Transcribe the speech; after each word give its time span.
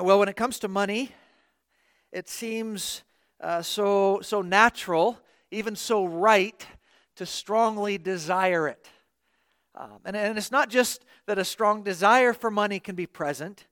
Well, 0.00 0.18
when 0.18 0.28
it 0.28 0.36
comes 0.36 0.58
to 0.58 0.68
money, 0.68 1.12
it 2.12 2.28
seems 2.28 3.02
uh, 3.40 3.62
so, 3.62 4.20
so 4.20 4.42
natural, 4.42 5.18
even 5.50 5.74
so 5.74 6.04
right, 6.04 6.66
to 7.16 7.24
strongly 7.24 7.96
desire 7.96 8.68
it. 8.68 8.88
Um, 9.74 10.00
and, 10.04 10.14
and 10.14 10.36
it's 10.36 10.52
not 10.52 10.68
just 10.68 11.04
that 11.26 11.38
a 11.38 11.44
strong 11.44 11.82
desire 11.82 12.34
for 12.34 12.50
money 12.50 12.78
can 12.78 12.94
be 12.94 13.06
present, 13.06 13.66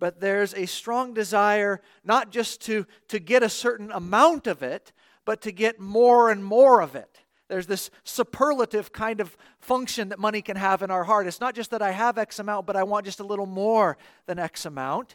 but 0.00 0.20
there's 0.20 0.52
a 0.54 0.66
strong 0.66 1.14
desire 1.14 1.80
not 2.02 2.30
just 2.30 2.60
to, 2.62 2.84
to 3.08 3.20
get 3.20 3.42
a 3.42 3.48
certain 3.48 3.92
amount 3.92 4.46
of 4.46 4.62
it, 4.62 4.92
but 5.24 5.40
to 5.42 5.52
get 5.52 5.78
more 5.78 6.30
and 6.30 6.44
more 6.44 6.80
of 6.80 6.96
it. 6.96 7.20
There's 7.48 7.66
this 7.66 7.90
superlative 8.04 8.92
kind 8.92 9.20
of 9.20 9.36
function 9.60 10.08
that 10.08 10.18
money 10.18 10.42
can 10.42 10.56
have 10.56 10.82
in 10.82 10.90
our 10.90 11.04
heart. 11.04 11.26
It's 11.26 11.40
not 11.40 11.54
just 11.54 11.70
that 11.70 11.82
I 11.82 11.92
have 11.92 12.18
X 12.18 12.38
amount, 12.38 12.66
but 12.66 12.76
I 12.76 12.82
want 12.82 13.06
just 13.06 13.20
a 13.20 13.24
little 13.24 13.46
more 13.46 13.96
than 14.26 14.38
X 14.38 14.66
amount. 14.66 15.14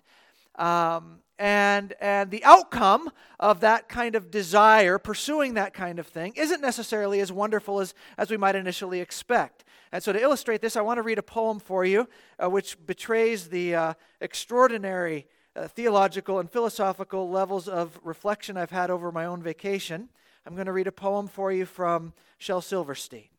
Um, 0.56 1.20
and, 1.40 1.94
and 2.00 2.30
the 2.30 2.44
outcome 2.44 3.10
of 3.40 3.62
that 3.62 3.90
kind 3.90 4.16
of 4.16 4.30
desire, 4.32 4.98
pursuing 5.00 5.56
that 5.56 5.74
kind 5.74 6.00
of 6.00 6.08
thing, 6.08 6.34
isn't 6.36 6.62
necessarily 6.62 7.20
as 7.20 7.32
wonderful 7.32 7.80
as, 7.80 7.94
as 8.18 8.30
we 8.30 8.38
might 8.38 8.56
initially 8.56 9.00
expect. 9.00 9.66
And 9.92 10.02
so, 10.02 10.14
to 10.14 10.22
illustrate 10.22 10.62
this, 10.62 10.76
I 10.76 10.82
want 10.82 10.98
to 10.98 11.02
read 11.02 11.20
a 11.20 11.24
poem 11.24 11.60
for 11.60 11.86
you 11.86 12.08
uh, 12.42 12.50
which 12.50 12.84
betrays 12.86 13.50
the 13.50 13.76
uh, 13.76 13.94
extraordinary 14.22 15.28
uh, 15.56 15.68
theological 15.68 16.40
and 16.40 16.50
philosophical 16.50 17.30
levels 17.30 17.68
of 17.68 18.00
reflection 18.04 18.58
I've 18.58 18.72
had 18.72 18.90
over 18.90 19.12
my 19.12 19.26
own 19.26 19.44
vacation. 19.44 20.10
I'm 20.46 20.56
going 20.56 20.66
to 20.66 20.74
read 20.74 20.88
a 20.88 20.92
poem 20.92 21.28
for 21.28 21.52
you 21.52 21.66
from 21.66 22.14
Shel 22.38 22.62
Silverstein. 22.62 23.30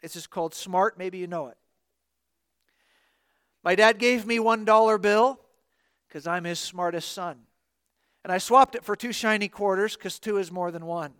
This 0.00 0.16
is 0.16 0.26
called 0.26 0.54
Smart. 0.54 0.98
Maybe 0.98 1.18
you 1.18 1.26
know 1.26 1.48
it. 1.48 1.56
My 3.64 3.74
dad 3.74 3.98
gave 3.98 4.26
me 4.26 4.38
one 4.38 4.64
dollar 4.64 4.98
bill 4.98 5.40
because 6.08 6.26
I'm 6.26 6.44
his 6.44 6.58
smartest 6.58 7.12
son. 7.12 7.38
And 8.24 8.32
I 8.32 8.38
swapped 8.38 8.74
it 8.74 8.84
for 8.84 8.94
two 8.94 9.12
shiny 9.12 9.48
quarters 9.48 9.96
because 9.96 10.18
two 10.18 10.38
is 10.38 10.52
more 10.52 10.70
than 10.70 10.86
one. 10.86 11.12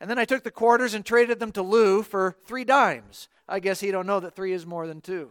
And 0.00 0.10
then 0.10 0.18
I 0.18 0.24
took 0.24 0.42
the 0.42 0.50
quarters 0.50 0.94
and 0.94 1.04
traded 1.04 1.38
them 1.38 1.52
to 1.52 1.62
Lou 1.62 2.02
for 2.02 2.36
three 2.44 2.64
dimes. 2.64 3.28
I 3.48 3.60
guess 3.60 3.80
he 3.80 3.92
don't 3.92 4.06
know 4.06 4.18
that 4.20 4.34
three 4.34 4.52
is 4.52 4.66
more 4.66 4.86
than 4.86 5.00
two. 5.00 5.30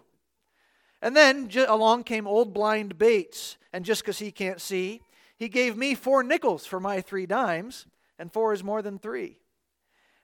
And 1.01 1.15
then 1.15 1.49
along 1.67 2.03
came 2.03 2.27
old 2.27 2.53
blind 2.53 2.97
Bates, 2.97 3.57
and 3.73 3.83
just 3.83 4.03
because 4.03 4.19
he 4.19 4.31
can't 4.31 4.61
see, 4.61 5.01
he 5.35 5.49
gave 5.49 5.75
me 5.75 5.95
four 5.95 6.23
nickels 6.23 6.65
for 6.65 6.79
my 6.79 7.01
three 7.01 7.25
dimes, 7.25 7.87
and 8.19 8.31
four 8.31 8.53
is 8.53 8.63
more 8.63 8.81
than 8.81 8.99
three. 8.99 9.39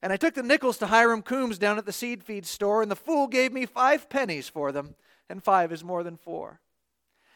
And 0.01 0.13
I 0.13 0.17
took 0.17 0.35
the 0.35 0.43
nickels 0.43 0.77
to 0.77 0.87
Hiram 0.87 1.23
Coombs 1.23 1.57
down 1.57 1.79
at 1.79 1.85
the 1.85 1.91
seed 1.91 2.23
feed 2.23 2.45
store, 2.45 2.83
and 2.83 2.91
the 2.91 2.95
fool 2.95 3.27
gave 3.27 3.51
me 3.51 3.65
five 3.65 4.09
pennies 4.09 4.47
for 4.47 4.71
them 4.71 4.95
and 5.29 5.43
five 5.43 5.71
is 5.71 5.83
more 5.83 6.03
than 6.03 6.17
four. 6.17 6.59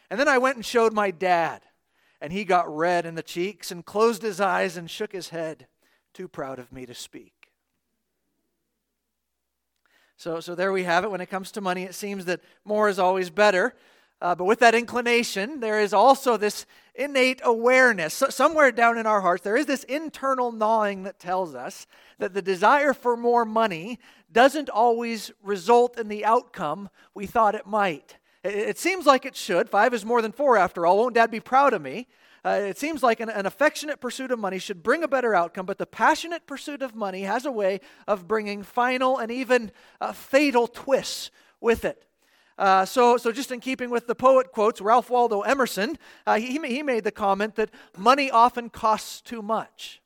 And 0.09 0.19
then 0.19 0.27
I 0.27 0.37
went 0.37 0.57
and 0.57 0.65
showed 0.65 0.93
my 0.93 1.11
dad, 1.11 1.61
and 2.19 2.33
he 2.33 2.43
got 2.43 2.73
red 2.75 3.05
in 3.05 3.15
the 3.15 3.23
cheeks 3.23 3.71
and 3.71 3.85
closed 3.85 4.21
his 4.21 4.41
eyes 4.41 4.77
and 4.77 4.89
shook 4.89 5.11
his 5.11 5.29
head, 5.29 5.67
too 6.13 6.27
proud 6.27 6.59
of 6.59 6.71
me 6.71 6.85
to 6.85 6.93
speak. 6.93 7.33
So, 10.17 10.39
so 10.39 10.53
there 10.53 10.71
we 10.71 10.83
have 10.83 11.03
it. 11.03 11.09
When 11.09 11.21
it 11.21 11.31
comes 11.31 11.51
to 11.53 11.61
money, 11.61 11.83
it 11.83 11.95
seems 11.95 12.25
that 12.25 12.41
more 12.63 12.89
is 12.89 12.99
always 12.99 13.29
better. 13.29 13.73
Uh, 14.21 14.35
but 14.35 14.45
with 14.45 14.59
that 14.59 14.75
inclination, 14.75 15.59
there 15.61 15.79
is 15.79 15.93
also 15.93 16.37
this 16.37 16.67
innate 16.93 17.41
awareness. 17.43 18.13
So 18.13 18.29
somewhere 18.29 18.71
down 18.71 18.97
in 18.97 19.07
our 19.07 19.21
hearts, 19.21 19.43
there 19.43 19.57
is 19.57 19.65
this 19.65 19.83
internal 19.85 20.51
gnawing 20.51 21.03
that 21.03 21.19
tells 21.19 21.55
us 21.55 21.87
that 22.19 22.33
the 22.33 22.41
desire 22.41 22.93
for 22.93 23.17
more 23.17 23.45
money 23.45 23.99
doesn't 24.31 24.69
always 24.69 25.31
result 25.41 25.97
in 25.97 26.07
the 26.07 26.23
outcome 26.23 26.89
we 27.15 27.25
thought 27.25 27.55
it 27.55 27.65
might. 27.65 28.17
It, 28.43 28.55
it 28.55 28.77
seems 28.77 29.05
like 29.05 29.25
it 29.25 29.35
should. 29.35 29.69
Five 29.69 29.93
is 29.93 30.05
more 30.05 30.21
than 30.21 30.31
four, 30.31 30.57
after 30.57 30.85
all. 30.85 30.97
Won't 30.99 31.15
dad 31.15 31.31
be 31.31 31.39
proud 31.39 31.73
of 31.73 31.81
me? 31.81 32.07
Uh, 32.43 32.59
it 32.63 32.77
seems 32.77 33.03
like 33.03 33.19
an, 33.19 33.29
an, 33.29 33.45
affectionate 33.45 33.99
pursuit 33.99 34.31
of 34.31 34.39
money 34.39 34.57
should 34.57 34.81
bring 34.81 35.03
a 35.03 35.07
better 35.07 35.35
outcome, 35.35 35.65
but 35.65 35.77
the 35.77 35.85
passionate 35.85 36.47
pursuit 36.47 36.81
of 36.81 36.95
money 36.95 37.21
has 37.21 37.45
a 37.45 37.51
way 37.51 37.79
of 38.07 38.27
bringing 38.27 38.63
final 38.63 39.19
and 39.19 39.31
even 39.31 39.71
uh, 39.99 40.11
fatal 40.11 40.67
twists 40.67 41.29
with 41.59 41.85
it. 41.85 42.03
Uh, 42.61 42.85
so, 42.85 43.17
so, 43.17 43.31
just 43.31 43.51
in 43.51 43.59
keeping 43.59 43.89
with 43.89 44.05
the 44.05 44.13
poet 44.13 44.51
quotes, 44.51 44.79
Ralph 44.79 45.09
Waldo 45.09 45.41
Emerson, 45.41 45.97
uh, 46.27 46.37
he, 46.37 46.59
he 46.59 46.83
made 46.83 47.03
the 47.03 47.11
comment 47.11 47.55
that 47.55 47.71
money 47.97 48.29
often 48.29 48.69
costs 48.69 49.19
too 49.19 49.41
much. 49.41 49.99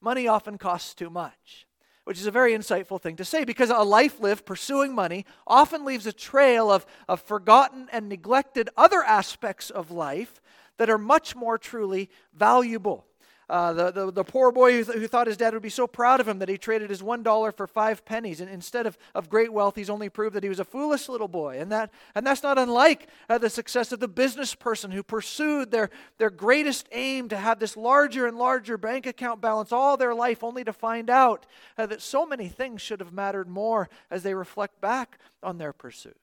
Money 0.00 0.26
often 0.26 0.58
costs 0.58 0.94
too 0.94 1.08
much 1.08 1.66
which 2.04 2.18
is 2.18 2.26
a 2.26 2.32
very 2.32 2.52
insightful 2.52 3.00
thing 3.00 3.14
to 3.14 3.24
say 3.24 3.44
because 3.44 3.70
a 3.70 3.76
life 3.78 4.18
lived 4.18 4.44
pursuing 4.44 4.92
money 4.92 5.24
often 5.46 5.84
leaves 5.84 6.04
a 6.04 6.12
trail 6.12 6.68
of, 6.68 6.84
of 7.08 7.20
forgotten 7.20 7.88
and 7.92 8.08
neglected 8.08 8.68
other 8.76 9.04
aspects 9.04 9.70
of 9.70 9.92
life 9.92 10.40
that 10.78 10.90
are 10.90 10.98
much 10.98 11.36
more 11.36 11.56
truly 11.56 12.10
valuable. 12.34 13.06
Uh, 13.52 13.74
the, 13.74 13.90
the, 13.90 14.10
the, 14.10 14.24
poor 14.24 14.50
boy 14.50 14.72
who, 14.72 14.82
th- 14.82 14.96
who, 14.96 15.06
thought 15.06 15.26
his 15.26 15.36
dad 15.36 15.52
would 15.52 15.60
be 15.60 15.68
so 15.68 15.86
proud 15.86 16.20
of 16.20 16.26
him 16.26 16.38
that 16.38 16.48
he 16.48 16.56
traded 16.56 16.88
his 16.88 17.02
one 17.02 17.22
dollar 17.22 17.52
for 17.52 17.66
five 17.66 18.02
pennies. 18.02 18.40
And 18.40 18.48
instead 18.48 18.86
of, 18.86 18.96
of 19.14 19.28
great 19.28 19.52
wealth, 19.52 19.76
he's 19.76 19.90
only 19.90 20.08
proved 20.08 20.34
that 20.36 20.42
he 20.42 20.48
was 20.48 20.58
a 20.58 20.64
foolish 20.64 21.06
little 21.06 21.28
boy. 21.28 21.60
And, 21.60 21.70
that, 21.70 21.92
and 22.14 22.26
that's 22.26 22.42
not 22.42 22.56
unlike 22.56 23.10
uh, 23.28 23.36
the 23.36 23.50
success 23.50 23.92
of 23.92 24.00
the 24.00 24.08
business 24.08 24.54
person 24.54 24.90
who 24.90 25.02
pursued 25.02 25.70
their, 25.70 25.90
their 26.16 26.30
greatest 26.30 26.88
aim 26.92 27.28
to 27.28 27.36
have 27.36 27.58
this 27.58 27.76
larger 27.76 28.26
and 28.26 28.38
larger 28.38 28.78
bank 28.78 29.04
account 29.04 29.42
balance 29.42 29.70
all 29.70 29.98
their 29.98 30.14
life, 30.14 30.42
only 30.42 30.64
to 30.64 30.72
find 30.72 31.10
out 31.10 31.44
uh, 31.76 31.84
that 31.84 32.00
so 32.00 32.24
many 32.24 32.48
things 32.48 32.80
should 32.80 33.00
have 33.00 33.12
mattered 33.12 33.50
more 33.50 33.90
as 34.10 34.22
they 34.22 34.32
reflect 34.32 34.80
back 34.80 35.18
on 35.42 35.58
their 35.58 35.74
pursuit. 35.74 36.16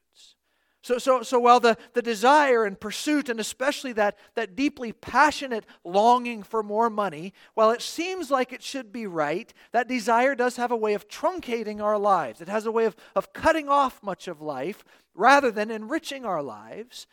So, 0.81 0.97
so, 0.97 1.23
so 1.23 1.39
while 1.39 1.59
the, 1.59 1.77
the 1.93 2.01
desire 2.01 2.63
and 2.63 2.79
pursuit, 2.79 3.27
and 3.27 3.39
especially 3.39 3.91
that, 3.93 4.17
that 4.35 4.55
deeply 4.55 4.93
passionate 4.93 5.65
longing 5.83 6.41
for 6.41 6.63
more 6.63 6.89
money, 6.89 7.33
while 7.53 7.71
it 7.71 7.81
seems 7.81 8.31
like 8.31 8.53
it 8.53 8.63
should 8.63 8.93
be 8.93 9.05
right, 9.05 9.53
that 9.73 9.89
desire 9.89 10.35
does 10.35 10.55
have 10.55 10.71
a 10.71 10.77
way 10.77 10.93
of 10.93 11.09
truncating 11.09 11.81
our 11.81 11.97
lives. 11.97 12.39
It 12.39 12.47
has 12.47 12.65
a 12.65 12.71
way 12.71 12.85
of, 12.85 12.95
of 13.13 13.33
cutting 13.33 13.67
off 13.67 14.01
much 14.01 14.29
of 14.29 14.41
life 14.41 14.85
rather 15.13 15.51
than 15.51 15.69
enriching 15.69 16.23
our 16.23 16.41
lives. 16.41 17.07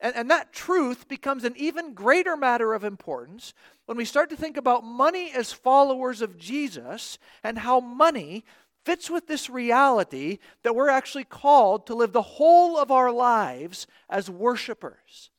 And, 0.00 0.16
and 0.16 0.30
that 0.30 0.54
truth 0.54 1.06
becomes 1.06 1.44
an 1.44 1.54
even 1.56 1.92
greater 1.92 2.38
matter 2.38 2.72
of 2.72 2.84
importance 2.84 3.52
when 3.84 3.98
we 3.98 4.06
start 4.06 4.30
to 4.30 4.36
think 4.36 4.56
about 4.56 4.82
money 4.82 5.30
as 5.34 5.52
followers 5.52 6.22
of 6.22 6.38
Jesus 6.38 7.18
and 7.44 7.58
how 7.58 7.80
money 7.80 8.44
fits 8.84 9.10
with 9.10 9.26
this 9.26 9.50
reality 9.50 10.38
that 10.62 10.74
we're 10.74 10.88
actually 10.88 11.24
called 11.24 11.86
to 11.86 11.94
live 11.94 12.12
the 12.12 12.22
whole 12.22 12.78
of 12.78 12.90
our 12.90 13.12
lives 13.12 13.86
as 14.08 14.30
worshipers. 14.30 15.30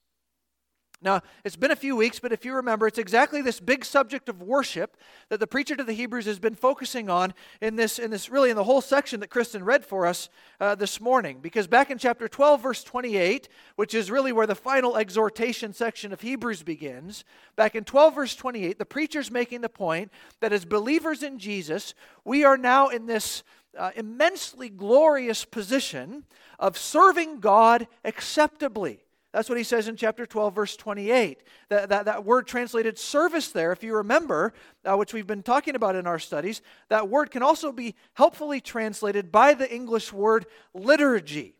Now, 1.04 1.22
it's 1.44 1.56
been 1.56 1.72
a 1.72 1.76
few 1.76 1.96
weeks, 1.96 2.20
but 2.20 2.32
if 2.32 2.46
you 2.46 2.54
remember, 2.54 2.86
it's 2.86 3.00
exactly 3.00 3.42
this 3.42 3.60
big 3.60 3.84
subject 3.84 4.30
of 4.30 4.44
worship 4.44 4.98
that 5.30 5.40
the 5.40 5.48
preacher 5.48 5.76
to 5.76 5.84
the 5.84 5.94
Hebrews 5.94 6.26
has 6.26 6.38
been 6.38 6.54
focusing 6.54 7.10
on 7.10 7.34
in 7.60 7.76
this, 7.76 7.98
in 7.98 8.12
this 8.12 8.30
really 8.30 8.52
in 8.52 8.56
the 8.56 8.64
whole 8.64 8.82
section 8.82 9.20
that 9.22 9.32
Kristen 9.32 9.66
read 9.66 9.84
for 9.84 10.06
us 10.06 10.30
uh, 10.60 10.76
this 10.76 11.02
morning. 11.02 11.40
Because 11.42 11.66
back 11.66 11.90
in 11.90 11.98
chapter 11.98 12.28
12, 12.28 12.62
verse 12.62 12.84
28, 12.84 13.50
which 13.78 13.96
is 13.96 14.12
really 14.12 14.32
where 14.32 14.46
the 14.46 14.54
final 14.54 14.96
exhortation 14.96 15.74
section 15.74 16.14
of 16.14 16.22
Hebrews 16.22 16.62
begins, 16.62 17.24
back 17.56 17.76
in 17.76 17.84
12, 17.84 18.14
verse 18.14 18.36
28, 18.36 18.78
the 18.78 18.86
preacher's 18.86 19.32
making 19.32 19.62
the 19.62 19.70
point 19.70 20.12
that 20.40 20.54
as 20.54 20.66
believers 20.66 21.24
in 21.24 21.40
Jesus, 21.40 21.96
we 22.24 22.44
are 22.44 22.58
now 22.58 22.90
in 22.90 23.08
this 23.08 23.42
uh, 23.76 23.90
immensely 23.96 24.70
glorious 24.70 25.46
position 25.46 26.26
of 26.60 26.78
serving 26.78 27.40
God 27.40 27.88
acceptably. 28.06 29.00
That's 29.34 29.48
what 29.48 29.58
he 29.58 29.64
says 29.64 29.88
in 29.88 29.96
chapter 29.96 30.26
12, 30.26 30.54
verse 30.54 30.76
28. 30.76 31.42
That, 31.70 31.90
that, 31.90 32.06
that 32.06 32.26
word 32.26 32.48
translated 32.48 33.00
service 33.00 33.50
there, 33.50 33.72
if 33.72 33.82
you 33.82 33.96
remember, 33.96 34.54
uh, 34.84 34.98
which 34.98 35.14
we've 35.14 35.28
been 35.28 35.44
talking 35.44 35.76
about 35.76 35.96
in 35.96 36.06
our 36.06 36.20
studies, 36.20 36.62
that 36.90 37.08
word 37.08 37.32
can 37.32 37.42
also 37.42 37.72
be 37.72 37.96
helpfully 38.14 38.60
translated 38.60 39.32
by 39.32 39.54
the 39.54 39.74
English 39.74 40.12
word 40.12 40.46
liturgy. 40.74 41.56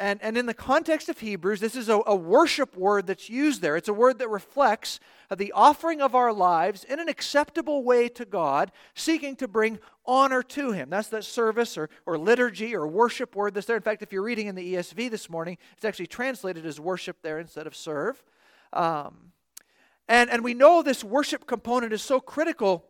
And, 0.00 0.18
and 0.22 0.38
in 0.38 0.46
the 0.46 0.54
context 0.54 1.10
of 1.10 1.20
Hebrews, 1.20 1.60
this 1.60 1.76
is 1.76 1.90
a, 1.90 2.00
a 2.06 2.16
worship 2.16 2.74
word 2.74 3.06
that's 3.06 3.28
used 3.28 3.60
there. 3.60 3.76
It's 3.76 3.88
a 3.88 3.92
word 3.92 4.18
that 4.20 4.30
reflects 4.30 4.98
the 5.36 5.52
offering 5.52 6.00
of 6.00 6.14
our 6.14 6.32
lives 6.32 6.84
in 6.84 6.98
an 7.00 7.10
acceptable 7.10 7.84
way 7.84 8.08
to 8.08 8.24
God, 8.24 8.72
seeking 8.94 9.36
to 9.36 9.46
bring 9.46 9.78
honor 10.06 10.42
to 10.42 10.72
Him. 10.72 10.88
That's 10.88 11.08
that 11.08 11.24
service 11.24 11.76
or, 11.76 11.90
or 12.06 12.16
liturgy 12.16 12.74
or 12.74 12.86
worship 12.86 13.36
word 13.36 13.52
that's 13.52 13.66
there. 13.66 13.76
In 13.76 13.82
fact, 13.82 14.00
if 14.00 14.10
you're 14.10 14.22
reading 14.22 14.46
in 14.46 14.54
the 14.54 14.74
ESV 14.74 15.10
this 15.10 15.28
morning, 15.28 15.58
it's 15.76 15.84
actually 15.84 16.06
translated 16.06 16.64
as 16.64 16.80
worship 16.80 17.18
there 17.20 17.38
instead 17.38 17.66
of 17.66 17.76
serve. 17.76 18.24
Um, 18.72 19.32
and, 20.08 20.30
and 20.30 20.42
we 20.42 20.54
know 20.54 20.82
this 20.82 21.04
worship 21.04 21.46
component 21.46 21.92
is 21.92 22.00
so 22.00 22.20
critical 22.20 22.86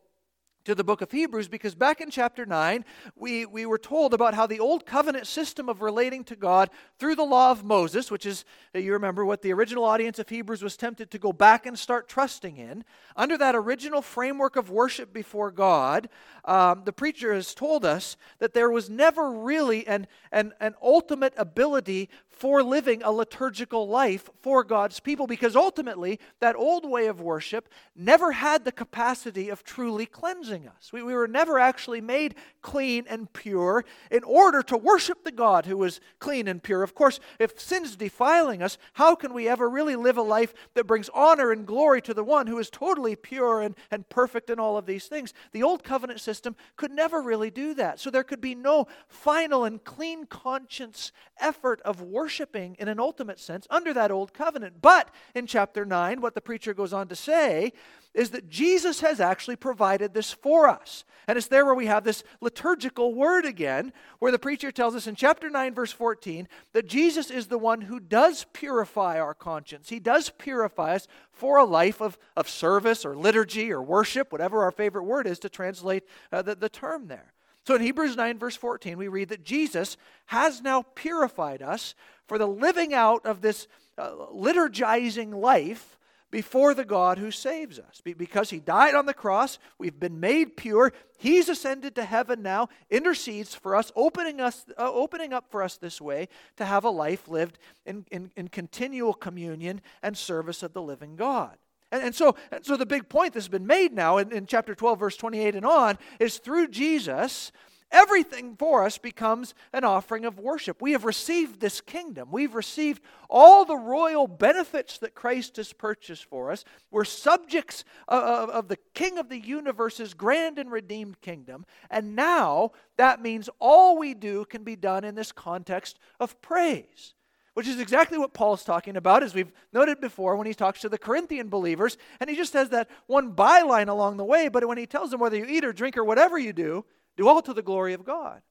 to 0.64 0.74
the 0.74 0.84
book 0.84 1.00
of 1.00 1.10
Hebrews 1.10 1.48
because 1.48 1.74
back 1.74 2.00
in 2.00 2.10
chapter 2.10 2.44
9, 2.44 2.84
we, 3.16 3.46
we 3.46 3.66
were 3.66 3.78
told 3.78 4.14
about 4.14 4.34
how 4.34 4.46
the 4.46 4.60
old 4.60 4.86
covenant 4.86 5.26
system 5.26 5.68
of 5.68 5.82
relating 5.82 6.24
to 6.24 6.36
God 6.36 6.70
through 6.98 7.14
the 7.14 7.24
law 7.24 7.50
of 7.50 7.64
Moses, 7.64 8.10
which 8.10 8.26
is, 8.26 8.44
you 8.74 8.92
remember, 8.92 9.24
what 9.24 9.42
the 9.42 9.52
original 9.52 9.84
audience 9.84 10.18
of 10.18 10.28
Hebrews 10.28 10.62
was 10.62 10.76
tempted 10.76 11.10
to 11.10 11.18
go 11.18 11.32
back 11.32 11.66
and 11.66 11.78
start 11.78 12.08
trusting 12.08 12.56
in. 12.56 12.84
Under 13.16 13.38
that 13.38 13.54
original 13.54 14.02
framework 14.02 14.56
of 14.56 14.70
worship 14.70 15.12
before 15.12 15.50
God, 15.50 16.08
um, 16.44 16.82
the 16.84 16.92
preacher 16.92 17.32
has 17.32 17.54
told 17.54 17.84
us 17.84 18.16
that 18.38 18.54
there 18.54 18.70
was 18.70 18.90
never 18.90 19.30
really 19.30 19.86
an, 19.86 20.06
an, 20.32 20.52
an 20.60 20.74
ultimate 20.82 21.34
ability 21.36 22.08
for 22.40 22.62
living 22.62 23.02
a 23.02 23.12
liturgical 23.12 23.86
life 23.86 24.30
for 24.40 24.64
God's 24.64 24.98
people 24.98 25.26
because 25.26 25.54
ultimately 25.54 26.18
that 26.40 26.56
old 26.56 26.88
way 26.88 27.06
of 27.06 27.20
worship 27.20 27.68
never 27.94 28.32
had 28.32 28.64
the 28.64 28.72
capacity 28.72 29.50
of 29.50 29.62
truly 29.62 30.06
cleansing 30.06 30.66
us. 30.66 30.90
We, 30.90 31.02
we 31.02 31.12
were 31.12 31.28
never 31.28 31.58
actually 31.58 32.00
made 32.00 32.34
clean 32.62 33.04
and 33.10 33.30
pure 33.34 33.84
in 34.10 34.24
order 34.24 34.62
to 34.62 34.78
worship 34.78 35.22
the 35.22 35.32
God 35.32 35.66
who 35.66 35.76
was 35.76 36.00
clean 36.18 36.48
and 36.48 36.62
pure. 36.62 36.82
Of 36.82 36.94
course, 36.94 37.20
if 37.38 37.60
sin's 37.60 37.94
defiling 37.94 38.62
us, 38.62 38.78
how 38.94 39.14
can 39.14 39.34
we 39.34 39.46
ever 39.46 39.68
really 39.68 39.94
live 39.94 40.16
a 40.16 40.22
life 40.22 40.54
that 40.72 40.86
brings 40.86 41.10
honor 41.12 41.52
and 41.52 41.66
glory 41.66 42.00
to 42.00 42.14
the 42.14 42.24
one 42.24 42.46
who 42.46 42.58
is 42.58 42.70
totally 42.70 43.16
pure 43.16 43.60
and, 43.60 43.76
and 43.90 44.08
perfect 44.08 44.48
in 44.48 44.58
all 44.58 44.78
of 44.78 44.86
these 44.86 45.08
things? 45.08 45.34
The 45.52 45.62
old 45.62 45.84
covenant 45.84 46.22
system 46.22 46.56
could 46.78 46.90
never 46.90 47.20
really 47.20 47.50
do 47.50 47.74
that. 47.74 48.00
So 48.00 48.08
there 48.08 48.24
could 48.24 48.40
be 48.40 48.54
no 48.54 48.86
final 49.08 49.66
and 49.66 49.84
clean 49.84 50.24
conscience 50.24 51.12
effort 51.38 51.82
of 51.82 52.00
worshiping 52.30 52.76
in 52.78 52.86
an 52.86 53.00
ultimate 53.00 53.40
sense 53.40 53.66
under 53.70 53.92
that 53.92 54.12
old 54.12 54.32
covenant. 54.32 54.80
But 54.80 55.12
in 55.34 55.48
chapter 55.48 55.84
9, 55.84 56.20
what 56.20 56.36
the 56.36 56.40
preacher 56.40 56.72
goes 56.72 56.92
on 56.92 57.08
to 57.08 57.16
say 57.16 57.72
is 58.14 58.30
that 58.30 58.48
Jesus 58.48 59.00
has 59.00 59.18
actually 59.20 59.56
provided 59.56 60.14
this 60.14 60.30
for 60.32 60.68
us. 60.68 61.02
And 61.26 61.36
it's 61.36 61.48
there 61.48 61.66
where 61.66 61.74
we 61.74 61.86
have 61.86 62.04
this 62.04 62.22
liturgical 62.40 63.16
word 63.16 63.44
again, 63.44 63.92
where 64.20 64.30
the 64.30 64.38
preacher 64.38 64.70
tells 64.70 64.94
us 64.94 65.08
in 65.08 65.16
chapter 65.16 65.50
9, 65.50 65.74
verse 65.74 65.90
14, 65.90 66.46
that 66.72 66.86
Jesus 66.86 67.32
is 67.32 67.48
the 67.48 67.58
one 67.58 67.80
who 67.80 67.98
does 67.98 68.46
purify 68.52 69.18
our 69.18 69.34
conscience. 69.34 69.88
He 69.88 69.98
does 69.98 70.30
purify 70.30 70.94
us 70.94 71.08
for 71.32 71.58
a 71.58 71.64
life 71.64 72.00
of, 72.00 72.16
of 72.36 72.48
service 72.48 73.04
or 73.04 73.16
liturgy 73.16 73.72
or 73.72 73.82
worship, 73.82 74.30
whatever 74.30 74.62
our 74.62 74.70
favorite 74.70 75.04
word 75.04 75.26
is 75.26 75.40
to 75.40 75.48
translate 75.48 76.04
uh, 76.30 76.42
the, 76.42 76.54
the 76.54 76.68
term 76.68 77.08
there. 77.08 77.32
So 77.66 77.74
in 77.74 77.82
Hebrews 77.82 78.16
9, 78.16 78.38
verse 78.38 78.56
14, 78.56 78.96
we 78.96 79.08
read 79.08 79.28
that 79.28 79.44
Jesus 79.44 79.96
has 80.26 80.62
now 80.62 80.82
purified 80.94 81.62
us 81.62 81.94
for 82.30 82.38
the 82.38 82.46
living 82.46 82.94
out 82.94 83.26
of 83.26 83.40
this 83.40 83.66
uh, 83.98 84.12
liturgizing 84.32 85.34
life 85.34 85.98
before 86.30 86.74
the 86.74 86.84
God 86.84 87.18
who 87.18 87.32
saves 87.32 87.76
us. 87.76 88.00
Because 88.04 88.50
he 88.50 88.60
died 88.60 88.94
on 88.94 89.06
the 89.06 89.12
cross, 89.12 89.58
we've 89.78 89.98
been 89.98 90.20
made 90.20 90.56
pure. 90.56 90.92
He's 91.18 91.48
ascended 91.48 91.96
to 91.96 92.04
heaven 92.04 92.40
now, 92.40 92.68
intercedes 92.88 93.52
for 93.56 93.74
us, 93.74 93.90
opening, 93.96 94.40
us, 94.40 94.64
uh, 94.78 94.92
opening 94.92 95.32
up 95.32 95.50
for 95.50 95.60
us 95.60 95.76
this 95.76 96.00
way 96.00 96.28
to 96.56 96.64
have 96.64 96.84
a 96.84 96.90
life 96.90 97.26
lived 97.26 97.58
in, 97.84 98.06
in, 98.12 98.30
in 98.36 98.46
continual 98.46 99.12
communion 99.12 99.80
and 100.00 100.16
service 100.16 100.62
of 100.62 100.72
the 100.72 100.82
living 100.82 101.16
God. 101.16 101.58
And, 101.90 102.00
and, 102.00 102.14
so, 102.14 102.36
and 102.52 102.64
so 102.64 102.76
the 102.76 102.86
big 102.86 103.08
point 103.08 103.34
that's 103.34 103.48
been 103.48 103.66
made 103.66 103.92
now 103.92 104.18
in, 104.18 104.30
in 104.30 104.46
chapter 104.46 104.76
12, 104.76 105.00
verse 105.00 105.16
28 105.16 105.56
and 105.56 105.66
on, 105.66 105.98
is 106.20 106.38
through 106.38 106.68
Jesus, 106.68 107.50
everything 107.92 108.56
for 108.56 108.84
us 108.84 108.98
becomes 108.98 109.54
an 109.72 109.84
offering 109.84 110.24
of 110.24 110.38
worship. 110.38 110.80
We 110.80 110.92
have 110.92 111.04
received 111.04 111.60
this 111.60 111.80
kingdom. 111.80 112.28
We've 112.30 112.54
received 112.54 113.02
all 113.28 113.64
the 113.64 113.76
royal 113.76 114.26
benefits 114.26 114.98
that 114.98 115.14
Christ 115.14 115.56
has 115.56 115.72
purchased 115.72 116.24
for 116.24 116.50
us. 116.50 116.64
We're 116.90 117.04
subjects 117.04 117.84
of, 118.08 118.50
of, 118.50 118.68
the 118.68 118.78
King 118.94 119.18
of 119.18 119.28
the 119.28 119.38
universe's 119.38 120.14
grand 120.14 120.58
and 120.58 120.70
redeemed 120.70 121.20
kingdom. 121.20 121.66
And 121.90 122.14
now 122.14 122.72
that 122.96 123.22
means 123.22 123.48
all 123.58 123.98
we 123.98 124.14
do 124.14 124.44
can 124.44 124.64
be 124.64 124.76
done 124.76 125.04
in 125.04 125.14
this 125.14 125.32
context 125.32 125.98
of 126.18 126.40
praise 126.40 127.14
which 127.54 127.66
is 127.66 127.80
exactly 127.80 128.16
what 128.16 128.32
Paul's 128.32 128.64
talking 128.64 128.96
about, 128.96 129.22
as 129.22 129.34
we've 129.34 129.52
noted 129.72 130.00
before 130.00 130.36
when 130.36 130.46
he 130.46 130.54
talks 130.54 130.80
to 130.80 130.88
the 130.88 130.96
Corinthian 130.96 131.48
believers. 131.48 131.98
And 132.20 132.30
he 132.30 132.36
just 132.36 132.52
has 132.52 132.70
that 132.70 132.88
one 133.06 133.34
byline 133.34 133.88
along 133.88 134.16
the 134.16 134.24
way, 134.24 134.48
but 134.48 134.66
when 134.66 134.78
he 134.78 134.86
tells 134.86 135.10
them 135.10 135.20
whether 135.20 135.36
you 135.36 135.44
eat 135.46 135.64
or 135.64 135.72
drink 135.72 135.96
or 135.98 136.04
whatever 136.04 136.38
you 136.38 136.52
do, 136.52 136.84
do 137.16 137.28
all 137.28 137.42
to 137.42 137.54
the 137.54 137.62
glory 137.62 137.92
of 137.92 138.04
God. 138.04 138.42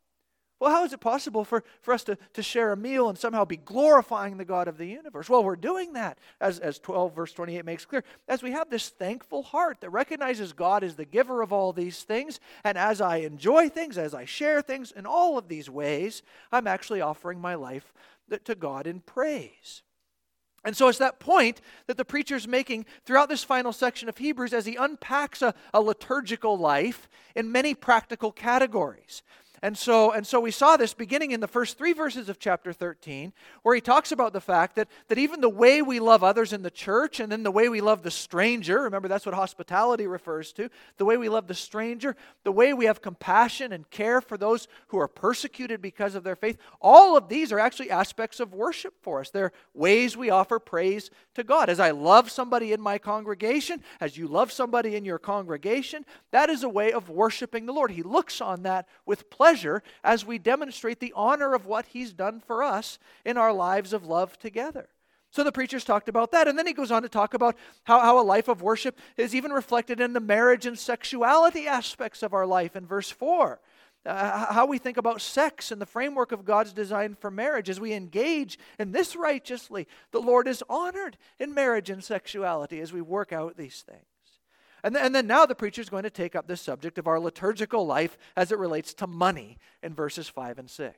Well, 0.59 0.71
how 0.71 0.83
is 0.83 0.91
it 0.91 0.99
possible 0.99 1.45
for, 1.45 1.63
for 1.81 1.93
us 1.93 2.03
to, 2.03 2.17
to 2.33 2.43
share 2.43 2.73
a 2.73 2.77
meal 2.77 3.07
and 3.07 3.17
somehow 3.17 3.45
be 3.45 3.55
glorifying 3.55 4.35
the 4.35 4.43
God 4.43 4.67
of 4.67 4.77
the 4.77 4.87
universe? 4.87 5.29
Well, 5.29 5.43
we're 5.43 5.55
doing 5.55 5.93
that, 5.93 6.17
as, 6.41 6.59
as 6.59 6.79
12 6.79 7.15
verse 7.15 7.31
28 7.31 7.63
makes 7.63 7.85
clear, 7.85 8.03
as 8.27 8.43
we 8.43 8.51
have 8.51 8.69
this 8.69 8.89
thankful 8.89 9.43
heart 9.43 9.79
that 9.79 9.89
recognizes 9.89 10.51
God 10.51 10.83
is 10.83 10.95
the 10.95 11.05
giver 11.05 11.41
of 11.41 11.53
all 11.53 11.71
these 11.71 12.03
things. 12.03 12.41
And 12.65 12.77
as 12.77 12.99
I 12.99 13.17
enjoy 13.17 13.69
things, 13.69 13.97
as 13.97 14.13
I 14.13 14.25
share 14.25 14.61
things 14.61 14.91
in 14.91 15.05
all 15.05 15.37
of 15.37 15.47
these 15.47 15.69
ways, 15.69 16.23
I'm 16.51 16.67
actually 16.67 16.99
offering 16.99 17.39
my 17.39 17.55
life 17.55 17.93
to 18.43 18.55
God 18.55 18.85
in 18.85 18.99
praise. 18.99 19.81
And 20.65 20.75
so 20.75 20.87
it's 20.87 20.97
that 20.97 21.19
point 21.19 21.61
that 21.87 21.97
the 21.97 22.05
preacher's 22.05 22.47
making 22.47 22.85
throughout 23.05 23.29
this 23.29 23.43
final 23.43 23.71
section 23.71 24.09
of 24.09 24.17
Hebrews 24.17 24.53
as 24.53 24.65
he 24.65 24.75
unpacks 24.75 25.41
a, 25.41 25.53
a 25.73 25.81
liturgical 25.81 26.57
life 26.57 27.09
in 27.35 27.51
many 27.51 27.73
practical 27.73 28.31
categories. 28.31 29.23
And 29.61 29.77
so, 29.77 30.11
and 30.11 30.25
so 30.25 30.39
we 30.39 30.51
saw 30.51 30.77
this 30.77 30.93
beginning 30.93 31.31
in 31.31 31.39
the 31.39 31.47
first 31.47 31.77
three 31.77 31.93
verses 31.93 32.29
of 32.29 32.39
chapter 32.39 32.71
13, 32.71 33.33
where 33.63 33.75
he 33.75 33.81
talks 33.81 34.11
about 34.11 34.31
the 34.31 34.41
fact 34.41 34.75
that, 34.75 34.87
that 35.07 35.17
even 35.17 35.41
the 35.41 35.49
way 35.49 35.81
we 35.81 35.99
love 35.99 36.23
others 36.23 36.53
in 36.53 36.61
the 36.61 36.71
church 36.71 37.19
and 37.19 37.31
then 37.31 37.43
the 37.43 37.51
way 37.51 37.67
we 37.67 37.81
love 37.81 38.03
the 38.03 38.11
stranger, 38.11 38.81
remember 38.81 39.07
that's 39.07 39.25
what 39.25 39.35
hospitality 39.35 40.07
refers 40.07 40.53
to, 40.53 40.69
the 40.97 41.05
way 41.05 41.17
we 41.17 41.29
love 41.29 41.47
the 41.47 41.53
stranger, 41.53 42.15
the 42.43 42.51
way 42.51 42.73
we 42.73 42.85
have 42.85 43.01
compassion 43.01 43.73
and 43.73 43.89
care 43.89 44.21
for 44.21 44.37
those 44.37 44.67
who 44.87 44.99
are 44.99 45.07
persecuted 45.07 45.81
because 45.81 46.15
of 46.15 46.23
their 46.23 46.35
faith, 46.35 46.57
all 46.81 47.17
of 47.17 47.27
these 47.27 47.51
are 47.51 47.59
actually 47.59 47.91
aspects 47.91 48.39
of 48.39 48.53
worship 48.53 48.93
for 49.01 49.19
us. 49.19 49.29
They're 49.29 49.51
ways 49.73 50.15
we 50.15 50.29
offer 50.29 50.59
praise 50.59 51.09
to 51.35 51.43
God. 51.43 51.69
As 51.69 51.79
I 51.79 51.91
love 51.91 52.31
somebody 52.31 52.71
in 52.71 52.81
my 52.81 52.97
congregation, 52.97 53.83
as 53.99 54.17
you 54.17 54.27
love 54.27 54.51
somebody 54.51 54.95
in 54.95 55.03
your 55.03 55.19
congregation, 55.19 56.05
that 56.31 56.49
is 56.49 56.63
a 56.63 56.69
way 56.69 56.91
of 56.93 57.09
worshiping 57.09 57.65
the 57.65 57.73
Lord. 57.73 57.91
He 57.91 58.03
looks 58.03 58.39
on 58.39 58.63
that 58.63 58.87
with 59.05 59.29
pleasure 59.29 59.48
pleasure 59.49 59.81
as 60.03 60.25
we 60.25 60.37
demonstrate 60.37 60.99
the 60.99 61.13
honor 61.15 61.53
of 61.53 61.65
what 61.65 61.87
He's 61.87 62.13
done 62.13 62.39
for 62.39 62.61
us 62.63 62.99
in 63.25 63.37
our 63.37 63.51
lives 63.51 63.93
of 63.93 64.05
love 64.05 64.37
together. 64.37 64.89
So 65.31 65.43
the 65.43 65.51
preacher's 65.51 65.83
talked 65.83 66.09
about 66.09 66.31
that. 66.31 66.47
And 66.47 66.57
then 66.57 66.65
he 66.65 66.73
goes 66.73 66.91
on 66.91 67.03
to 67.03 67.09
talk 67.09 67.35
about 67.35 67.55
how, 67.83 67.99
how 67.99 68.19
a 68.19 68.23
life 68.23 68.47
of 68.47 68.63
worship 68.63 68.97
is 69.15 69.35
even 69.35 69.51
reflected 69.51 69.99
in 69.99 70.13
the 70.13 70.19
marriage 70.19 70.65
and 70.65 70.77
sexuality 70.77 71.67
aspects 71.67 72.23
of 72.23 72.33
our 72.33 72.47
life 72.47 72.75
in 72.75 72.87
verse 72.87 73.11
4. 73.11 73.59
Uh, 74.05 74.53
how 74.53 74.65
we 74.65 74.79
think 74.79 74.97
about 74.97 75.21
sex 75.21 75.71
and 75.71 75.79
the 75.79 75.85
framework 75.85 76.31
of 76.31 76.45
God's 76.45 76.73
design 76.73 77.15
for 77.19 77.29
marriage. 77.29 77.69
As 77.69 77.79
we 77.79 77.93
engage 77.93 78.57
in 78.79 78.91
this 78.91 79.15
righteously, 79.15 79.87
the 80.11 80.21
Lord 80.21 80.47
is 80.47 80.63
honored 80.67 81.17
in 81.37 81.53
marriage 81.53 81.91
and 81.91 82.03
sexuality 82.03 82.79
as 82.79 82.91
we 82.91 83.01
work 83.01 83.31
out 83.31 83.55
these 83.55 83.81
things. 83.81 84.08
And 84.83 84.95
then, 84.95 85.05
and 85.05 85.15
then 85.15 85.27
now 85.27 85.45
the 85.45 85.55
preacher 85.55 85.81
is 85.81 85.89
going 85.89 86.03
to 86.03 86.09
take 86.09 86.35
up 86.35 86.47
this 86.47 86.61
subject 86.61 86.97
of 86.97 87.07
our 87.07 87.19
liturgical 87.19 87.85
life 87.85 88.17
as 88.35 88.51
it 88.51 88.59
relates 88.59 88.93
to 88.95 89.07
money 89.07 89.57
in 89.83 89.93
verses 89.93 90.27
5 90.27 90.59
and 90.59 90.69
6. 90.69 90.97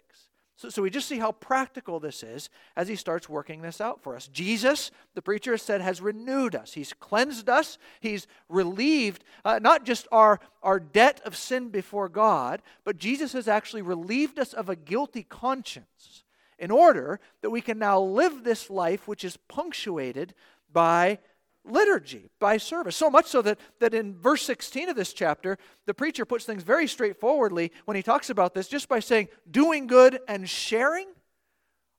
So, 0.62 0.70
so 0.70 0.82
we 0.84 0.92
just 0.92 1.08
see 1.08 1.18
how 1.18 1.32
practical 1.32 2.00
this 2.00 2.22
is 2.22 2.50
as 2.76 2.88
he 2.88 2.96
starts 2.96 3.28
working 3.28 3.64
this 3.64 3.82
out 3.82 4.02
for 4.04 4.16
us. 4.16 4.28
Jesus, 4.28 4.92
the 5.16 5.22
preacher 5.22 5.52
has 5.52 5.64
said, 5.64 5.82
has 5.82 6.02
renewed 6.02 6.56
us. 6.56 6.74
He's 6.74 6.94
cleansed 6.94 7.50
us. 7.50 7.80
He's 8.00 8.28
relieved 8.48 9.24
uh, 9.44 9.60
not 9.60 9.86
just 9.86 10.08
our, 10.12 10.40
our 10.62 10.80
debt 10.80 11.20
of 11.26 11.36
sin 11.36 11.70
before 11.70 12.10
God, 12.10 12.62
but 12.84 13.00
Jesus 13.00 13.34
has 13.34 13.48
actually 13.48 13.82
relieved 13.82 14.38
us 14.38 14.54
of 14.54 14.70
a 14.70 14.76
guilty 14.76 15.24
conscience 15.24 16.24
in 16.60 16.70
order 16.70 17.20
that 17.42 17.50
we 17.50 17.62
can 17.62 17.80
now 17.80 18.00
live 18.00 18.44
this 18.44 18.70
life 18.70 19.08
which 19.08 19.24
is 19.24 19.38
punctuated 19.38 20.36
by 20.72 21.18
liturgy, 21.64 22.30
by 22.40 22.58
service. 22.58 22.96
So 22.96 23.10
much 23.10 23.28
so 23.28 23.42
that, 23.42 23.60
that 23.80 23.94
in 23.94 24.18
verse 24.18 24.42
16 24.44 24.90
of 24.90 24.96
this 24.96 25.14
chapter, 25.14 25.58
the 25.86 25.94
preacher 25.94 26.26
puts 26.26 26.46
things 26.46 26.64
very 26.64 26.88
straightforwardly 26.88 27.72
when 27.86 27.96
he 27.96 28.04
talks 28.04 28.30
about 28.30 28.54
this, 28.54 28.68
just 28.68 28.90
by 28.90 29.00
saying, 29.00 29.28
doing 29.50 29.88
good 29.88 30.20
and 30.28 30.50
sharing 30.50 31.08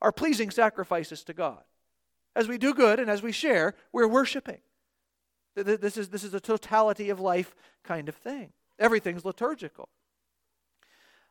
are 0.01 0.13
pleasing 0.13 0.51
sacrifices 0.51 1.23
to 1.25 1.33
God. 1.33 1.63
As 2.35 2.49
we 2.49 2.59
do 2.59 2.75
good 2.75 2.99
and 2.99 3.11
as 3.11 3.23
we 3.23 3.31
share, 3.33 3.75
we're 3.93 4.09
worshiping. 4.09 4.59
This 5.55 5.97
is, 5.97 6.09
this 6.09 6.25
is 6.25 6.35
a 6.35 6.41
totality 6.41 7.11
of 7.11 7.21
life 7.21 7.55
kind 7.85 8.09
of 8.09 8.17
thing. 8.17 8.53
Everything's 8.79 9.25
liturgical. 9.25 9.89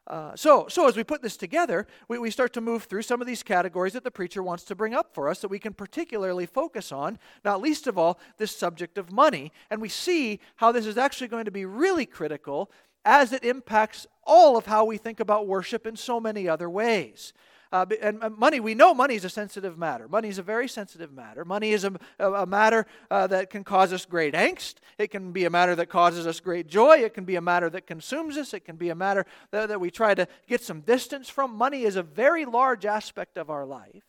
Uh, 0.07 0.35
so, 0.35 0.65
so 0.67 0.87
as 0.87 0.97
we 0.97 1.03
put 1.03 1.21
this 1.21 1.37
together, 1.37 1.85
we, 2.07 2.17
we 2.17 2.31
start 2.31 2.53
to 2.53 2.61
move 2.61 2.83
through 2.83 3.03
some 3.03 3.21
of 3.21 3.27
these 3.27 3.43
categories 3.43 3.93
that 3.93 4.03
the 4.03 4.11
preacher 4.11 4.41
wants 4.41 4.63
to 4.63 4.75
bring 4.75 4.93
up 4.93 5.13
for 5.13 5.29
us 5.29 5.39
that 5.39 5.47
we 5.47 5.59
can 5.59 5.73
particularly 5.73 6.45
focus 6.45 6.91
on, 6.91 7.19
not 7.45 7.61
least 7.61 7.87
of 7.87 7.97
all, 7.97 8.19
this 8.37 8.55
subject 8.55 8.97
of 8.97 9.11
money. 9.11 9.51
And 9.69 9.81
we 9.81 9.89
see 9.89 10.39
how 10.55 10.71
this 10.71 10.85
is 10.85 10.97
actually 10.97 11.27
going 11.27 11.45
to 11.45 11.51
be 11.51 11.65
really 11.65 12.05
critical 12.05 12.71
as 13.05 13.31
it 13.31 13.43
impacts 13.43 14.07
all 14.23 14.57
of 14.57 14.65
how 14.65 14.85
we 14.85 14.97
think 14.97 15.19
about 15.19 15.47
worship 15.47 15.85
in 15.85 15.95
so 15.95 16.19
many 16.19 16.47
other 16.47 16.69
ways. 16.69 17.33
Uh, 17.71 17.85
and 18.01 18.19
money, 18.37 18.59
we 18.59 18.75
know 18.75 18.93
money 18.93 19.15
is 19.15 19.23
a 19.23 19.29
sensitive 19.29 19.77
matter. 19.77 20.07
Money 20.09 20.27
is 20.27 20.37
a 20.37 20.43
very 20.43 20.67
sensitive 20.67 21.13
matter. 21.13 21.45
Money 21.45 21.71
is 21.71 21.85
a, 21.85 21.93
a 22.19 22.45
matter 22.45 22.85
uh, 23.09 23.27
that 23.27 23.49
can 23.49 23.63
cause 23.63 23.93
us 23.93 24.05
great 24.05 24.33
angst. 24.33 24.75
It 24.97 25.09
can 25.09 25.31
be 25.31 25.45
a 25.45 25.49
matter 25.49 25.73
that 25.75 25.87
causes 25.87 26.27
us 26.27 26.41
great 26.41 26.67
joy. 26.67 26.97
It 26.97 27.13
can 27.13 27.23
be 27.23 27.37
a 27.37 27.41
matter 27.41 27.69
that 27.69 27.87
consumes 27.87 28.35
us. 28.35 28.53
It 28.53 28.65
can 28.65 28.75
be 28.75 28.89
a 28.89 28.95
matter 28.95 29.25
that, 29.51 29.69
that 29.69 29.79
we 29.79 29.89
try 29.89 30.13
to 30.13 30.27
get 30.47 30.61
some 30.61 30.81
distance 30.81 31.29
from. 31.29 31.55
Money 31.55 31.83
is 31.83 31.95
a 31.95 32.03
very 32.03 32.43
large 32.43 32.85
aspect 32.85 33.37
of 33.37 33.49
our 33.49 33.65
life. 33.65 34.03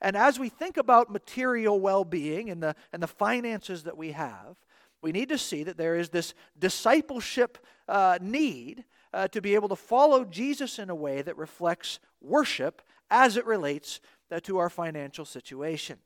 And 0.00 0.16
as 0.16 0.38
we 0.38 0.48
think 0.48 0.78
about 0.78 1.12
material 1.12 1.78
well 1.78 2.04
being 2.04 2.48
and 2.48 2.62
the, 2.62 2.74
and 2.94 3.02
the 3.02 3.06
finances 3.06 3.82
that 3.82 3.96
we 3.96 4.12
have, 4.12 4.56
we 5.02 5.12
need 5.12 5.28
to 5.28 5.38
see 5.38 5.64
that 5.64 5.76
there 5.76 5.96
is 5.96 6.08
this 6.08 6.32
discipleship 6.58 7.58
uh, 7.88 8.18
need 8.22 8.84
uh, 9.12 9.28
to 9.28 9.42
be 9.42 9.54
able 9.54 9.68
to 9.68 9.76
follow 9.76 10.24
Jesus 10.24 10.78
in 10.78 10.88
a 10.88 10.94
way 10.94 11.20
that 11.20 11.36
reflects 11.36 11.98
worship 12.22 12.80
as 13.12 13.36
it 13.36 13.46
relates 13.46 14.00
to 14.42 14.58
our 14.58 14.70
financial 14.70 15.24
situation. 15.26 15.98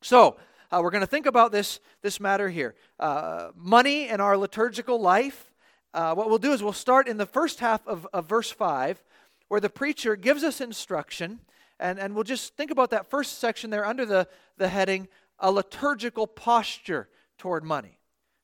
So, 0.00 0.36
uh, 0.72 0.80
we're 0.82 0.90
going 0.90 1.02
to 1.02 1.06
think 1.06 1.26
about 1.26 1.52
this, 1.52 1.78
this 2.02 2.18
matter 2.18 2.48
here 2.48 2.74
uh, 2.98 3.50
money 3.54 4.08
and 4.08 4.20
our 4.20 4.36
liturgical 4.36 5.00
life. 5.00 5.52
Uh, 5.94 6.14
what 6.14 6.28
we'll 6.28 6.38
do 6.38 6.52
is 6.52 6.62
we'll 6.62 6.72
start 6.72 7.06
in 7.06 7.18
the 7.18 7.26
first 7.26 7.60
half 7.60 7.86
of, 7.86 8.06
of 8.12 8.26
verse 8.26 8.50
5, 8.50 9.02
where 9.48 9.60
the 9.60 9.70
preacher 9.70 10.16
gives 10.16 10.42
us 10.42 10.60
instruction, 10.60 11.40
and, 11.78 11.98
and 11.98 12.14
we'll 12.14 12.24
just 12.24 12.56
think 12.56 12.70
about 12.70 12.90
that 12.90 13.08
first 13.08 13.38
section 13.38 13.70
there 13.70 13.86
under 13.86 14.04
the, 14.04 14.26
the 14.56 14.68
heading, 14.68 15.08
A 15.38 15.50
Liturgical 15.50 16.26
Posture 16.26 17.08
Toward 17.38 17.62
Money. 17.62 17.98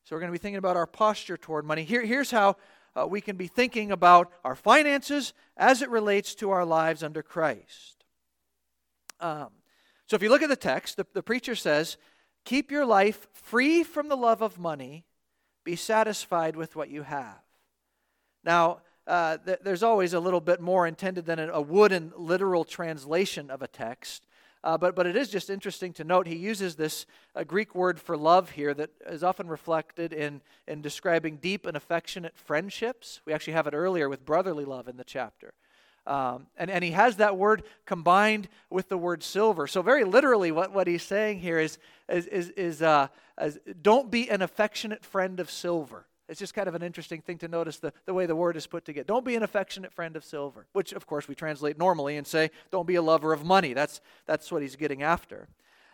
So 0.05 0.15
we're 0.15 0.21
going 0.21 0.33
to 0.33 0.39
be 0.39 0.43
thinking 0.43 0.59
about 0.59 0.77
our 0.77 0.87
posture 0.87 1.37
toward 1.37 1.65
money. 1.65 1.83
Here, 1.83 2.05
here's 2.05 2.31
how 2.31 2.57
uh, 2.95 3.07
we 3.07 3.21
can 3.21 3.37
be 3.37 3.47
thinking 3.47 3.91
about 3.91 4.31
our 4.45 4.55
finances 4.55 5.33
as 5.57 5.83
it 5.83 5.91
relates 5.91 6.35
to 6.37 6.51
our 6.51 6.65
lives 6.65 7.03
under 7.03 7.23
Christ. 7.23 8.05
Um, 9.21 9.49
so 10.07 10.17
if 10.17 10.23
you 10.23 10.29
look 10.29 10.43
at 10.43 10.49
the 10.49 10.57
text, 10.57 10.97
the, 10.97 11.07
the 11.15 11.23
preacher 11.23 11.55
says, 11.55 11.97
Keep 12.45 12.73
your 12.73 12.85
life 12.85 13.29
free 13.33 13.85
from 13.85 14.09
the 14.09 14.17
love 14.17 14.43
of 14.43 14.59
money, 14.59 15.05
be 15.65 15.77
satisfied 15.77 16.57
with 16.57 16.75
what 16.75 16.91
you 16.91 17.03
have. 17.03 17.41
Now, 18.43 18.81
uh, 19.07 19.39
th- 19.39 19.61
there's 19.63 19.83
always 19.83 20.13
a 20.13 20.21
little 20.21 20.41
bit 20.41 20.61
more 20.61 20.87
intended 20.87 21.25
than 21.25 21.39
a, 21.39 21.49
a 21.49 21.61
wooden 21.61 22.13
literal 22.17 22.65
translation 22.65 23.51
of 23.51 23.63
a 23.63 23.69
text. 23.69 24.27
Uh, 24.65 24.79
but, 24.79 24.95
but 24.95 25.07
it 25.07 25.17
is 25.17 25.29
just 25.29 25.51
interesting 25.51 25.93
to 25.93 26.05
note 26.05 26.27
he 26.27 26.37
uses 26.37 26.77
this 26.77 27.05
uh, 27.35 27.43
Greek 27.43 27.75
word 27.75 28.01
for 28.01 28.17
love 28.17 28.51
here 28.51 28.73
that 28.73 28.91
is 29.07 29.25
often 29.25 29.49
reflected 29.49 30.13
in, 30.13 30.41
in 30.69 30.81
describing 30.81 31.37
deep 31.37 31.67
and 31.67 31.77
affectionate 31.77 32.37
friendships. 32.37 33.21
We 33.27 33.33
actually 33.33 33.55
have 33.55 33.67
it 33.67 33.75
earlier 33.75 34.09
with 34.09 34.25
brotherly 34.25 34.65
love 34.65 34.87
in 34.87 34.97
the 34.97 35.05
chapter. 35.05 35.53
Um, 36.07 36.47
and, 36.57 36.71
and 36.71 36.83
he 36.83 36.93
has 36.93 37.17
that 37.17 37.37
word 37.37 37.63
combined 37.87 38.49
with 38.71 38.89
the 38.89 38.99
word 38.99 39.23
silver. 39.23 39.67
So, 39.67 39.83
very 39.83 40.05
literally, 40.05 40.51
what, 40.51 40.73
what 40.73 40.89
he's 40.89 41.03
saying 41.03 41.41
here 41.41 41.61
is, 41.61 41.79
is, 42.09 42.27
is, 42.27 42.51
is, 42.51 42.83
uh, 42.83 43.07
is 43.41 43.59
don't 43.81 44.11
be 44.11 44.29
an 44.29 44.43
affectionate 44.43 45.05
friend 45.05 45.39
of 45.39 45.49
silver. 45.49 46.07
It's 46.33 46.39
just 46.39 46.55
kind 46.55 46.67
of 46.67 46.75
an 46.75 46.83
interesting 46.83 47.21
thing 47.21 47.37
to 47.39 47.49
notice 47.49 47.77
the, 47.77 47.93
the 48.07 48.15
way 48.15 48.25
the 48.25 48.35
word 48.35 48.57
is 48.57 48.67
put 48.67 48.87
together. 48.87 49.05
Don't 49.05 49.23
be 49.23 49.37
an 49.37 49.43
affectionate 49.43 49.93
friend 49.93 50.17
of 50.17 50.25
silver, 50.25 50.65
which, 50.73 50.95
of 50.95 51.07
course, 51.07 51.29
we 51.29 51.35
translate 51.35 51.77
normally 51.77 52.17
and 52.17 52.27
say, 52.27 52.51
don't 52.71 52.87
be 52.87 52.95
a 52.95 53.03
lover 53.03 53.35
of 53.35 53.45
money. 53.45 53.75
That's, 53.75 54.01
that's 54.25 54.51
what 54.51 54.63
he's 54.63 54.75
getting 54.75 55.03
after. 55.03 55.47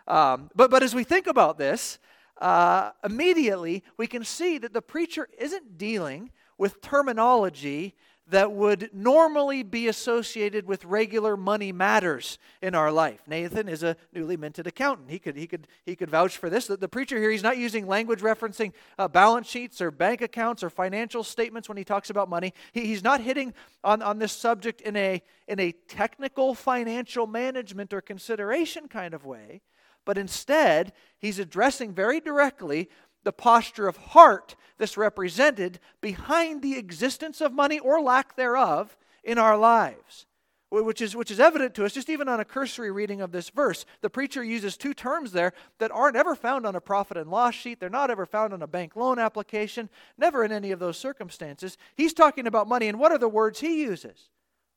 Um, 0.07 0.49
but, 0.55 0.71
but 0.71 0.85
as 0.85 0.95
we 0.95 1.03
think 1.03 1.27
about 1.27 1.59
this, 1.59 1.99
uh, 2.41 2.93
immediately 3.03 3.83
we 3.97 4.07
can 4.07 4.23
see 4.23 4.59
that 4.59 4.73
the 4.73 4.81
preacher 4.81 5.29
isn't 5.37 5.77
dealing 5.77 6.31
with 6.57 6.81
terminology 6.81 7.97
that 8.31 8.53
would 8.53 8.91
normally 8.93 9.63
be 9.63 9.89
associated 9.89 10.67
with 10.67 10.85
regular 10.85 11.37
money 11.37 11.73
matters 11.73 12.39
in 12.61 12.75
our 12.75 12.93
life. 12.93 13.21
Nathan 13.27 13.69
is 13.69 13.83
a 13.83 13.97
newly 14.13 14.37
minted 14.37 14.67
accountant. 14.67 15.11
He 15.11 15.19
could, 15.19 15.37
he 15.37 15.47
could, 15.47 15.67
he 15.87 15.97
could 15.97 16.11
vouch 16.11 16.37
for 16.37 16.51
this. 16.51 16.67
The, 16.67 16.77
the 16.77 16.89
preacher 16.89 17.19
here, 17.19 17.31
he's 17.31 17.43
not 17.43 17.57
using 17.57 17.87
language 17.87 18.21
referencing 18.21 18.73
uh, 18.99 19.09
balance 19.09 19.49
sheets 19.49 19.81
or 19.81 19.91
bank 19.91 20.21
accounts 20.21 20.63
or 20.63 20.69
financial 20.71 21.25
statements 21.25 21.69
when 21.69 21.79
he 21.79 21.85
talks 21.85 22.11
about 22.11 22.29
money. 22.29 22.53
He, 22.73 22.87
he's 22.87 23.03
not 23.03 23.21
hitting 23.21 23.55
on, 23.83 24.03
on 24.03 24.19
this 24.19 24.33
subject 24.33 24.83
in 24.83 24.97
a, 24.97 25.23
in 25.47 25.59
a 25.59 25.73
technical 25.73 26.55
financial 26.55 27.27
management 27.27 27.95
or 27.95 28.03
consideration 28.03 28.89
kind 28.89 29.15
of 29.15 29.25
way, 29.25 29.63
but 30.05 30.17
instead, 30.17 30.93
he's 31.19 31.39
addressing 31.39 31.93
very 31.93 32.21
directly 32.21 32.89
the 33.25 33.33
posture 33.33 33.89
of 33.89 33.97
heart 33.97 34.57
that's 34.79 34.97
represented 34.97 35.81
behind 36.01 36.63
the 36.63 36.77
existence 36.77 37.41
of 37.41 37.53
money 37.53 37.79
or 37.79 38.01
lack 38.01 38.37
thereof 38.37 38.97
in 39.25 39.39
our 39.39 39.57
lives. 39.57 40.27
Which 40.71 41.01
is, 41.01 41.17
which 41.17 41.31
is 41.31 41.41
evident 41.41 41.75
to 41.77 41.87
us 41.87 41.95
just 41.95 42.11
even 42.11 42.29
on 42.29 42.41
a 42.41 42.45
cursory 42.45 42.91
reading 42.91 43.23
of 43.23 43.33
this 43.33 43.49
verse. 43.49 43.87
The 44.03 44.11
preacher 44.11 44.45
uses 44.45 44.77
two 44.77 44.93
terms 44.93 45.33
there 45.33 45.55
that 45.79 45.91
aren't 45.91 46.17
ever 46.17 46.35
found 46.35 46.67
on 46.67 46.77
a 46.77 46.81
profit 46.81 47.17
and 47.17 47.31
loss 47.31 47.55
sheet. 47.55 47.81
They're 47.81 47.89
not 47.89 48.11
ever 48.11 48.27
found 48.27 48.53
on 48.53 48.61
a 48.61 48.67
bank 48.67 48.95
loan 48.95 49.19
application, 49.19 49.89
never 50.19 50.45
in 50.45 50.53
any 50.53 50.71
of 50.71 50.79
those 50.79 50.99
circumstances. 50.99 51.79
He's 51.97 52.13
talking 52.13 52.47
about 52.47 52.69
money, 52.69 52.87
and 52.87 52.99
what 52.99 53.13
are 53.13 53.19
the 53.19 53.31
words 53.31 53.61
he 53.61 53.81
uses? 53.81 54.29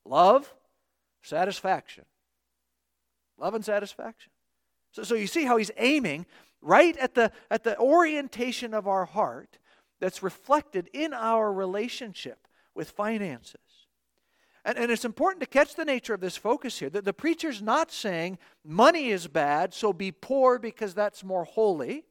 Love, 0.06 0.54
satisfaction. 1.20 2.06
Love 3.36 3.54
and 3.54 3.64
satisfaction. 3.64 4.32
So, 4.92 5.02
so 5.02 5.14
you 5.14 5.26
see 5.26 5.44
how 5.44 5.58
he's 5.58 5.70
aiming 5.76 6.24
right 6.62 6.96
at 6.96 7.14
the, 7.14 7.32
at 7.50 7.64
the 7.64 7.78
orientation 7.78 8.72
of 8.72 8.86
our 8.86 9.04
heart 9.04 9.58
that's 10.00 10.22
reflected 10.22 10.88
in 10.92 11.12
our 11.12 11.52
relationship 11.52 12.46
with 12.74 12.90
finances. 12.90 13.58
And, 14.64 14.78
and 14.78 14.90
it's 14.90 15.04
important 15.04 15.40
to 15.40 15.46
catch 15.46 15.74
the 15.74 15.84
nature 15.84 16.14
of 16.14 16.20
this 16.20 16.36
focus 16.36 16.78
here 16.78 16.90
that 16.90 17.04
the 17.04 17.12
preacher's 17.12 17.60
not 17.60 17.90
saying 17.90 18.38
money 18.64 19.10
is 19.10 19.26
bad, 19.26 19.74
so 19.74 19.92
be 19.92 20.12
poor 20.12 20.58
because 20.58 20.94
that's 20.94 21.24
more 21.24 21.44
holy. 21.44 22.04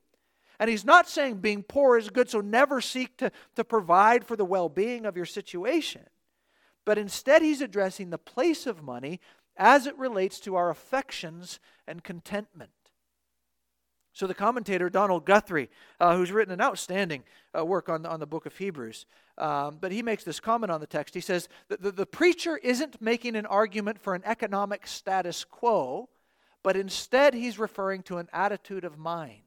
And 0.59 0.69
he's 0.69 0.85
not 0.85 1.09
saying 1.09 1.37
being 1.37 1.63
poor 1.63 1.97
is 1.97 2.09
good, 2.09 2.29
so 2.29 2.39
never 2.41 2.81
seek 2.81 3.17
to, 3.17 3.31
to 3.55 3.63
provide 3.63 4.25
for 4.25 4.35
the 4.35 4.45
well 4.45 4.69
being 4.69 5.05
of 5.05 5.15
your 5.15 5.25
situation. 5.25 6.03
But 6.85 6.97
instead, 6.97 7.41
he's 7.41 7.61
addressing 7.61 8.09
the 8.09 8.17
place 8.17 8.67
of 8.67 8.83
money 8.83 9.19
as 9.57 9.87
it 9.87 9.97
relates 9.97 10.39
to 10.41 10.55
our 10.55 10.69
affections 10.69 11.59
and 11.87 12.03
contentment. 12.03 12.71
So, 14.13 14.27
the 14.27 14.33
commentator 14.33 14.89
Donald 14.89 15.25
Guthrie, 15.25 15.69
uh, 15.99 16.17
who's 16.17 16.31
written 16.31 16.53
an 16.53 16.61
outstanding 16.61 17.23
uh, 17.57 17.65
work 17.65 17.87
on, 17.87 18.05
on 18.05 18.19
the 18.19 18.27
book 18.27 18.45
of 18.45 18.57
Hebrews, 18.57 19.05
um, 19.37 19.77
but 19.79 19.91
he 19.91 20.01
makes 20.01 20.23
this 20.23 20.39
comment 20.39 20.71
on 20.71 20.81
the 20.81 20.87
text. 20.87 21.13
He 21.13 21.21
says 21.21 21.47
the, 21.69 21.91
the 21.91 22.05
preacher 22.05 22.57
isn't 22.57 23.01
making 23.01 23.35
an 23.35 23.45
argument 23.45 23.99
for 23.99 24.13
an 24.13 24.21
economic 24.25 24.85
status 24.85 25.45
quo, 25.45 26.09
but 26.61 26.75
instead 26.75 27.33
he's 27.33 27.57
referring 27.57 28.03
to 28.03 28.17
an 28.17 28.27
attitude 28.33 28.83
of 28.83 28.97
mind. 28.97 29.41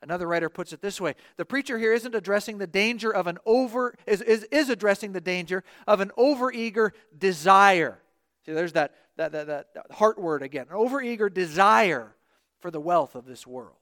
Another 0.00 0.28
writer 0.28 0.48
puts 0.48 0.72
it 0.72 0.80
this 0.80 1.00
way 1.00 1.14
the 1.38 1.44
preacher 1.44 1.78
here 1.78 1.92
isn't 1.92 2.14
addressing 2.14 2.58
the 2.58 2.66
danger 2.66 3.12
of 3.12 3.26
an 3.26 3.38
over, 3.46 3.94
is, 4.06 4.20
is, 4.20 4.44
is 4.44 4.68
addressing 4.68 5.12
the 5.12 5.20
danger 5.20 5.64
of 5.86 6.00
an 6.00 6.12
overeager 6.18 6.90
desire. 7.16 7.98
See, 8.44 8.52
there's 8.52 8.74
that, 8.74 8.94
that, 9.16 9.32
that, 9.32 9.46
that 9.46 9.86
heart 9.90 10.18
word 10.18 10.42
again, 10.42 10.66
an 10.70 10.76
overeager 10.76 11.32
desire 11.32 12.14
for 12.60 12.70
the 12.70 12.80
wealth 12.80 13.14
of 13.14 13.26
this 13.26 13.46
world. 13.46 13.76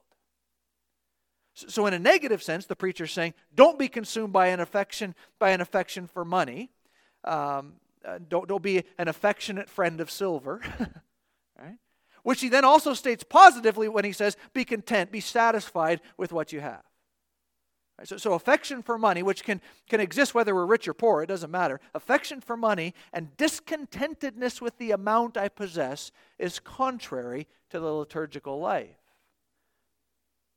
So, 1.53 1.87
in 1.87 1.93
a 1.93 1.99
negative 1.99 2.43
sense, 2.43 2.67
the 2.67 2.75
preacher's 2.75 3.11
saying, 3.11 3.33
don't 3.55 3.79
be 3.79 3.87
consumed 3.87 4.31
by 4.31 4.47
an 4.47 4.59
affection, 4.59 5.15
by 5.39 5.49
an 5.49 5.61
affection 5.61 6.05
for 6.05 6.23
money. 6.23 6.69
Um, 7.23 7.73
uh, 8.05 8.19
don't, 8.29 8.47
don't 8.47 8.61
be 8.61 8.83
an 8.99 9.07
affectionate 9.07 9.67
friend 9.67 9.99
of 9.99 10.11
silver. 10.11 10.61
right? 11.59 11.77
Which 12.21 12.41
he 12.41 12.49
then 12.49 12.63
also 12.63 12.93
states 12.93 13.23
positively 13.23 13.89
when 13.89 14.05
he 14.05 14.11
says, 14.11 14.37
be 14.53 14.65
content, 14.65 15.11
be 15.11 15.19
satisfied 15.19 16.01
with 16.15 16.31
what 16.31 16.53
you 16.53 16.59
have. 16.59 16.83
So, 18.03 18.17
so 18.17 18.33
affection 18.33 18.83
for 18.83 18.97
money, 18.97 19.23
which 19.23 19.43
can, 19.43 19.59
can 19.89 19.99
exist 19.99 20.35
whether 20.35 20.53
we're 20.53 20.67
rich 20.67 20.87
or 20.87 20.93
poor, 20.93 21.23
it 21.23 21.27
doesn't 21.27 21.49
matter. 21.49 21.79
Affection 21.95 22.41
for 22.41 22.55
money 22.55 22.93
and 23.11 23.35
discontentedness 23.37 24.61
with 24.61 24.77
the 24.77 24.91
amount 24.91 25.35
I 25.35 25.49
possess 25.49 26.11
is 26.37 26.59
contrary 26.59 27.47
to 27.71 27.79
the 27.79 27.91
liturgical 27.91 28.59
life. 28.59 28.97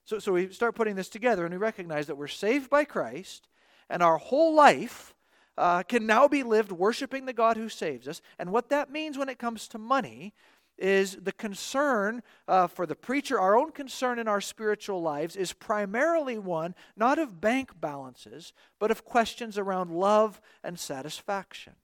So, 0.04 0.18
so 0.18 0.32
we 0.32 0.52
start 0.52 0.75
putting 0.75 0.97
this 0.97 1.09
together 1.09 1.44
and 1.44 1.54
we 1.54 1.59
recognize 1.59 2.09
that 2.09 2.16
we're 2.16 2.26
saved 2.26 2.68
by 2.68 2.85
Christ 2.85 3.49
and 3.88 4.02
our 4.02 4.18
whole 4.18 4.54
life 4.54 5.14
uh, 5.56 5.82
can 5.82 6.06
now 6.06 6.26
be 6.26 6.42
lived 6.42 6.73
worshiping 6.73 7.26
the 7.26 7.32
God 7.32 7.56
who 7.56 7.68
saves 7.68 8.09
us. 8.09 8.20
And 8.38 8.50
what 8.50 8.70
that 8.70 8.90
means 8.90 9.18
when 9.18 9.28
it 9.28 9.38
comes 9.38 9.68
to 9.68 9.78
money 9.78 10.35
is 10.80 11.16
the 11.16 11.32
concern 11.32 12.22
uh, 12.49 12.66
for 12.66 12.87
the 12.87 12.96
preacher, 12.96 13.38
our 13.38 13.56
own 13.56 13.70
concern 13.70 14.18
in 14.18 14.26
our 14.26 14.40
spiritual 14.40 15.02
lives 15.02 15.37
is 15.37 15.52
primarily 15.52 16.38
one 16.38 16.75
not 16.96 17.18
of 17.18 17.40
bank 17.40 17.80
balances, 17.80 18.52
but 18.78 18.90
of 18.90 19.04
questions 19.04 19.58
around 19.58 19.90
love 19.90 20.40
and 20.64 20.78
satisfaction. 20.78 21.75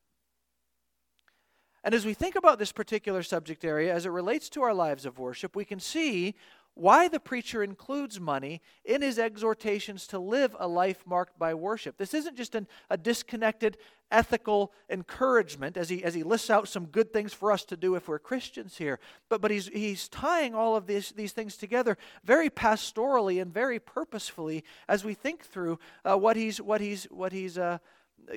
And 1.84 1.94
as 1.94 2.04
we 2.04 2.14
think 2.14 2.34
about 2.34 2.58
this 2.58 2.72
particular 2.72 3.22
subject 3.22 3.64
area 3.64 3.94
as 3.94 4.06
it 4.06 4.10
relates 4.10 4.48
to 4.50 4.62
our 4.62 4.74
lives 4.74 5.06
of 5.06 5.20
worship, 5.20 5.54
we 5.54 5.64
can 5.64 5.78
see 5.78 6.34
why 6.76 7.08
the 7.08 7.18
preacher 7.18 7.62
includes 7.62 8.20
money 8.20 8.60
in 8.84 9.00
his 9.00 9.18
exhortations 9.18 10.06
to 10.06 10.18
live 10.18 10.54
a 10.58 10.68
life 10.68 11.02
marked 11.06 11.38
by 11.38 11.54
worship. 11.54 11.96
This 11.96 12.12
isn't 12.12 12.36
just 12.36 12.54
an, 12.54 12.68
a 12.90 12.98
disconnected 12.98 13.78
ethical 14.10 14.72
encouragement 14.90 15.78
as 15.78 15.88
he, 15.88 16.04
as 16.04 16.12
he 16.12 16.22
lists 16.22 16.50
out 16.50 16.68
some 16.68 16.84
good 16.84 17.14
things 17.14 17.32
for 17.32 17.50
us 17.50 17.64
to 17.64 17.78
do 17.78 17.94
if 17.94 18.08
we're 18.08 18.18
Christians 18.18 18.76
here, 18.76 19.00
but, 19.30 19.40
but 19.40 19.50
he's, 19.50 19.68
he's 19.68 20.06
tying 20.08 20.54
all 20.54 20.76
of 20.76 20.86
these, 20.86 21.12
these 21.12 21.32
things 21.32 21.56
together 21.56 21.96
very 22.24 22.50
pastorally 22.50 23.40
and 23.40 23.52
very 23.52 23.78
purposefully 23.78 24.62
as 24.86 25.02
we 25.02 25.14
think 25.14 25.44
through 25.44 25.78
uh, 26.04 26.14
what 26.14 26.36
he's, 26.36 26.60
what 26.60 26.82
he's, 26.82 27.04
what 27.04 27.32
he's 27.32 27.56
uh, 27.56 27.78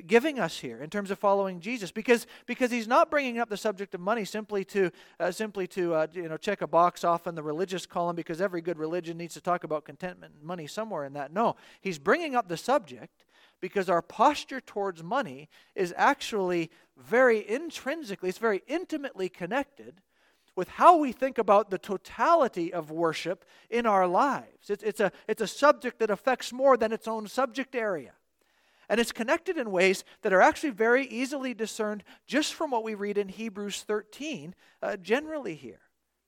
giving 0.08 0.40
us 0.40 0.60
here 0.60 0.82
in 0.82 0.90
terms 0.90 1.12
of 1.12 1.20
following 1.20 1.60
Jesus 1.60 1.92
because 1.92 2.28
because 2.46 2.72
he's 2.72 2.88
not 2.88 3.10
bringing 3.10 3.40
up 3.40 3.50
the 3.50 3.58
subject 3.58 3.94
of 3.96 4.02
money 4.02 4.26
simply 4.26 4.64
to 4.66 4.92
uh, 5.20 5.32
simply 5.32 5.68
to 5.68 5.94
uh, 5.94 6.08
you 6.14 6.30
know 6.30 6.38
check 6.38 6.62
a 6.62 6.68
box 6.68 7.04
off 7.04 7.28
in 7.28 7.36
the 7.36 7.44
religious 7.44 7.86
column 7.86 8.16
because 8.16 8.42
every 8.42 8.62
good 8.62 8.78
religion 8.78 9.18
needs 9.18 9.34
to 9.34 9.42
talk 9.42 9.64
about 9.64 9.86
contentment 9.86 10.34
and 10.38 10.44
money 10.44 10.68
somewhere 10.68 11.06
in 11.06 11.14
that 11.14 11.34
no 11.34 11.56
he's 11.82 12.00
bringing 12.00 12.36
up 12.36 12.48
the 12.48 12.58
subject 12.58 13.26
because 13.62 13.90
our 13.90 14.02
posture 14.02 14.62
towards 14.62 15.04
money 15.04 15.50
is 15.76 15.94
actually 15.98 16.70
very 16.98 17.48
intrinsically 17.50 18.30
it's 18.30 18.38
very 18.38 18.62
intimately 18.68 19.30
connected 19.30 20.02
with 20.56 20.68
how 20.68 20.98
we 20.98 21.12
think 21.14 21.38
about 21.38 21.70
the 21.70 21.78
totality 21.78 22.74
of 22.74 22.92
worship 22.92 23.46
in 23.70 23.86
our 23.86 24.06
lives. 24.06 24.70
It's, 24.70 24.84
it's, 24.84 25.00
a, 25.00 25.10
it's 25.26 25.42
a 25.42 25.48
subject 25.48 26.00
that 26.00 26.10
affects 26.10 26.52
more 26.52 26.76
than 26.76 26.92
its 26.92 27.08
own 27.08 27.28
subject 27.28 27.76
area. 27.76 28.12
And 28.90 29.00
it's 29.00 29.12
connected 29.12 29.58
in 29.58 29.72
ways 29.72 30.04
that 30.24 30.34
are 30.34 30.42
actually 30.42 30.72
very 30.72 31.06
easily 31.06 31.54
discerned 31.54 32.04
just 32.26 32.56
from 32.56 32.72
what 32.72 32.84
we 32.84 32.96
read 32.96 33.20
in 33.20 33.30
Hebrews 33.30 33.84
13, 33.84 34.56
uh, 34.82 34.98
generally 34.98 35.56
here. 35.56 35.82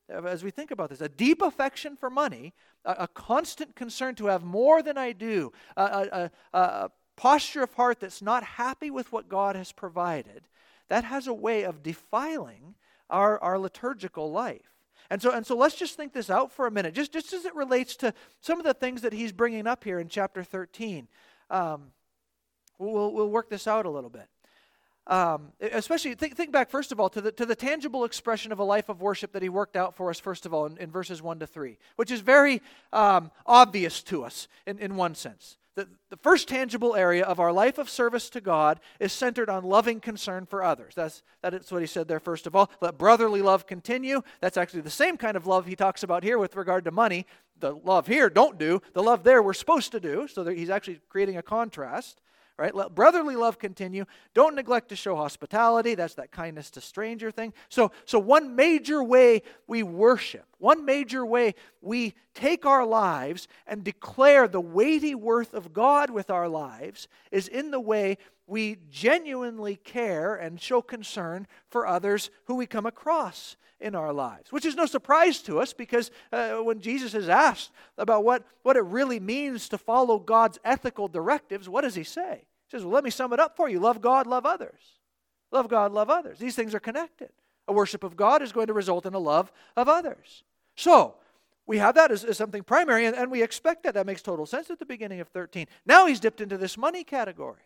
As 0.08 0.44
we 0.44 0.52
think 0.52 0.72
about 0.72 0.90
this, 0.90 1.02
a 1.02 1.10
deep 1.10 1.42
affection 1.42 1.96
for 1.96 2.10
money, 2.10 2.54
a, 2.86 2.96
a 3.00 3.08
constant 3.08 3.76
concern 3.76 4.14
to 4.16 4.28
have 4.28 4.44
more 4.44 4.84
than 4.84 4.98
I 4.98 5.12
do, 5.14 5.52
a, 5.76 6.30
a, 6.54 6.58
a 6.58 6.92
posture 7.16 7.64
of 7.64 7.74
heart 7.74 8.00
that's 8.00 8.22
not 8.22 8.44
happy 8.44 8.92
with 8.92 9.12
what 9.12 9.30
God 9.30 9.56
has 9.56 9.72
provided, 9.72 10.48
that 10.90 11.06
has 11.06 11.28
a 11.28 11.34
way 11.34 11.64
of 11.64 11.82
defiling 11.82 12.76
our, 13.10 13.40
our 13.40 13.58
liturgical 13.58 14.32
life. 14.32 14.72
And 15.10 15.22
so, 15.22 15.32
and 15.32 15.46
so 15.46 15.56
let's 15.58 15.76
just 15.76 15.98
think 15.98 16.14
this 16.14 16.30
out 16.30 16.52
for 16.52 16.68
a 16.68 16.72
minute, 16.72 16.94
just, 16.94 17.12
just 17.12 17.34
as 17.34 17.46
it 17.46 17.56
relates 17.56 17.96
to 17.98 18.14
some 18.40 18.60
of 18.60 18.66
the 18.66 18.74
things 18.74 19.02
that 19.02 19.14
he's 19.14 19.32
bringing 19.32 19.68
up 19.68 19.84
here 19.84 20.00
in 20.00 20.08
chapter 20.08 20.44
13. 20.44 21.08
Um, 21.50 21.92
we'll, 22.82 23.14
we'll 23.14 23.30
work 23.30 23.50
this 23.50 23.68
out 23.68 23.86
a 23.86 23.90
little 23.90 24.10
bit. 24.10 24.28
Um, 25.08 25.52
especially, 25.60 26.14
think, 26.14 26.36
think 26.36 26.52
back, 26.52 26.70
first 26.70 26.92
of 26.92 27.00
all, 27.00 27.10
to 27.10 27.22
the, 27.22 27.32
to 27.34 27.46
the 27.46 27.56
tangible 27.56 28.06
expression 28.06 28.52
of 28.52 28.60
a 28.60 28.64
life 28.64 28.88
of 28.88 29.02
worship 29.02 29.34
that 29.34 29.42
he 29.42 29.50
worked 29.50 29.76
out 29.76 29.96
for 29.96 30.10
us, 30.10 30.20
first 30.20 30.46
of 30.46 30.54
all, 30.54 30.66
in, 30.68 30.78
in 30.78 30.92
verses 30.92 31.22
1 31.22 31.40
to 31.40 31.48
3, 31.48 31.78
which 31.96 32.12
is 32.12 32.22
very 32.22 32.62
um, 32.94 33.32
obvious 33.46 34.04
to 34.04 34.24
us 34.24 34.48
in, 34.68 34.78
in 34.80 34.96
one 34.96 35.16
sense. 35.16 35.58
The, 35.76 35.88
the 36.10 36.18
first 36.18 36.50
tangible 36.50 36.96
area 36.96 37.24
of 37.24 37.40
our 37.40 37.52
life 37.52 37.78
of 37.78 37.90
service 37.90 38.30
to 38.32 38.42
God 38.42 38.80
is 39.00 39.14
centered 39.14 39.50
on 39.50 39.64
loving 39.64 40.02
concern 40.02 40.46
for 40.46 40.64
others. 40.64 40.94
That's, 40.96 41.24
that's 41.42 41.72
what 41.72 41.82
he 41.82 41.88
said 41.88 42.08
there, 42.08 42.20
first 42.20 42.46
of 42.46 42.56
all. 42.56 42.70
Let 42.82 42.98
brotherly 42.98 43.42
love 43.42 43.66
continue. 43.66 44.22
That's 44.42 44.58
actually 44.58 44.82
the 44.82 44.90
same 44.90 45.18
kind 45.18 45.38
of 45.38 45.48
love 45.48 45.66
he 45.66 45.76
talks 45.76 46.04
about 46.04 46.24
here 46.24 46.38
with 46.38 46.58
regard 46.58 46.86
to 46.86 46.92
money. 46.92 47.26
The 47.60 47.74
love 47.74 48.06
here, 48.08 48.30
don't 48.30 48.60
do. 48.60 48.82
The 48.94 49.04
love 49.04 49.24
there, 49.24 49.42
we're 49.42 49.54
supposed 49.54 49.94
to 49.94 50.00
do. 50.00 50.28
So 50.28 50.46
he's 50.46 50.70
actually 50.70 51.00
creating 51.10 51.38
a 51.38 51.44
contrast 51.44 52.22
right? 52.62 52.76
Let 52.76 52.94
brotherly 52.94 53.36
love 53.36 53.58
continue. 53.58 54.06
Don't 54.36 54.54
neglect 54.54 54.90
to 54.90 54.96
show 54.96 55.16
hospitality. 55.16 55.96
That's 55.96 56.14
that 56.14 56.32
kindness 56.32 56.70
to 56.72 56.82
stranger 56.82 57.32
thing. 57.32 57.54
So, 57.70 57.92
so 58.06 58.20
one 58.20 58.56
major 58.56 59.04
way 59.04 59.42
we 59.66 59.82
worship, 59.82 60.46
one 60.60 60.86
major 60.86 61.26
way 61.26 61.56
we 61.82 62.14
take 62.36 62.64
our 62.68 62.86
lives 62.86 63.48
and 63.66 63.84
declare 63.84 64.48
the 64.48 64.62
weighty 64.62 65.16
worth 65.16 65.56
of 65.56 65.74
God 65.74 66.12
with 66.12 66.30
our 66.30 66.48
lives 66.48 67.08
is 67.32 67.48
in 67.48 67.72
the 67.72 67.80
way 67.80 68.20
we 68.46 68.78
genuinely 68.92 69.78
care 69.78 70.36
and 70.36 70.62
show 70.62 70.84
concern 70.84 71.48
for 71.68 71.88
others 71.88 72.30
who 72.46 72.56
we 72.56 72.68
come 72.68 72.86
across 72.86 73.56
in 73.80 73.96
our 73.96 74.14
lives, 74.14 74.52
which 74.52 74.66
is 74.66 74.76
no 74.76 74.86
surprise 74.86 75.42
to 75.42 75.60
us 75.60 75.74
because 75.74 76.12
uh, 76.32 76.58
when 76.58 76.80
Jesus 76.80 77.16
is 77.16 77.28
asked 77.28 77.72
about 77.98 78.24
what, 78.24 78.46
what 78.62 78.78
it 78.78 78.84
really 78.84 79.20
means 79.20 79.68
to 79.70 79.78
follow 79.80 80.20
God's 80.20 80.60
ethical 80.64 81.08
directives, 81.08 81.68
what 81.68 81.82
does 81.82 81.96
he 81.96 82.04
say? 82.04 82.46
Says, 82.72 82.84
Well, 82.84 82.94
let 82.94 83.04
me 83.04 83.10
sum 83.10 83.34
it 83.34 83.40
up 83.40 83.58
for 83.58 83.70
you 83.70 83.80
love 83.80 84.02
God, 84.02 84.26
love 84.26 84.46
others. 84.46 84.98
Love 85.52 85.68
God, 85.68 85.92
love 85.92 86.10
others. 86.10 86.40
These 86.40 86.56
things 86.56 86.74
are 86.74 86.80
connected. 86.80 87.30
A 87.68 87.74
worship 87.74 88.04
of 88.04 88.16
God 88.16 88.42
is 88.42 88.54
going 88.54 88.68
to 88.68 88.74
result 88.74 89.06
in 89.06 89.14
a 89.14 89.20
love 89.20 89.52
of 89.76 89.90
others. 89.90 90.44
So, 90.76 91.16
we 91.68 91.78
have 91.78 91.96
that 91.96 92.12
as, 92.12 92.24
as 92.24 92.38
something 92.38 92.64
primary, 92.64 93.06
and, 93.06 93.16
and 93.16 93.30
we 93.30 93.44
expect 93.44 93.84
that. 93.84 93.94
That 93.94 94.06
makes 94.06 94.22
total 94.22 94.46
sense 94.46 94.70
at 94.70 94.80
the 94.80 94.86
beginning 94.86 95.20
of 95.20 95.28
13. 95.28 95.68
Now 95.86 96.06
he's 96.08 96.22
dipped 96.22 96.40
into 96.40 96.58
this 96.58 96.78
money 96.78 97.04
category. 97.04 97.62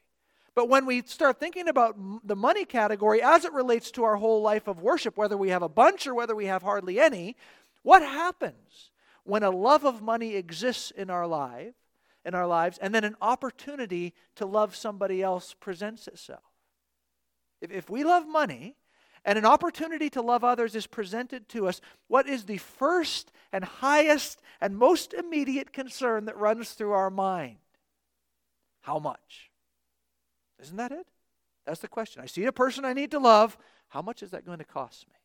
But 0.56 0.70
when 0.70 0.86
we 0.86 1.04
start 1.04 1.40
thinking 1.40 1.68
about 1.68 1.96
the 2.26 2.36
money 2.36 2.66
category 2.66 3.22
as 3.22 3.46
it 3.46 3.54
relates 3.54 3.92
to 3.92 4.04
our 4.04 4.16
whole 4.16 4.42
life 4.42 4.68
of 4.68 4.82
worship, 4.82 5.18
whether 5.18 5.38
we 5.38 5.50
have 5.50 5.62
a 5.62 5.70
bunch 5.70 6.08
or 6.08 6.16
whether 6.16 6.36
we 6.36 6.46
have 6.46 6.64
hardly 6.64 7.00
any, 7.00 7.36
what 7.84 8.02
happens 8.02 8.90
when 9.24 9.44
a 9.44 9.52
love 9.52 9.86
of 9.86 10.02
money 10.02 10.36
exists 10.36 10.92
in 10.92 11.10
our 11.10 11.28
life 11.28 11.76
in 12.26 12.34
our 12.34 12.48
lives, 12.48 12.78
and 12.80 12.94
then 12.94 13.04
an 13.04 13.16
opportunity 13.22 14.14
to 14.36 14.46
love 14.46 14.76
somebody 14.76 15.22
else 15.22 15.56
presents 15.60 16.08
itself. 16.08 16.44
If, 17.62 17.72
if 17.72 17.90
we 17.90 18.04
love 18.04 18.28
money, 18.28 18.76
and 19.26 19.40
an 19.40 19.46
opportunity 19.46 20.10
to 20.12 20.22
love 20.22 20.44
others 20.44 20.76
is 20.76 20.86
presented 20.86 21.50
to 21.50 21.68
us, 21.68 21.82
what 22.08 22.28
is 22.28 22.46
the 22.46 22.58
first 22.58 23.32
and 23.52 23.64
highest 23.64 24.42
and 24.62 24.78
most 24.78 25.14
immediate 25.14 25.74
concern 25.74 26.26
that 26.26 26.38
runs 26.38 26.72
through 26.72 26.92
our 26.92 27.10
mind? 27.10 27.58
How 28.82 29.00
much? 29.00 29.50
Isn't 30.62 30.78
that 30.78 30.92
it? 30.92 31.08
That's 31.66 31.80
the 31.80 31.88
question. 31.88 32.22
I 32.22 32.28
see 32.28 32.46
a 32.46 32.52
person 32.52 32.86
I 32.86 32.94
need 32.94 33.12
to 33.12 33.20
love. 33.20 33.58
How 33.90 34.04
much 34.04 34.22
is 34.22 34.30
that 34.32 34.46
going 34.46 34.60
to 34.60 34.64
cost 34.66 35.08
me? 35.08 35.16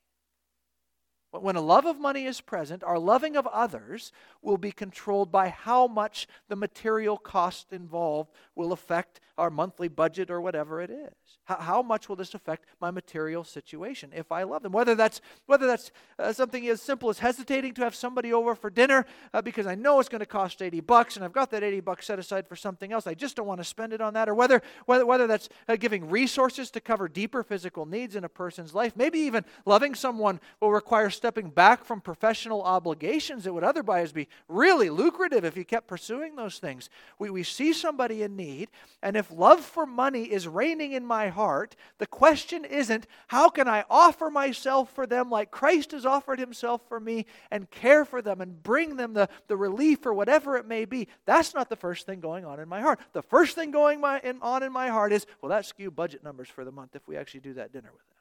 But 1.32 1.44
when 1.44 1.54
a 1.54 1.60
love 1.60 1.86
of 1.86 2.00
money 2.00 2.24
is 2.24 2.40
present, 2.40 2.82
our 2.82 2.98
loving 2.98 3.36
of 3.36 3.46
others 3.46 4.10
will 4.42 4.58
be 4.58 4.72
controlled 4.72 5.30
by 5.30 5.48
how 5.48 5.86
much 5.86 6.26
the 6.48 6.56
material 6.56 7.16
cost 7.16 7.72
involved 7.72 8.30
will 8.56 8.72
affect 8.72 9.20
our 9.38 9.48
monthly 9.48 9.88
budget 9.88 10.30
or 10.30 10.40
whatever 10.40 10.82
it 10.82 10.90
is. 10.90 11.38
How, 11.44 11.56
how 11.56 11.82
much 11.82 12.08
will 12.08 12.16
this 12.16 12.34
affect 12.34 12.66
my 12.80 12.90
material 12.90 13.44
situation 13.44 14.10
if 14.14 14.30
I 14.32 14.42
love 14.42 14.62
them? 14.62 14.72
Whether 14.72 14.94
that's, 14.94 15.20
whether 15.46 15.66
that's 15.66 15.92
uh, 16.18 16.32
something 16.32 16.66
as 16.68 16.82
simple 16.82 17.08
as 17.10 17.20
hesitating 17.20 17.74
to 17.74 17.82
have 17.82 17.94
somebody 17.94 18.32
over 18.32 18.54
for 18.54 18.68
dinner 18.68 19.06
uh, 19.32 19.40
because 19.40 19.66
I 19.66 19.76
know 19.76 20.00
it's 20.00 20.08
going 20.08 20.20
to 20.20 20.26
cost 20.26 20.60
80 20.60 20.80
bucks 20.80 21.16
and 21.16 21.24
I've 21.24 21.32
got 21.32 21.50
that 21.52 21.62
80 21.62 21.80
bucks 21.80 22.06
set 22.06 22.18
aside 22.18 22.48
for 22.48 22.56
something 22.56 22.92
else. 22.92 23.06
I 23.06 23.14
just 23.14 23.36
don't 23.36 23.46
want 23.46 23.60
to 23.60 23.64
spend 23.64 23.92
it 23.92 24.00
on 24.00 24.14
that. 24.14 24.28
Or 24.28 24.34
whether, 24.34 24.62
whether, 24.86 25.06
whether 25.06 25.26
that's 25.26 25.48
uh, 25.68 25.76
giving 25.76 26.10
resources 26.10 26.70
to 26.72 26.80
cover 26.80 27.08
deeper 27.08 27.42
physical 27.42 27.86
needs 27.86 28.16
in 28.16 28.24
a 28.24 28.28
person's 28.28 28.74
life. 28.74 28.94
Maybe 28.96 29.20
even 29.20 29.44
loving 29.64 29.94
someone 29.94 30.40
will 30.60 30.72
require 30.72 31.08
stepping 31.20 31.50
back 31.50 31.84
from 31.84 32.00
professional 32.00 32.62
obligations 32.62 33.44
that 33.44 33.52
would 33.52 33.62
otherwise 33.62 34.10
be 34.10 34.26
really 34.48 34.88
lucrative 34.88 35.44
if 35.44 35.54
you 35.54 35.66
kept 35.66 35.86
pursuing 35.86 36.34
those 36.34 36.58
things. 36.58 36.88
We, 37.18 37.28
we 37.28 37.42
see 37.42 37.74
somebody 37.74 38.22
in 38.22 38.36
need, 38.36 38.70
and 39.02 39.18
if 39.18 39.30
love 39.30 39.60
for 39.60 39.84
money 39.84 40.24
is 40.24 40.48
reigning 40.48 40.92
in 40.92 41.04
my 41.04 41.28
heart, 41.28 41.76
the 41.98 42.06
question 42.06 42.64
isn't 42.64 43.06
how 43.26 43.50
can 43.50 43.68
I 43.68 43.84
offer 43.90 44.30
myself 44.30 44.94
for 44.94 45.06
them 45.06 45.28
like 45.28 45.50
Christ 45.50 45.92
has 45.92 46.06
offered 46.06 46.38
himself 46.38 46.80
for 46.88 46.98
me 46.98 47.26
and 47.50 47.70
care 47.70 48.06
for 48.06 48.22
them 48.22 48.40
and 48.40 48.62
bring 48.62 48.96
them 48.96 49.12
the, 49.12 49.28
the 49.46 49.58
relief 49.58 50.06
or 50.06 50.14
whatever 50.14 50.56
it 50.56 50.66
may 50.66 50.86
be. 50.86 51.06
That's 51.26 51.52
not 51.52 51.68
the 51.68 51.76
first 51.76 52.06
thing 52.06 52.20
going 52.20 52.46
on 52.46 52.60
in 52.60 52.68
my 52.68 52.80
heart. 52.80 52.98
The 53.12 53.20
first 53.20 53.56
thing 53.56 53.72
going 53.72 54.00
my, 54.00 54.20
in, 54.20 54.38
on 54.40 54.62
in 54.62 54.72
my 54.72 54.88
heart 54.88 55.12
is, 55.12 55.26
well, 55.42 55.50
that 55.50 55.66
skew 55.66 55.90
budget 55.90 56.24
numbers 56.24 56.48
for 56.48 56.64
the 56.64 56.72
month 56.72 56.96
if 56.96 57.06
we 57.06 57.18
actually 57.18 57.40
do 57.40 57.52
that 57.54 57.74
dinner 57.74 57.90
with 57.92 58.08
them. 58.08 58.19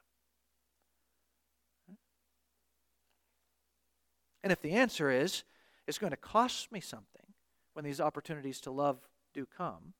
And 4.42 4.52
if 4.52 4.62
the 4.62 4.72
answer 4.72 5.10
is, 5.10 5.44
it's 5.86 5.98
going 5.98 6.12
to 6.12 6.16
cost 6.16 6.72
me 6.72 6.80
something 6.80 7.06
when 7.74 7.84
these 7.84 8.00
opportunities 8.00 8.60
to 8.62 8.70
love 8.70 8.98
do 9.34 9.46
come, 9.56 9.94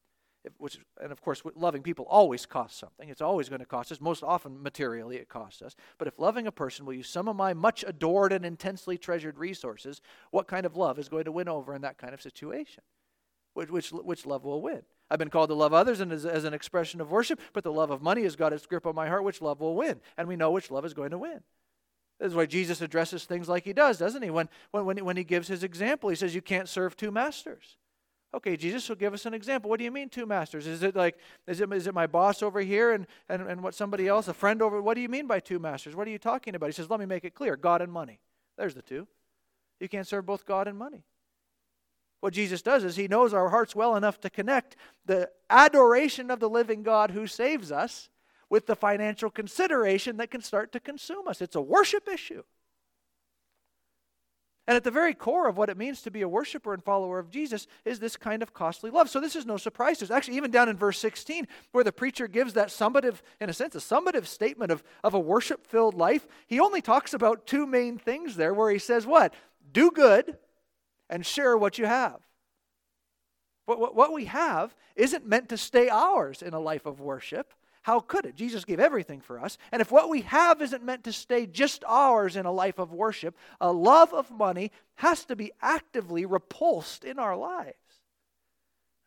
if, 0.45 0.53
which, 0.59 0.79
and 1.03 1.13
of 1.13 1.21
course, 1.21 1.43
loving 1.55 1.83
people 1.83 2.07
always 2.09 2.47
costs 2.47 2.79
something. 2.79 3.09
It's 3.09 3.21
always 3.21 3.49
going 3.49 3.61
to 3.61 3.67
cost 3.67 3.93
us. 3.93 4.01
Most 4.01 4.23
often, 4.23 4.63
materially, 4.63 5.17
it 5.17 5.29
costs 5.29 5.61
us. 5.61 5.77
But 5.99 6.09
if 6.09 6.19
loving 6.19 6.47
a 6.47 6.53
person 6.53 6.87
will 6.87 6.95
use 6.95 7.09
some 7.09 7.29
of 7.29 7.37
my 7.37 7.53
much 7.53 7.85
adored 7.87 8.33
and 8.33 8.45
intensely 8.45 8.97
treasured 8.97 9.39
resources, 9.39 10.01
what 10.31 10.49
kind 10.49 10.65
of 10.65 10.77
love 10.77 10.99
is 10.99 11.09
going 11.09 11.25
to 11.25 11.33
win 11.33 11.49
over 11.49 11.75
in 11.75 11.83
that 11.83 11.99
kind 11.99 12.15
of 12.15 12.23
situation? 12.23 12.83
Which, 13.53 13.71
which, 13.71 13.91
which 13.91 14.27
love 14.27 14.45
will 14.45 14.63
win? 14.63 14.83
I've 15.11 15.19
been 15.19 15.29
called 15.29 15.51
to 15.51 15.55
love 15.55 15.75
others 15.75 16.01
and 16.01 16.13
as, 16.13 16.25
as 16.25 16.45
an 16.45 16.55
expression 16.55 17.01
of 17.01 17.11
worship, 17.11 17.41
but 17.53 17.65
the 17.65 17.73
love 17.73 17.91
of 17.91 18.01
money 18.01 18.23
has 18.23 18.37
got 18.37 18.53
its 18.53 18.65
grip 18.65 18.87
on 18.87 18.95
my 18.95 19.09
heart. 19.09 19.25
Which 19.25 19.43
love 19.43 19.61
will 19.61 19.75
win? 19.75 20.01
And 20.17 20.29
we 20.29 20.37
know 20.37 20.53
which 20.53 20.71
love 20.71 20.85
is 20.85 20.95
going 20.95 21.11
to 21.11 21.19
win. 21.19 21.41
This 22.21 22.29
is 22.29 22.35
why 22.35 22.47
Jesus 22.47 22.83
addresses 22.83 23.25
things 23.25 23.49
like 23.49 23.65
he 23.65 23.73
does, 23.73 23.99
doesn't 23.99 24.23
he? 24.23 24.29
When, 24.29 24.49
when, 24.73 25.05
when 25.05 25.17
he 25.17 25.25
gives 25.25 25.49
his 25.49 25.65
example, 25.65 26.11
he 26.11 26.17
says, 26.17 26.35
You 26.35 26.43
can't 26.43 26.69
serve 26.69 26.95
two 26.95 27.11
masters. 27.11 27.79
Okay, 28.33 28.57
Jesus 28.57 28.89
will 28.89 28.97
give 28.97 29.13
us 29.13 29.27
an 29.27 29.35
example. 29.35 29.69
What 29.69 29.79
do 29.79 29.85
you 29.85 29.91
mean 29.91 30.09
two 30.09 30.27
masters? 30.27 30.67
Is 30.67 30.85
it 30.85 30.95
like, 30.95 31.17
is 31.49 31.61
it, 31.61 31.73
is 31.73 31.89
it 31.89 31.95
my 31.95 32.07
boss 32.07 32.45
over 32.45 32.61
here 32.61 32.93
and, 32.93 33.07
and, 33.29 33.43
and 33.43 33.61
what 33.61 33.75
somebody 33.75 34.07
else, 34.07 34.29
a 34.29 34.35
friend 34.35 34.63
over? 34.63 34.81
What 34.81 34.95
do 34.95 35.01
you 35.01 35.09
mean 35.09 35.27
by 35.27 35.41
two 35.41 35.59
masters? 35.59 35.97
What 35.97 36.07
are 36.07 36.13
you 36.13 36.19
talking 36.19 36.55
about? 36.55 36.67
He 36.67 36.73
says, 36.73 36.89
let 36.89 37.01
me 37.01 37.07
make 37.07 37.25
it 37.25 37.35
clear 37.35 37.57
God 37.57 37.83
and 37.83 37.91
money. 37.91 38.21
There's 38.57 38.75
the 38.75 38.83
two. 38.83 39.09
You 39.81 39.89
can't 39.89 40.07
serve 40.07 40.27
both 40.27 40.47
God 40.47 40.69
and 40.69 40.79
money. 40.79 41.03
What 42.21 42.35
Jesus 42.35 42.63
does 42.63 42.85
is 42.85 42.95
he 42.95 43.09
knows 43.09 43.35
our 43.35 43.49
hearts 43.49 43.75
well 43.75 43.97
enough 43.97 44.21
to 44.21 44.31
connect 44.31 44.77
the 45.07 45.29
adoration 45.49 46.31
of 46.31 46.39
the 46.39 46.51
living 46.51 46.85
God 46.85 47.11
who 47.11 47.27
saves 47.27 47.73
us 47.73 48.11
with 48.51 48.67
the 48.67 48.77
financial 48.77 49.31
consideration 49.31 50.19
that 50.19 50.31
can 50.31 50.43
start 50.43 50.73
to 50.73 50.81
consume 50.81 51.29
us. 51.29 51.41
It's 51.41 51.57
a 51.57 51.63
worship 51.63 52.09
issue. 52.09 52.43
And 54.67 54.77
at 54.77 54.85
the 54.85 54.91
very 54.91 55.15
core 55.15 55.49
of 55.49 55.57
what 55.57 55.69
it 55.69 55.77
means 55.77 56.03
to 56.03 56.11
be 56.11 56.23
a 56.23 56.29
worshiper 56.29 56.73
and 56.73 56.85
follower 56.85 57.19
of 57.19 57.31
Jesus 57.31 57.67
is 57.85 57.99
this 57.99 58.17
kind 58.17 58.43
of 58.43 58.53
costly 58.53 58.91
love. 58.91 59.09
So 59.11 59.19
this 59.19 59.35
is 59.35 59.47
no 59.47 59.57
surprise 59.57 59.99
to 59.99 60.05
us. 60.05 60.11
Actually, 60.13 60.37
even 60.37 60.51
down 60.51 60.69
in 60.69 60.77
verse 60.77 60.99
16, 60.99 61.49
where 61.73 61.83
the 61.83 61.91
preacher 61.91 62.29
gives 62.29 62.53
that 62.53 62.69
summative, 62.69 63.17
in 63.41 63.51
a 63.51 63.53
sense, 63.53 63.75
a 63.75 63.79
summative 63.79 64.27
statement 64.27 64.71
of, 64.71 64.85
of 65.03 65.15
a 65.15 65.19
worship 65.19 65.67
filled 65.67 65.95
life, 65.95 66.27
he 66.47 66.61
only 66.61 66.81
talks 66.81 67.15
about 67.15 67.47
two 67.47 67.67
main 67.67 67.99
things 67.99 68.37
there, 68.37 68.55
where 68.55 68.71
he 68.71 68.79
says, 68.79 69.07
What? 69.07 69.35
Do 69.73 69.91
good 69.91 70.37
and 71.09 71.27
share 71.27 71.57
what 71.57 71.79
you 71.79 71.87
have. 71.87 72.21
What, 73.67 73.81
what, 73.81 73.97
what 73.97 74.13
we 74.13 74.27
have 74.27 74.75
isn't 74.95 75.27
meant 75.27 75.49
to 75.49 75.57
stay 75.57 75.89
ours 75.89 76.43
in 76.43 76.55
a 76.55 76.61
life 76.61 76.87
of 76.87 77.01
worship. 77.01 77.55
How 77.83 78.01
could 78.01 78.27
it? 78.27 78.35
Jesus 78.35 78.65
gave 78.65 78.79
everything 78.79 79.21
for 79.21 79.41
us. 79.41 79.57
And 79.73 79.81
if 79.81 79.91
what 79.91 80.11
we 80.11 80.23
have 80.23 80.61
isn't 80.61 80.85
meant 80.85 81.05
to 81.05 81.13
stay 81.13 81.47
just 81.47 81.83
ours 81.87 82.37
in 82.37 82.45
a 82.45 82.53
life 82.53 82.79
of 82.79 82.93
worship, 82.93 83.37
a 83.61 83.73
love 83.73 84.13
of 84.13 84.31
money 84.31 84.71
has 84.97 85.25
to 85.27 85.37
be 85.37 85.53
actively 85.63 86.27
repulsed 86.27 87.05
in 87.05 87.19
our 87.19 87.37
lives, 87.37 87.75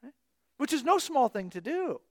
right? 0.01 0.13
which 0.57 0.73
is 0.73 0.83
no 0.83 0.97
small 0.97 1.29
thing 1.29 1.51
to 1.51 1.61
do. 1.61 2.01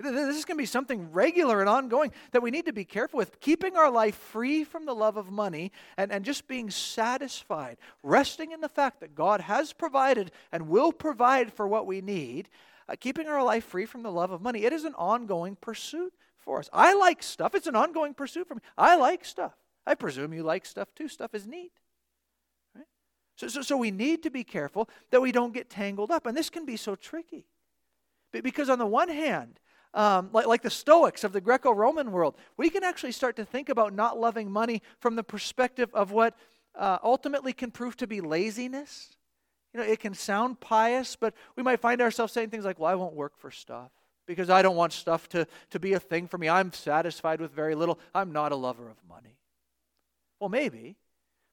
This 0.00 0.36
is 0.36 0.44
going 0.44 0.56
to 0.56 0.62
be 0.62 0.66
something 0.66 1.10
regular 1.10 1.58
and 1.58 1.68
ongoing 1.68 2.12
that 2.30 2.40
we 2.40 2.52
need 2.52 2.66
to 2.66 2.72
be 2.72 2.84
careful 2.84 3.18
with. 3.18 3.40
Keeping 3.40 3.76
our 3.76 3.90
life 3.90 4.14
free 4.14 4.62
from 4.62 4.86
the 4.86 4.94
love 4.94 5.16
of 5.16 5.28
money 5.28 5.72
and, 5.96 6.12
and 6.12 6.24
just 6.24 6.46
being 6.46 6.70
satisfied, 6.70 7.78
resting 8.04 8.52
in 8.52 8.60
the 8.60 8.68
fact 8.68 9.00
that 9.00 9.16
God 9.16 9.40
has 9.40 9.72
provided 9.72 10.30
and 10.52 10.68
will 10.68 10.92
provide 10.92 11.52
for 11.52 11.66
what 11.66 11.84
we 11.84 12.00
need, 12.00 12.48
uh, 12.88 12.94
keeping 12.98 13.28
our 13.28 13.42
life 13.42 13.64
free 13.64 13.86
from 13.86 14.02
the 14.02 14.12
love 14.12 14.30
of 14.30 14.40
money. 14.40 14.64
It 14.64 14.72
is 14.72 14.84
an 14.84 14.94
ongoing 14.94 15.56
pursuit 15.56 16.14
for 16.38 16.58
us. 16.58 16.68
I 16.72 16.94
like 16.94 17.22
stuff, 17.22 17.54
it's 17.54 17.66
an 17.66 17.76
ongoing 17.76 18.14
pursuit 18.14 18.48
for 18.48 18.54
me. 18.54 18.60
I 18.76 18.96
like 18.96 19.24
stuff. 19.24 19.54
I 19.86 19.94
presume 19.94 20.32
you 20.32 20.42
like 20.42 20.66
stuff 20.66 20.88
too. 20.94 21.08
Stuff 21.08 21.34
is 21.34 21.46
neat. 21.46 21.72
Right? 22.74 22.86
So, 23.36 23.48
so, 23.48 23.62
so 23.62 23.76
we 23.76 23.90
need 23.90 24.22
to 24.22 24.30
be 24.30 24.44
careful 24.44 24.88
that 25.10 25.22
we 25.22 25.32
don't 25.32 25.54
get 25.54 25.70
tangled 25.70 26.10
up. 26.10 26.26
And 26.26 26.36
this 26.36 26.50
can 26.50 26.66
be 26.66 26.76
so 26.76 26.94
tricky. 26.94 27.46
Because 28.30 28.68
on 28.68 28.78
the 28.78 28.86
one 28.86 29.08
hand, 29.08 29.58
um, 29.94 30.28
like, 30.32 30.46
like 30.46 30.62
the 30.62 30.70
Stoics 30.70 31.24
of 31.24 31.32
the 31.32 31.40
Greco 31.40 31.72
Roman 31.72 32.12
world, 32.12 32.36
we 32.58 32.68
can 32.68 32.84
actually 32.84 33.12
start 33.12 33.36
to 33.36 33.44
think 33.44 33.70
about 33.70 33.94
not 33.94 34.20
loving 34.20 34.50
money 34.50 34.82
from 35.00 35.16
the 35.16 35.24
perspective 35.24 35.88
of 35.94 36.12
what 36.12 36.36
uh, 36.74 36.98
ultimately 37.02 37.54
can 37.54 37.70
prove 37.70 37.96
to 37.96 38.06
be 38.06 38.20
laziness. 38.20 39.16
You 39.72 39.80
know, 39.80 39.86
it 39.86 40.00
can 40.00 40.14
sound 40.14 40.60
pious, 40.60 41.16
but 41.16 41.34
we 41.56 41.62
might 41.62 41.80
find 41.80 42.00
ourselves 42.00 42.32
saying 42.32 42.50
things 42.50 42.64
like, 42.64 42.78
well, 42.78 42.90
I 42.90 42.94
won't 42.94 43.14
work 43.14 43.36
for 43.36 43.50
stuff 43.50 43.90
because 44.26 44.50
I 44.50 44.62
don't 44.62 44.76
want 44.76 44.92
stuff 44.92 45.28
to, 45.30 45.46
to 45.70 45.78
be 45.78 45.92
a 45.92 46.00
thing 46.00 46.26
for 46.26 46.38
me. 46.38 46.48
I'm 46.48 46.72
satisfied 46.72 47.40
with 47.40 47.52
very 47.52 47.74
little. 47.74 47.98
I'm 48.14 48.32
not 48.32 48.52
a 48.52 48.56
lover 48.56 48.88
of 48.88 48.96
money. 49.08 49.38
Well, 50.40 50.50
maybe, 50.50 50.96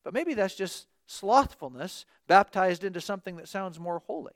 but 0.03 0.13
maybe 0.13 0.33
that's 0.33 0.55
just 0.55 0.87
slothfulness 1.07 2.05
baptized 2.27 2.83
into 2.83 3.01
something 3.01 3.37
that 3.37 3.47
sounds 3.47 3.79
more 3.79 4.01
holy. 4.07 4.33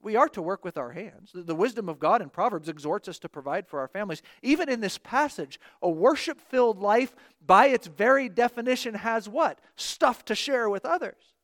We 0.00 0.16
are 0.16 0.28
to 0.28 0.42
work 0.42 0.64
with 0.64 0.76
our 0.76 0.92
hands. 0.92 1.32
The 1.34 1.54
wisdom 1.54 1.88
of 1.88 1.98
God 1.98 2.22
in 2.22 2.30
Proverbs 2.30 2.68
exhorts 2.68 3.08
us 3.08 3.18
to 3.20 3.28
provide 3.28 3.66
for 3.66 3.80
our 3.80 3.88
families. 3.88 4.22
Even 4.42 4.68
in 4.68 4.80
this 4.80 4.98
passage, 4.98 5.58
a 5.82 5.90
worship 5.90 6.40
filled 6.40 6.78
life, 6.78 7.16
by 7.44 7.66
its 7.66 7.86
very 7.86 8.28
definition, 8.28 8.94
has 8.94 9.28
what? 9.28 9.58
Stuff 9.74 10.24
to 10.26 10.34
share 10.34 10.68
with 10.68 10.84
others. 10.84 11.34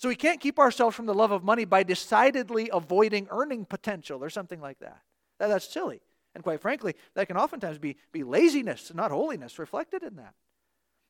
So 0.00 0.08
we 0.08 0.16
can't 0.16 0.40
keep 0.40 0.58
ourselves 0.58 0.96
from 0.96 1.04
the 1.04 1.12
love 1.12 1.30
of 1.30 1.44
money 1.44 1.66
by 1.66 1.82
decidedly 1.82 2.70
avoiding 2.72 3.28
earning 3.30 3.66
potential 3.66 4.24
or 4.24 4.30
something 4.30 4.58
like 4.58 4.78
that. 4.78 5.02
That's 5.38 5.70
silly. 5.70 6.00
And 6.34 6.42
quite 6.42 6.62
frankly, 6.62 6.94
that 7.12 7.26
can 7.26 7.36
oftentimes 7.36 7.76
be, 7.76 7.98
be 8.10 8.24
laziness, 8.24 8.90
not 8.94 9.10
holiness, 9.10 9.58
reflected 9.58 10.02
in 10.02 10.16
that. 10.16 10.32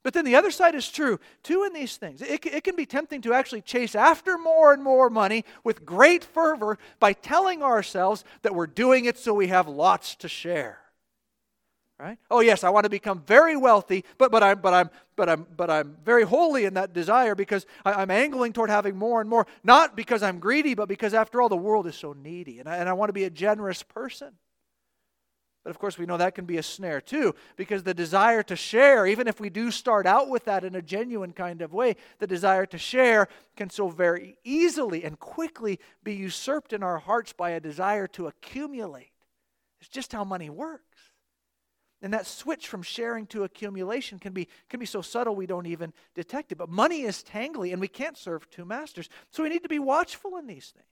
But 0.02 0.12
then 0.12 0.24
the 0.24 0.34
other 0.34 0.50
side 0.50 0.74
is 0.74 0.88
true, 0.88 1.20
too, 1.44 1.62
in 1.62 1.72
these 1.72 1.98
things. 1.98 2.20
It, 2.20 2.44
it 2.44 2.64
can 2.64 2.74
be 2.74 2.84
tempting 2.84 3.20
to 3.20 3.32
actually 3.32 3.60
chase 3.60 3.94
after 3.94 4.36
more 4.36 4.72
and 4.72 4.82
more 4.82 5.08
money 5.08 5.44
with 5.62 5.86
great 5.86 6.24
fervor 6.24 6.76
by 6.98 7.12
telling 7.12 7.62
ourselves 7.62 8.24
that 8.42 8.56
we're 8.56 8.66
doing 8.66 9.04
it 9.04 9.16
so 9.16 9.32
we 9.32 9.46
have 9.46 9.68
lots 9.68 10.16
to 10.16 10.28
share. 10.28 10.80
Right? 12.00 12.18
Oh 12.30 12.40
yes, 12.40 12.64
I 12.64 12.70
want 12.70 12.84
to 12.84 12.90
become 12.90 13.22
very 13.26 13.58
wealthy, 13.58 14.06
but 14.16 14.32
but 14.32 14.42
I'm 14.42 14.60
but 14.60 14.72
I'm 14.72 14.88
but 15.16 15.28
I'm 15.28 15.46
but 15.54 15.68
I'm 15.68 15.98
very 16.02 16.22
holy 16.22 16.64
in 16.64 16.72
that 16.74 16.94
desire 16.94 17.34
because 17.34 17.66
I, 17.84 18.00
am 18.00 18.10
angling 18.10 18.54
toward 18.54 18.70
having 18.70 18.96
more 18.96 19.20
and 19.20 19.28
more, 19.28 19.46
not 19.62 19.96
because 19.96 20.22
I'm 20.22 20.38
greedy, 20.38 20.74
but 20.74 20.88
because 20.88 21.12
after 21.12 21.42
all 21.42 21.50
the 21.50 21.56
world 21.56 21.86
is 21.86 21.94
so 21.94 22.14
needy, 22.14 22.58
and 22.58 22.66
I, 22.66 22.76
and 22.76 22.88
I 22.88 22.94
want 22.94 23.10
to 23.10 23.12
be 23.12 23.24
a 23.24 23.30
generous 23.30 23.82
person. 23.82 24.30
But 25.62 25.70
of 25.70 25.78
course, 25.78 25.98
we 25.98 26.06
know 26.06 26.16
that 26.16 26.34
can 26.34 26.46
be 26.46 26.56
a 26.56 26.62
snare 26.62 27.02
too, 27.02 27.34
because 27.56 27.82
the 27.82 27.92
desire 27.92 28.42
to 28.44 28.56
share, 28.56 29.06
even 29.06 29.28
if 29.28 29.38
we 29.38 29.50
do 29.50 29.70
start 29.70 30.06
out 30.06 30.30
with 30.30 30.46
that 30.46 30.64
in 30.64 30.74
a 30.76 30.80
genuine 30.82 31.34
kind 31.34 31.60
of 31.60 31.74
way, 31.74 31.96
the 32.18 32.26
desire 32.26 32.64
to 32.64 32.78
share 32.78 33.28
can 33.56 33.68
so 33.68 33.88
very 33.88 34.38
easily 34.42 35.04
and 35.04 35.18
quickly 35.18 35.78
be 36.02 36.14
usurped 36.14 36.72
in 36.72 36.82
our 36.82 36.98
hearts 36.98 37.34
by 37.34 37.50
a 37.50 37.60
desire 37.60 38.06
to 38.06 38.26
accumulate. 38.26 39.12
It's 39.82 39.90
just 39.90 40.12
how 40.12 40.24
money 40.24 40.48
works. 40.48 41.10
And 42.02 42.14
that 42.14 42.26
switch 42.26 42.68
from 42.68 42.82
sharing 42.82 43.26
to 43.26 43.44
accumulation 43.44 44.18
can 44.18 44.32
be, 44.32 44.48
can 44.70 44.80
be 44.80 44.86
so 44.86 45.02
subtle 45.02 45.34
we 45.34 45.46
don't 45.46 45.66
even 45.66 45.92
detect 46.14 46.50
it. 46.50 46.56
But 46.56 46.70
money 46.70 47.02
is 47.02 47.22
tangly, 47.22 47.72
and 47.72 47.80
we 47.80 47.88
can't 47.88 48.16
serve 48.16 48.48
two 48.48 48.64
masters. 48.64 49.10
So 49.30 49.42
we 49.42 49.50
need 49.50 49.62
to 49.64 49.68
be 49.68 49.78
watchful 49.78 50.36
in 50.38 50.46
these 50.46 50.72
things. 50.74 50.86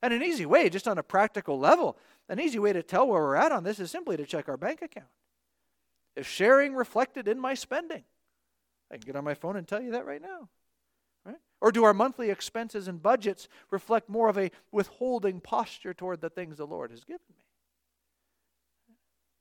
And 0.00 0.12
an 0.12 0.22
easy 0.22 0.46
way, 0.46 0.68
just 0.68 0.86
on 0.86 0.98
a 0.98 1.02
practical 1.02 1.58
level, 1.58 1.96
an 2.28 2.40
easy 2.40 2.58
way 2.58 2.72
to 2.72 2.82
tell 2.82 3.06
where 3.06 3.20
we're 3.20 3.36
at 3.36 3.52
on 3.52 3.64
this 3.64 3.80
is 3.80 3.90
simply 3.90 4.16
to 4.16 4.24
check 4.24 4.48
our 4.48 4.56
bank 4.56 4.82
account. 4.82 5.06
Is 6.14 6.26
sharing 6.26 6.74
reflected 6.74 7.26
in 7.26 7.40
my 7.40 7.54
spending? 7.54 8.04
I 8.90 8.96
can 8.96 9.06
get 9.06 9.16
on 9.16 9.24
my 9.24 9.34
phone 9.34 9.56
and 9.56 9.66
tell 9.66 9.80
you 9.80 9.92
that 9.92 10.06
right 10.06 10.20
now. 10.20 10.48
Right? 11.24 11.38
Or 11.60 11.72
do 11.72 11.84
our 11.84 11.94
monthly 11.94 12.30
expenses 12.30 12.88
and 12.88 13.02
budgets 13.02 13.48
reflect 13.70 14.08
more 14.08 14.28
of 14.28 14.36
a 14.36 14.50
withholding 14.70 15.40
posture 15.40 15.94
toward 15.94 16.20
the 16.20 16.30
things 16.30 16.58
the 16.58 16.66
Lord 16.66 16.90
has 16.90 17.04
given 17.04 17.26
me? 17.36 17.44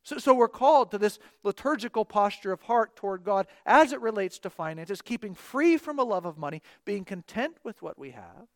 So, 0.03 0.17
so 0.17 0.33
we're 0.33 0.47
called 0.47 0.91
to 0.91 0.97
this 0.97 1.19
liturgical 1.43 2.05
posture 2.05 2.51
of 2.51 2.61
heart 2.61 2.95
toward 2.95 3.23
God 3.23 3.47
as 3.65 3.93
it 3.93 4.01
relates 4.01 4.39
to 4.39 4.49
finances, 4.49 5.01
keeping 5.01 5.35
free 5.35 5.77
from 5.77 5.99
a 5.99 6.03
love 6.03 6.25
of 6.25 6.37
money, 6.37 6.61
being 6.85 7.05
content 7.05 7.57
with 7.63 7.81
what 7.81 7.99
we 7.99 8.11
have, 8.11 8.47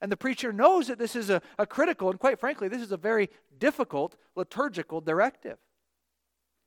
and 0.00 0.10
the 0.10 0.16
preacher 0.16 0.52
knows 0.52 0.88
that 0.88 0.98
this 0.98 1.14
is 1.14 1.28
a, 1.28 1.42
a 1.58 1.66
critical, 1.66 2.10
and 2.10 2.18
quite 2.18 2.40
frankly, 2.40 2.68
this 2.68 2.82
is 2.82 2.92
a 2.92 2.96
very 2.96 3.28
difficult 3.58 4.16
liturgical 4.34 5.00
directive. 5.00 5.58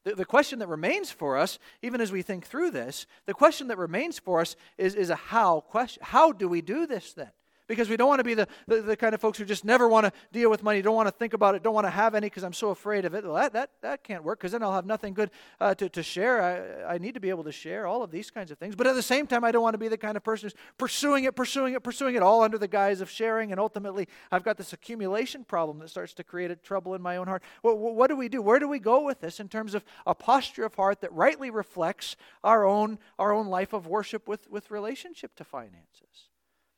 The, 0.05 0.15
the 0.15 0.25
question 0.25 0.59
that 0.59 0.67
remains 0.67 1.09
for 1.09 1.37
us, 1.37 1.57
even 1.81 1.99
as 1.99 2.11
we 2.11 2.21
think 2.21 2.45
through 2.45 2.71
this, 2.71 3.07
the 3.25 3.33
question 3.33 3.67
that 3.69 3.77
remains 3.77 4.19
for 4.19 4.41
us 4.41 4.55
is, 4.77 4.93
is 4.95 5.09
a 5.09 5.15
how 5.15 5.61
question. 5.61 6.03
How 6.05 6.31
do 6.31 6.47
we 6.47 6.61
do 6.61 6.85
this 6.85 7.13
then? 7.13 7.31
Because 7.67 7.89
we 7.89 7.97
don't 7.97 8.07
want 8.07 8.19
to 8.19 8.23
be 8.23 8.33
the, 8.33 8.47
the, 8.67 8.81
the, 8.81 8.97
kind 8.97 9.15
of 9.15 9.21
folks 9.21 9.37
who 9.37 9.45
just 9.45 9.65
never 9.65 9.87
want 9.87 10.05
to 10.05 10.11
deal 10.31 10.49
with 10.49 10.63
money, 10.63 10.81
don't 10.81 10.95
want 10.95 11.07
to 11.07 11.11
think 11.11 11.33
about 11.33 11.55
it, 11.55 11.63
don't 11.63 11.73
want 11.73 11.87
to 11.87 11.91
have 11.91 12.15
any 12.15 12.27
because 12.27 12.43
I'm 12.43 12.53
so 12.53 12.69
afraid 12.69 13.05
of 13.05 13.13
it. 13.13 13.23
Well, 13.23 13.35
that, 13.35 13.53
that, 13.53 13.69
that 13.81 14.03
can't 14.03 14.23
work 14.23 14.39
because 14.39 14.51
then 14.51 14.63
I'll 14.63 14.73
have 14.73 14.85
nothing 14.85 15.13
good 15.13 15.31
uh, 15.59 15.73
to, 15.75 15.89
to 15.89 16.03
share. 16.03 16.85
I, 16.87 16.95
I 16.95 16.97
need 16.97 17.13
to 17.13 17.19
be 17.19 17.29
able 17.29 17.43
to 17.45 17.51
share 17.51 17.87
all 17.87 18.03
of 18.03 18.11
these 18.11 18.29
kinds 18.29 18.51
of 18.51 18.57
things. 18.57 18.75
But 18.75 18.87
at 18.87 18.95
the 18.95 19.01
same 19.01 19.27
time, 19.27 19.43
I 19.43 19.51
don't 19.51 19.63
want 19.63 19.73
to 19.73 19.79
be 19.79 19.87
the 19.87 19.97
kind 19.97 20.17
of 20.17 20.23
person 20.23 20.47
who's 20.47 20.59
pursuing 20.77 21.23
it, 21.23 21.35
pursuing 21.35 21.73
it, 21.73 21.83
pursuing 21.83 22.15
it, 22.15 22.21
all 22.21 22.41
under 22.41 22.57
the 22.57 22.67
guise 22.67 23.01
of 23.01 23.09
sharing. 23.09 23.51
And 23.51 23.59
ultimately, 23.59 24.07
I've 24.31 24.43
got 24.43 24.57
this 24.57 24.73
accumulation 24.73 25.43
problem 25.43 25.79
that 25.79 25.89
starts 25.89 26.13
to 26.15 26.23
create 26.23 26.51
a 26.51 26.55
trouble 26.55 26.95
in 26.95 27.01
my 27.01 27.17
own 27.17 27.27
heart. 27.27 27.43
Well, 27.61 27.77
what 27.77 28.07
do 28.07 28.15
we 28.15 28.29
do? 28.29 28.41
Where 28.41 28.59
do 28.59 28.67
we 28.67 28.79
go 28.79 29.03
with 29.03 29.21
this 29.21 29.39
in 29.39 29.47
terms 29.47 29.73
of 29.73 29.83
a 30.05 30.15
posture 30.15 30.65
of 30.65 30.75
heart 30.75 31.01
that 31.01 31.13
rightly 31.13 31.49
reflects 31.49 32.15
our 32.43 32.65
own, 32.65 32.99
our 33.17 33.31
own 33.31 33.47
life 33.47 33.73
of 33.73 33.87
worship 33.87 34.27
with, 34.27 34.49
with 34.49 34.71
relationship 34.71 35.35
to 35.35 35.43
finances? 35.43 36.32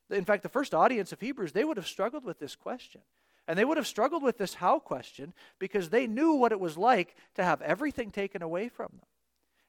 In 0.10 0.26
fact, 0.26 0.44
the 0.44 0.50
first 0.50 0.74
audience 0.74 1.12
of 1.12 1.20
Hebrews, 1.20 1.52
they 1.52 1.64
would 1.64 1.78
have 1.78 1.88
struggled 1.88 2.24
with 2.24 2.40
this 2.40 2.56
question. 2.56 3.02
And 3.48 3.58
they 3.58 3.66
would 3.66 3.78
have 3.78 3.88
struggled 3.88 4.24
with 4.24 4.38
this 4.38 4.56
how 4.56 4.80
question 4.80 5.34
because 5.60 5.90
they 5.90 6.08
knew 6.08 6.34
what 6.34 6.52
it 6.52 6.60
was 6.60 6.78
like 6.78 7.16
to 7.36 7.44
have 7.44 7.62
everything 7.62 8.12
taken 8.12 8.42
away 8.42 8.70
from 8.70 8.88
them. 8.92 9.08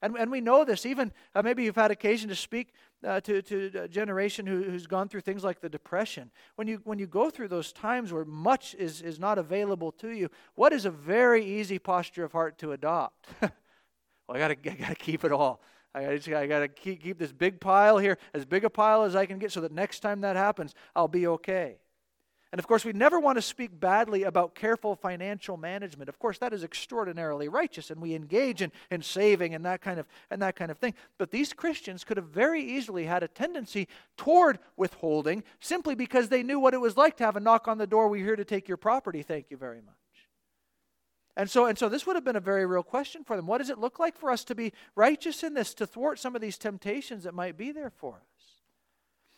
And, 0.02 0.16
and 0.16 0.30
we 0.30 0.40
know 0.42 0.64
this, 0.64 0.84
even 0.84 1.10
uh, 1.34 1.42
maybe 1.42 1.64
you've 1.64 1.76
had 1.76 1.90
occasion 1.90 2.28
to 2.28 2.34
speak 2.34 2.74
uh, 3.04 3.20
to, 3.22 3.40
to 3.42 3.70
a 3.82 3.88
generation 3.88 4.46
who, 4.46 4.62
who's 4.62 4.86
gone 4.86 5.08
through 5.08 5.22
things 5.22 5.42
like 5.42 5.60
the 5.60 5.70
Depression. 5.70 6.30
When 6.56 6.68
you, 6.68 6.80
when 6.84 6.98
you 6.98 7.06
go 7.06 7.30
through 7.30 7.48
those 7.48 7.72
times 7.72 8.12
where 8.12 8.24
much 8.24 8.74
is, 8.78 9.00
is 9.00 9.18
not 9.18 9.38
available 9.38 9.92
to 9.92 10.10
you, 10.10 10.30
what 10.54 10.72
is 10.72 10.84
a 10.84 10.90
very 10.90 11.44
easy 11.44 11.78
posture 11.78 12.24
of 12.24 12.32
heart 12.32 12.58
to 12.58 12.72
adopt? 12.72 13.26
well, 13.40 13.50
I 14.28 14.38
got 14.38 14.48
to 14.48 14.94
keep 14.96 15.24
it 15.24 15.32
all. 15.32 15.62
I, 15.96 16.16
just, 16.16 16.28
I 16.28 16.46
got 16.46 16.60
to 16.60 16.68
keep, 16.68 17.02
keep 17.02 17.18
this 17.18 17.32
big 17.32 17.58
pile 17.60 17.96
here, 17.96 18.18
as 18.34 18.44
big 18.44 18.64
a 18.64 18.70
pile 18.70 19.04
as 19.04 19.16
I 19.16 19.24
can 19.24 19.38
get, 19.38 19.50
so 19.50 19.60
that 19.62 19.72
next 19.72 20.00
time 20.00 20.20
that 20.20 20.36
happens, 20.36 20.74
I'll 20.94 21.08
be 21.08 21.26
okay. 21.26 21.78
And 22.52 22.58
of 22.58 22.66
course, 22.66 22.84
we 22.84 22.92
never 22.92 23.18
want 23.18 23.36
to 23.36 23.42
speak 23.42 23.78
badly 23.78 24.22
about 24.22 24.54
careful 24.54 24.94
financial 24.94 25.56
management. 25.56 26.08
Of 26.08 26.18
course, 26.18 26.38
that 26.38 26.52
is 26.52 26.64
extraordinarily 26.64 27.48
righteous, 27.48 27.90
and 27.90 28.00
we 28.00 28.14
engage 28.14 28.62
in, 28.62 28.72
in 28.90 29.02
saving 29.02 29.54
and 29.54 29.64
that, 29.64 29.80
kind 29.80 29.98
of, 29.98 30.06
and 30.30 30.40
that 30.42 30.54
kind 30.54 30.70
of 30.70 30.78
thing. 30.78 30.94
But 31.18 31.30
these 31.30 31.52
Christians 31.52 32.04
could 32.04 32.16
have 32.16 32.28
very 32.28 32.62
easily 32.62 33.04
had 33.04 33.22
a 33.22 33.28
tendency 33.28 33.88
toward 34.16 34.58
withholding 34.76 35.42
simply 35.60 35.94
because 35.94 36.28
they 36.28 36.42
knew 36.42 36.60
what 36.60 36.74
it 36.74 36.80
was 36.80 36.96
like 36.96 37.16
to 37.16 37.24
have 37.24 37.36
a 37.36 37.40
knock 37.40 37.68
on 37.68 37.78
the 37.78 37.86
door, 37.86 38.08
We're 38.08 38.24
here 38.24 38.36
to 38.36 38.44
take 38.44 38.68
your 38.68 38.76
property, 38.76 39.22
thank 39.22 39.50
you 39.50 39.56
very 39.56 39.80
much. 39.82 40.05
And 41.36 41.50
so, 41.50 41.66
and 41.66 41.76
so 41.76 41.88
this 41.88 42.06
would 42.06 42.16
have 42.16 42.24
been 42.24 42.36
a 42.36 42.40
very 42.40 42.64
real 42.64 42.82
question 42.82 43.22
for 43.22 43.36
them. 43.36 43.46
What 43.46 43.58
does 43.58 43.68
it 43.68 43.78
look 43.78 43.98
like 43.98 44.16
for 44.16 44.30
us 44.30 44.42
to 44.44 44.54
be 44.54 44.72
righteous 44.94 45.42
in 45.42 45.52
this, 45.54 45.74
to 45.74 45.86
thwart 45.86 46.18
some 46.18 46.34
of 46.34 46.40
these 46.40 46.56
temptations 46.56 47.24
that 47.24 47.34
might 47.34 47.58
be 47.58 47.72
there 47.72 47.90
for 47.90 48.14
us? 48.14 48.36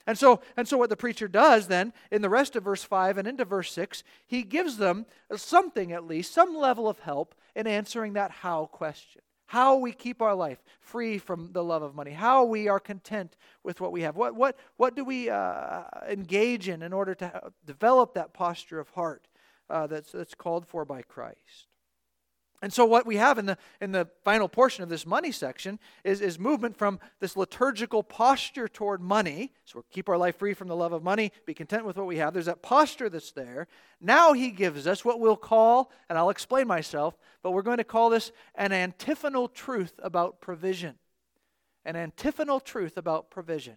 And 0.06 0.16
so, 0.16 0.40
and 0.56 0.66
so 0.66 0.78
what 0.78 0.88
the 0.88 0.96
preacher 0.96 1.28
does 1.28 1.66
then 1.66 1.92
in 2.11 2.22
the 2.22 2.30
rest 2.30 2.56
of 2.56 2.64
verse 2.64 2.82
5 2.82 3.18
and 3.18 3.28
into 3.28 3.44
verse 3.44 3.72
6, 3.72 4.04
he 4.26 4.42
gives 4.42 4.78
them 4.78 5.06
something 5.37 5.92
at 5.92 6.06
least, 6.06 6.32
some 6.32 6.56
level 6.56 6.88
of 6.88 7.00
help 7.00 7.34
in 7.54 7.66
answering 7.66 8.14
that 8.14 8.30
how 8.30 8.66
question. 8.66 9.20
How 9.46 9.76
we 9.76 9.92
keep 9.92 10.22
our 10.22 10.34
life 10.34 10.62
free 10.80 11.18
from 11.18 11.52
the 11.52 11.64
love 11.64 11.82
of 11.82 11.94
money, 11.94 12.12
how 12.12 12.44
we 12.44 12.68
are 12.68 12.80
content 12.80 13.37
with 13.62 13.80
what 13.80 13.92
we 13.92 14.02
have. 14.02 14.14
What, 14.14 14.34
what, 14.34 14.56
what 14.76 14.94
do 14.94 15.04
we 15.04 15.30
uh, 15.30 15.82
engage 16.08 16.68
in 16.68 16.82
in 16.82 16.92
order 16.92 17.14
to 17.16 17.50
develop 17.66 18.14
that 18.14 18.32
posture 18.32 18.78
of 18.78 18.90
heart 18.90 19.26
uh, 19.70 19.87
that's, 19.87 20.12
that's 20.12 20.34
called 20.34 20.66
for 20.66 20.84
by 20.84 21.02
Christ. 21.02 21.66
And 22.60 22.72
so 22.72 22.84
what 22.84 23.06
we 23.06 23.16
have 23.16 23.38
in 23.38 23.46
the 23.46 23.56
in 23.80 23.92
the 23.92 24.08
final 24.24 24.48
portion 24.48 24.82
of 24.82 24.88
this 24.88 25.06
money 25.06 25.30
section 25.30 25.78
is, 26.02 26.20
is 26.20 26.38
movement 26.40 26.76
from 26.76 26.98
this 27.20 27.36
liturgical 27.36 28.02
posture 28.02 28.66
toward 28.66 29.00
money. 29.00 29.52
So 29.64 29.78
we 29.78 29.82
keep 29.92 30.08
our 30.08 30.18
life 30.18 30.38
free 30.38 30.54
from 30.54 30.66
the 30.66 30.74
love 30.74 30.92
of 30.92 31.04
money, 31.04 31.30
be 31.46 31.54
content 31.54 31.84
with 31.84 31.96
what 31.96 32.06
we 32.06 32.16
have. 32.16 32.32
There's 32.32 32.46
that 32.46 32.62
posture 32.62 33.08
that's 33.08 33.30
there. 33.30 33.68
Now 34.00 34.32
he 34.32 34.50
gives 34.50 34.88
us 34.88 35.04
what 35.04 35.20
we'll 35.20 35.36
call, 35.36 35.92
and 36.08 36.18
I'll 36.18 36.30
explain 36.30 36.66
myself, 36.66 37.16
but 37.42 37.52
we're 37.52 37.62
going 37.62 37.78
to 37.78 37.84
call 37.84 38.10
this 38.10 38.32
an 38.56 38.72
antiphonal 38.72 39.48
truth 39.48 39.94
about 40.02 40.40
provision. 40.40 40.96
An 41.84 41.94
antiphonal 41.94 42.58
truth 42.58 42.96
about 42.96 43.30
provision. 43.30 43.76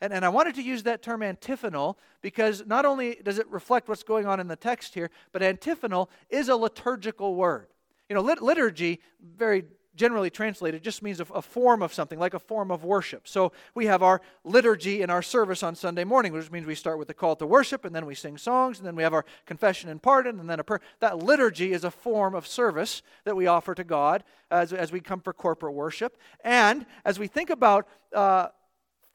And, 0.00 0.12
and 0.12 0.24
I 0.24 0.28
wanted 0.28 0.54
to 0.56 0.62
use 0.62 0.84
that 0.84 1.02
term 1.02 1.22
antiphonal 1.22 1.98
because 2.22 2.64
not 2.66 2.84
only 2.84 3.16
does 3.22 3.38
it 3.38 3.48
reflect 3.48 3.88
what's 3.88 4.02
going 4.02 4.26
on 4.26 4.40
in 4.40 4.48
the 4.48 4.56
text 4.56 4.94
here, 4.94 5.10
but 5.32 5.42
antiphonal 5.42 6.08
is 6.30 6.48
a 6.48 6.56
liturgical 6.56 7.34
word. 7.34 7.68
You 8.08 8.14
know, 8.14 8.22
lit- 8.22 8.42
liturgy, 8.42 9.00
very 9.20 9.64
generally 9.98 10.30
translated, 10.30 10.82
just 10.82 11.02
means 11.02 11.20
a, 11.20 11.26
a, 11.34 11.42
form 11.42 11.82
of 11.82 11.92
something, 11.92 12.18
like 12.18 12.32
a 12.32 12.38
form 12.38 12.70
of 12.70 12.84
worship. 12.84 13.26
So 13.26 13.52
we 13.74 13.86
have 13.86 14.02
our 14.02 14.22
liturgy 14.44 15.02
in 15.02 15.10
our 15.10 15.22
service 15.22 15.62
on 15.62 15.74
Sunday 15.74 16.04
morning, 16.04 16.32
which 16.32 16.50
means 16.50 16.66
we 16.66 16.76
start 16.76 16.98
with 16.98 17.08
the 17.08 17.14
call 17.14 17.34
to 17.36 17.46
worship, 17.46 17.84
and 17.84 17.94
then 17.94 18.06
we 18.06 18.14
sing 18.14 18.38
songs, 18.38 18.78
and 18.78 18.86
then 18.86 18.94
we 18.94 19.02
have 19.02 19.12
our 19.12 19.24
confession 19.44 19.90
and 19.90 20.00
pardon, 20.00 20.38
and 20.38 20.48
then 20.48 20.60
a 20.60 20.64
prayer. 20.64 20.80
That 21.00 21.18
liturgy 21.18 21.72
is 21.72 21.82
a 21.84 21.90
form 21.90 22.34
of 22.34 22.46
service 22.46 23.02
that 23.24 23.36
we 23.36 23.48
offer 23.48 23.74
to 23.74 23.84
God 23.84 24.22
as, 24.50 24.72
as 24.72 24.92
we 24.92 25.00
come 25.00 25.20
for 25.20 25.32
corporate 25.32 25.74
worship. 25.74 26.16
And 26.44 26.86
as 27.04 27.18
we 27.18 27.26
think 27.26 27.50
about 27.50 27.88
uh, 28.14 28.48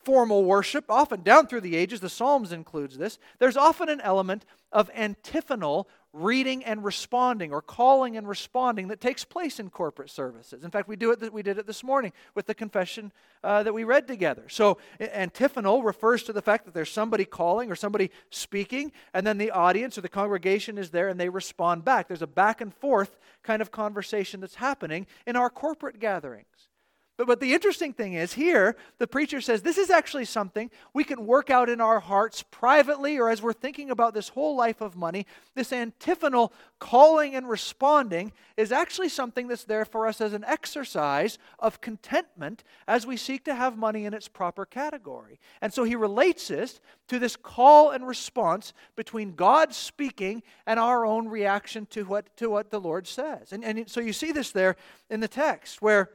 formal 0.04 0.44
worship, 0.44 0.86
often 0.90 1.22
down 1.22 1.48
through 1.48 1.62
the 1.62 1.76
ages, 1.76 2.00
the 2.00 2.10
Psalms 2.10 2.52
includes 2.52 2.98
this, 2.98 3.18
there's 3.40 3.58
often 3.58 3.90
an 3.90 4.02
element 4.02 4.46
of 4.72 4.90
antiphonal 4.94 5.88
reading 6.14 6.64
and 6.64 6.84
responding 6.84 7.52
or 7.52 7.62
calling 7.62 8.16
and 8.16 8.28
responding 8.28 8.88
that 8.88 9.02
takes 9.02 9.26
place 9.26 9.60
in 9.60 9.70
corporate 9.72 10.12
services. 10.12 10.64
In 10.64 10.70
fact, 10.70 10.88
we 10.88 10.96
do 10.96 11.12
it 11.12 11.20
that 11.22 11.34
we 11.34 11.42
did 11.42 11.58
it 11.58 11.66
this 11.66 11.84
morning 11.84 12.14
with 12.36 12.46
the 12.46 12.54
confession 12.54 13.12
uh, 13.44 13.64
that 13.64 13.74
we 13.74 13.84
read 13.84 14.08
together. 14.08 14.44
So 14.48 14.78
antiphonal 15.00 15.82
refers 15.82 16.22
to 16.24 16.34
the 16.34 16.42
fact 16.42 16.66
that 16.66 16.76
there's 16.76 16.92
somebody 16.92 17.26
calling 17.26 17.72
or 17.72 17.76
somebody 17.76 18.12
speaking 18.30 18.92
and 19.14 19.26
then 19.26 19.40
the 19.40 19.50
audience 19.50 19.98
or 19.98 20.02
the 20.02 20.10
congregation 20.10 20.78
is 20.78 20.92
there 20.92 21.08
and 21.08 21.20
they 21.20 21.30
respond 21.30 21.84
back. 21.84 22.08
There's 22.08 22.22
a 22.22 22.28
back 22.28 22.62
and 22.62 22.72
forth 22.72 23.18
kind 23.42 23.62
of 23.62 23.72
conversation 23.72 24.40
that's 24.40 24.56
happening 24.56 25.08
in 25.26 25.36
our 25.36 25.50
corporate 25.50 26.00
gatherings. 26.00 26.70
But, 27.16 27.28
but 27.28 27.40
the 27.40 27.54
interesting 27.54 27.94
thing 27.94 28.14
is, 28.14 28.34
here, 28.34 28.76
the 28.98 29.06
preacher 29.06 29.40
says 29.40 29.62
this 29.62 29.78
is 29.78 29.92
actually 29.92 30.26
something 30.26 30.72
we 30.94 31.04
can 31.04 31.28
work 31.28 31.52
out 31.52 31.70
in 31.70 31.80
our 31.80 32.00
hearts 32.00 32.44
privately 32.50 33.20
or 33.20 33.30
as 33.30 33.42
we're 33.42 33.54
thinking 33.54 33.92
about 33.92 34.16
this 34.16 34.30
whole 34.30 34.56
life 34.56 34.82
of 34.82 34.96
money. 34.96 35.28
This 35.54 35.72
antiphonal 35.72 36.52
calling 36.80 37.36
and 37.36 37.48
responding 37.48 38.34
is 38.58 38.72
actually 38.72 39.10
something 39.10 39.48
that's 39.48 39.64
there 39.64 39.86
for 39.86 40.08
us 40.08 40.22
as 40.22 40.34
an 40.34 40.44
exercise 40.48 41.38
of 41.60 41.82
contentment 41.82 42.64
as 42.88 43.06
we 43.06 43.16
seek 43.16 43.46
to 43.46 43.54
have 43.54 43.78
money 43.78 44.06
in 44.06 44.14
its 44.16 44.28
proper 44.28 44.66
category. 44.66 45.40
And 45.62 45.72
so 45.72 45.84
he 45.84 45.96
relates 45.96 46.48
this 46.48 46.82
to 47.10 47.20
this 47.20 47.36
call 47.36 47.92
and 47.92 48.08
response 48.08 48.74
between 48.96 49.36
God 49.36 49.72
speaking 49.76 50.42
and 50.66 50.80
our 50.80 51.06
own 51.06 51.28
reaction 51.28 51.86
to 51.92 52.06
what, 52.06 52.36
to 52.38 52.50
what 52.50 52.72
the 52.72 52.82
Lord 52.82 53.06
says. 53.06 53.54
And, 53.54 53.64
and 53.64 53.88
so 53.88 54.00
you 54.00 54.14
see 54.14 54.32
this 54.32 54.52
there 54.52 54.78
in 55.12 55.20
the 55.20 55.28
text 55.28 55.80
where 55.80 56.10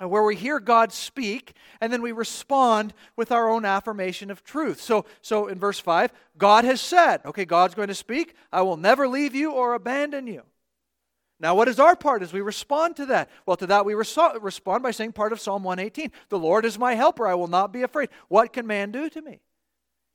Uh, 0.00 0.08
where 0.08 0.22
we 0.22 0.36
hear 0.36 0.60
God 0.60 0.92
speak 0.92 1.54
and 1.80 1.92
then 1.92 2.02
we 2.02 2.12
respond 2.12 2.94
with 3.16 3.32
our 3.32 3.48
own 3.50 3.64
affirmation 3.64 4.30
of 4.30 4.44
truth. 4.44 4.80
So, 4.80 5.04
so 5.22 5.48
in 5.48 5.58
verse 5.58 5.80
5, 5.80 6.12
God 6.36 6.64
has 6.64 6.80
said, 6.80 7.20
okay, 7.26 7.44
God's 7.44 7.74
going 7.74 7.88
to 7.88 7.94
speak, 7.94 8.34
I 8.52 8.62
will 8.62 8.76
never 8.76 9.08
leave 9.08 9.34
you 9.34 9.50
or 9.50 9.74
abandon 9.74 10.26
you. 10.26 10.42
Now, 11.40 11.54
what 11.54 11.68
is 11.68 11.78
our 11.78 11.94
part 11.94 12.22
as 12.22 12.32
we 12.32 12.40
respond 12.40 12.96
to 12.96 13.06
that? 13.06 13.30
Well, 13.46 13.56
to 13.56 13.66
that 13.66 13.84
we 13.84 13.94
respond 13.94 14.82
by 14.82 14.90
saying 14.90 15.12
part 15.12 15.32
of 15.32 15.40
Psalm 15.40 15.62
118 15.62 16.10
The 16.28 16.38
Lord 16.38 16.64
is 16.64 16.78
my 16.78 16.94
helper, 16.94 17.26
I 17.26 17.34
will 17.34 17.48
not 17.48 17.72
be 17.72 17.82
afraid. 17.82 18.08
What 18.28 18.52
can 18.52 18.66
man 18.66 18.90
do 18.90 19.08
to 19.10 19.22
me? 19.22 19.40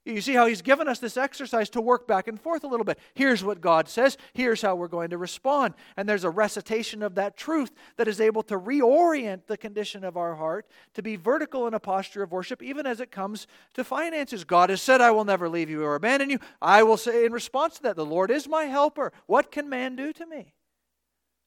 You 0.06 0.20
see 0.20 0.34
how 0.34 0.48
he's 0.48 0.62
given 0.62 0.90
us 0.90 1.00
this 1.00 1.16
exercise 1.16 1.70
to 1.70 1.82
work 1.82 2.08
back 2.08 2.28
and 2.28 2.40
forth 2.40 2.66
a 2.66 2.68
little 2.68 2.84
bit. 2.84 3.00
Here's 3.14 3.42
what 3.42 3.62
God 3.62 3.88
says. 3.88 4.18
Here's 4.34 4.62
how 4.62 4.76
we're 4.76 4.90
going 4.90 5.12
to 5.12 5.18
respond. 5.18 5.76
And 5.96 6.10
there's 6.10 6.26
a 6.26 6.30
recitation 6.30 7.02
of 7.02 7.16
that 7.16 7.38
truth 7.38 7.72
that 7.96 8.10
is 8.10 8.20
able 8.20 8.44
to 8.44 8.60
reorient 8.60 9.48
the 9.48 9.56
condition 9.56 10.04
of 10.04 10.18
our 10.18 10.36
heart 10.36 10.68
to 10.96 11.02
be 11.02 11.16
vertical 11.16 11.68
in 11.68 11.74
a 11.74 11.80
posture 11.80 12.22
of 12.22 12.34
worship, 12.34 12.62
even 12.62 12.86
as 12.86 13.00
it 13.00 13.12
comes 13.12 13.48
to 13.76 13.86
finances. 13.86 14.44
God 14.44 14.70
has 14.70 14.82
said, 14.82 15.00
I 15.00 15.12
will 15.12 15.24
never 15.24 15.48
leave 15.48 15.70
you 15.70 15.84
or 15.84 15.96
abandon 15.96 16.30
you. 16.30 16.40
I 16.62 16.84
will 16.84 16.98
say 16.98 17.26
in 17.26 17.32
response 17.32 17.78
to 17.78 17.84
that, 17.84 17.96
The 17.96 18.06
Lord 18.06 18.30
is 18.30 18.50
my 18.50 18.66
helper. 18.66 19.14
What 19.26 19.52
can 19.52 19.70
man 19.70 19.96
do 19.96 20.12
to 20.12 20.26
me? 20.26 20.54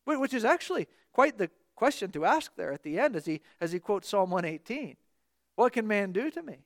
Which 0.07 0.33
is 0.33 0.47
actually 0.47 0.89
quite 1.13 1.37
the 1.37 1.51
question 1.75 2.11
to 2.13 2.25
ask 2.25 2.57
there 2.57 2.73
at 2.73 2.83
the 2.83 2.99
end 2.99 3.17
as 3.17 3.27
he, 3.27 3.43
as 3.61 3.73
he 3.73 3.81
quotes 3.81 4.09
Psalm 4.09 4.31
118. 4.31 4.97
What 5.57 5.75
can 5.75 5.87
man 5.87 6.13
do 6.13 6.31
to 6.31 6.43
me? 6.43 6.66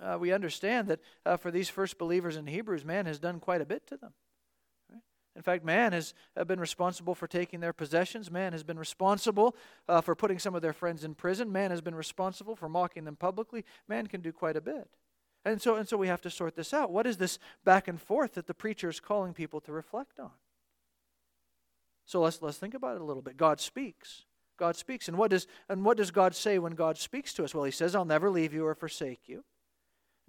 Uh, 0.00 0.16
we 0.18 0.32
understand 0.32 0.88
that 0.88 1.00
uh, 1.26 1.36
for 1.36 1.50
these 1.50 1.68
first 1.68 1.98
believers 1.98 2.36
in 2.36 2.46
Hebrews, 2.46 2.84
man 2.84 3.06
has 3.06 3.18
done 3.18 3.40
quite 3.40 3.60
a 3.60 3.66
bit 3.66 3.86
to 3.88 3.96
them. 3.96 4.12
In 5.38 5.42
fact, 5.42 5.64
man 5.64 5.92
has 5.92 6.14
uh, 6.36 6.42
been 6.42 6.58
responsible 6.58 7.14
for 7.14 7.28
taking 7.28 7.60
their 7.60 7.72
possessions. 7.72 8.28
Man 8.28 8.50
has 8.50 8.64
been 8.64 8.78
responsible 8.78 9.54
uh, 9.88 10.00
for 10.00 10.16
putting 10.16 10.40
some 10.40 10.56
of 10.56 10.62
their 10.62 10.72
friends 10.72 11.04
in 11.04 11.14
prison. 11.14 11.52
Man 11.52 11.70
has 11.70 11.80
been 11.80 11.94
responsible 11.94 12.56
for 12.56 12.68
mocking 12.68 13.04
them 13.04 13.14
publicly. 13.14 13.64
Man 13.86 14.08
can 14.08 14.20
do 14.20 14.32
quite 14.32 14.56
a 14.56 14.60
bit. 14.60 14.88
And 15.44 15.62
so, 15.62 15.76
and 15.76 15.88
so 15.88 15.96
we 15.96 16.08
have 16.08 16.20
to 16.22 16.30
sort 16.30 16.56
this 16.56 16.74
out. 16.74 16.90
What 16.90 17.06
is 17.06 17.18
this 17.18 17.38
back 17.64 17.86
and 17.86 18.02
forth 18.02 18.34
that 18.34 18.48
the 18.48 18.54
preacher 18.54 18.88
is 18.88 18.98
calling 18.98 19.32
people 19.32 19.60
to 19.60 19.72
reflect 19.72 20.18
on? 20.18 20.32
So 22.04 22.20
let's, 22.20 22.42
let's 22.42 22.58
think 22.58 22.74
about 22.74 22.96
it 22.96 23.00
a 23.00 23.04
little 23.04 23.22
bit. 23.22 23.36
God 23.36 23.60
speaks. 23.60 24.24
God 24.58 24.74
speaks. 24.74 25.06
And 25.06 25.16
what, 25.16 25.30
does, 25.30 25.46
and 25.68 25.84
what 25.84 25.98
does 25.98 26.10
God 26.10 26.34
say 26.34 26.58
when 26.58 26.72
God 26.72 26.98
speaks 26.98 27.32
to 27.34 27.44
us? 27.44 27.54
Well, 27.54 27.62
He 27.62 27.70
says, 27.70 27.94
I'll 27.94 28.04
never 28.04 28.28
leave 28.28 28.52
you 28.52 28.66
or 28.66 28.74
forsake 28.74 29.28
you. 29.28 29.44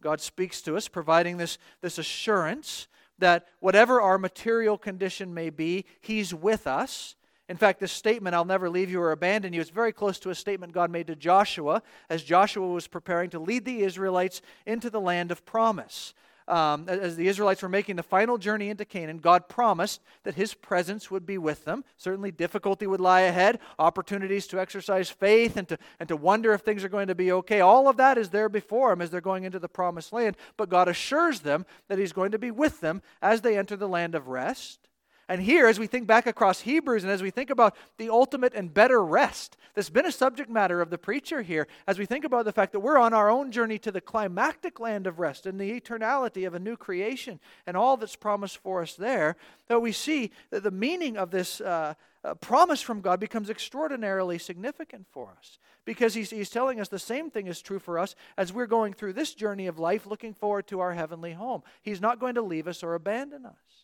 God 0.01 0.21
speaks 0.21 0.61
to 0.63 0.75
us, 0.75 0.87
providing 0.87 1.37
this, 1.37 1.57
this 1.81 1.97
assurance 1.97 2.87
that 3.19 3.47
whatever 3.59 4.01
our 4.01 4.17
material 4.17 4.77
condition 4.77 5.33
may 5.33 5.49
be, 5.49 5.85
He's 6.01 6.33
with 6.33 6.67
us. 6.67 7.15
In 7.49 7.57
fact, 7.57 7.79
this 7.79 7.91
statement, 7.91 8.35
I'll 8.35 8.45
never 8.45 8.69
leave 8.69 8.91
you 8.91 9.01
or 9.01 9.11
abandon 9.11 9.53
you, 9.53 9.61
is 9.61 9.71
very 9.71 9.91
close 9.91 10.19
to 10.19 10.29
a 10.29 10.35
statement 10.35 10.71
God 10.71 10.91
made 10.91 11.07
to 11.07 11.15
Joshua 11.15 11.81
as 12.09 12.23
Joshua 12.23 12.67
was 12.67 12.87
preparing 12.87 13.31
to 13.31 13.39
lead 13.39 13.65
the 13.65 13.81
Israelites 13.81 14.41
into 14.65 14.89
the 14.89 15.01
land 15.01 15.31
of 15.31 15.45
promise 15.45 16.13
um, 16.49 16.89
as 16.89 17.15
the 17.15 17.27
Israelites 17.27 17.61
were 17.61 17.69
making 17.69 17.95
the 17.95 18.03
final 18.03 18.37
journey 18.37 18.69
into 18.69 18.83
Canaan, 18.83 19.19
God 19.19 19.47
promised 19.47 20.01
that 20.23 20.35
His 20.35 20.53
presence 20.53 21.11
would 21.11 21.25
be 21.25 21.37
with 21.37 21.65
them. 21.65 21.83
Certainly, 21.97 22.31
difficulty 22.31 22.87
would 22.87 22.99
lie 22.99 23.21
ahead, 23.21 23.59
opportunities 23.77 24.47
to 24.47 24.59
exercise 24.59 25.09
faith 25.09 25.55
and 25.55 25.67
to, 25.67 25.77
and 25.99 26.09
to 26.09 26.15
wonder 26.15 26.53
if 26.53 26.61
things 26.61 26.83
are 26.83 26.89
going 26.89 27.07
to 27.07 27.15
be 27.15 27.31
okay. 27.31 27.61
All 27.61 27.87
of 27.87 27.97
that 27.97 28.17
is 28.17 28.29
there 28.29 28.49
before 28.49 28.89
them 28.89 29.01
as 29.01 29.11
they're 29.11 29.21
going 29.21 29.43
into 29.43 29.59
the 29.59 29.69
promised 29.69 30.11
land. 30.11 30.35
But 30.57 30.69
God 30.69 30.87
assures 30.87 31.41
them 31.41 31.65
that 31.87 31.99
He's 31.99 32.13
going 32.13 32.31
to 32.31 32.39
be 32.39 32.51
with 32.51 32.81
them 32.81 33.01
as 33.21 33.41
they 33.41 33.57
enter 33.57 33.75
the 33.75 33.87
land 33.87 34.15
of 34.15 34.27
rest. 34.27 34.88
And 35.29 35.43
here, 35.43 35.67
as 35.67 35.77
we 35.77 35.85
think 35.85 36.07
back 36.07 36.25
across 36.25 36.61
Hebrews 36.61 37.03
and 37.03 37.13
as 37.13 37.21
we 37.21 37.29
think 37.29 37.51
about 37.51 37.75
the 37.97 38.09
ultimate 38.09 38.55
and 38.55 38.73
better 38.73 39.05
rest, 39.05 39.57
that's 39.75 39.91
been 39.91 40.07
a 40.07 40.11
subject 40.11 40.49
matter 40.49 40.81
of 40.81 40.89
the 40.89 40.97
preacher 40.97 41.43
here, 41.43 41.67
as 41.85 41.99
we 41.99 42.07
think 42.07 42.25
about 42.25 42.45
the 42.45 42.51
fact 42.51 42.71
that 42.71 42.79
we're 42.79 42.97
on 42.97 43.13
our 43.13 43.29
own 43.29 43.51
journey 43.51 43.77
to 43.77 43.91
the 43.91 44.01
climactic 44.01 44.79
land 44.79 45.05
of 45.05 45.19
rest 45.19 45.45
and 45.45 45.61
the 45.61 45.79
eternality 45.79 46.47
of 46.47 46.55
a 46.55 46.59
new 46.59 46.75
creation 46.75 47.39
and 47.67 47.77
all 47.77 47.95
that's 47.95 48.15
promised 48.15 48.57
for 48.57 48.81
us 48.81 48.95
there, 48.95 49.35
that 49.67 49.79
we 49.79 49.91
see 49.91 50.31
that 50.49 50.63
the 50.63 50.71
meaning 50.71 51.15
of 51.15 51.29
this 51.29 51.61
uh, 51.61 51.93
uh, 52.23 52.33
promise 52.33 52.81
from 52.81 52.99
God 52.99 53.19
becomes 53.19 53.51
extraordinarily 53.51 54.39
significant 54.39 55.05
for 55.11 55.35
us 55.37 55.59
because 55.85 56.15
he's, 56.15 56.31
he's 56.31 56.49
telling 56.49 56.79
us 56.79 56.89
the 56.89 56.97
same 56.97 57.29
thing 57.29 57.45
is 57.45 57.61
true 57.61 57.79
for 57.79 57.99
us 57.99 58.15
as 58.35 58.51
we're 58.51 58.65
going 58.65 58.93
through 58.93 59.13
this 59.13 59.35
journey 59.35 59.67
of 59.67 59.77
life 59.77 60.07
looking 60.07 60.33
forward 60.33 60.65
to 60.67 60.79
our 60.79 60.93
heavenly 60.93 61.33
home. 61.33 61.61
He's 61.83 62.01
not 62.01 62.19
going 62.19 62.33
to 62.33 62.41
leave 62.41 62.67
us 62.67 62.81
or 62.81 62.95
abandon 62.95 63.45
us. 63.45 63.78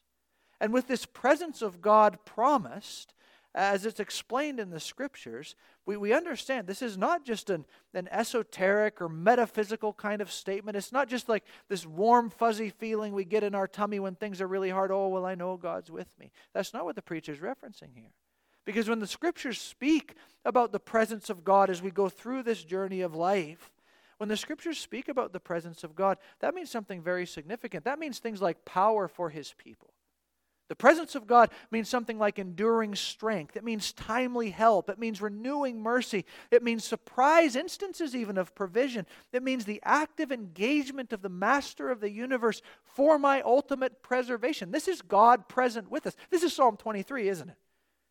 And 0.60 0.74
with 0.74 0.88
this 0.88 1.06
presence 1.06 1.62
of 1.62 1.82
God 1.82 2.20
promised, 2.26 3.14
as 3.56 3.86
it's 3.86 4.02
explained 4.02 4.60
in 4.60 4.70
the 4.70 4.80
scriptures, 4.80 5.56
we, 5.86 5.96
we 5.96 6.14
understand 6.14 6.68
this 6.68 6.82
is 6.82 6.98
not 6.98 7.24
just 7.24 7.50
an, 7.50 7.66
an 7.94 8.10
esoteric 8.12 9.02
or 9.02 9.08
metaphysical 9.08 9.94
kind 9.94 10.22
of 10.22 10.32
statement. 10.32 10.76
It's 10.76 10.92
not 10.92 11.08
just 11.08 11.30
like 11.30 11.46
this 11.70 11.86
warm, 11.86 12.30
fuzzy 12.30 12.70
feeling 12.70 13.14
we 13.14 13.24
get 13.24 13.44
in 13.44 13.56
our 13.56 13.68
tummy 13.68 14.00
when 14.00 14.16
things 14.16 14.42
are 14.42 14.48
really 14.48 14.70
hard. 14.70 14.92
Oh, 14.92 15.08
well, 15.08 15.26
I 15.26 15.36
know 15.36 15.56
God's 15.56 15.90
with 15.90 16.18
me. 16.20 16.32
That's 16.54 16.74
not 16.74 16.86
what 16.86 16.96
the 16.96 17.02
preacher's 17.02 17.40
referencing 17.40 17.96
here. 17.96 18.12
Because 18.66 18.90
when 18.90 19.00
the 19.00 19.08
scriptures 19.08 19.62
speak 19.62 20.16
about 20.44 20.72
the 20.72 20.80
presence 20.80 21.30
of 21.30 21.46
God 21.46 21.70
as 21.70 21.82
we 21.82 21.92
go 21.92 22.10
through 22.10 22.44
this 22.44 22.64
journey 22.64 23.02
of 23.02 23.16
life, 23.16 23.72
when 24.18 24.30
the 24.30 24.38
scriptures 24.38 24.80
speak 24.80 25.08
about 25.08 25.34
the 25.34 25.40
presence 25.40 25.84
of 25.84 25.96
God, 25.96 26.18
that 26.40 26.56
means 26.56 26.72
something 26.72 27.02
very 27.02 27.26
significant. 27.26 27.86
That 27.86 28.00
means 28.00 28.20
things 28.20 28.42
like 28.42 28.66
power 28.66 29.08
for 29.08 29.30
his 29.30 29.54
people. 29.58 29.95
The 30.68 30.76
presence 30.76 31.14
of 31.14 31.28
God 31.28 31.52
means 31.70 31.90
something 31.90 32.18
like 32.18 32.40
enduring 32.40 32.96
strength. 32.96 33.56
It 33.56 33.64
means 33.64 33.94
timely 33.94 34.50
help. 34.50 34.90
It 34.90 34.98
means 34.98 35.22
renewing 35.22 35.80
mercy. 35.80 36.26
It 36.50 36.64
means 36.64 36.84
surprise 36.84 37.56
instances, 37.56 38.16
even 38.16 38.38
of 38.38 38.56
provision. 38.56 39.06
It 39.32 39.44
means 39.44 39.66
the 39.66 39.82
active 39.84 40.32
engagement 40.32 41.14
of 41.14 41.22
the 41.22 41.30
master 41.30 41.92
of 41.92 42.00
the 42.00 42.10
universe 42.10 42.64
for 42.84 43.20
my 43.20 43.42
ultimate 43.42 44.02
preservation. 44.02 44.72
This 44.72 44.88
is 44.88 45.04
God 45.04 45.48
present 45.48 45.92
with 45.92 46.08
us. 46.08 46.16
This 46.32 46.42
is 46.42 46.54
Psalm 46.54 46.78
23, 46.78 47.30
isn't 47.30 47.50
it? 47.50 47.58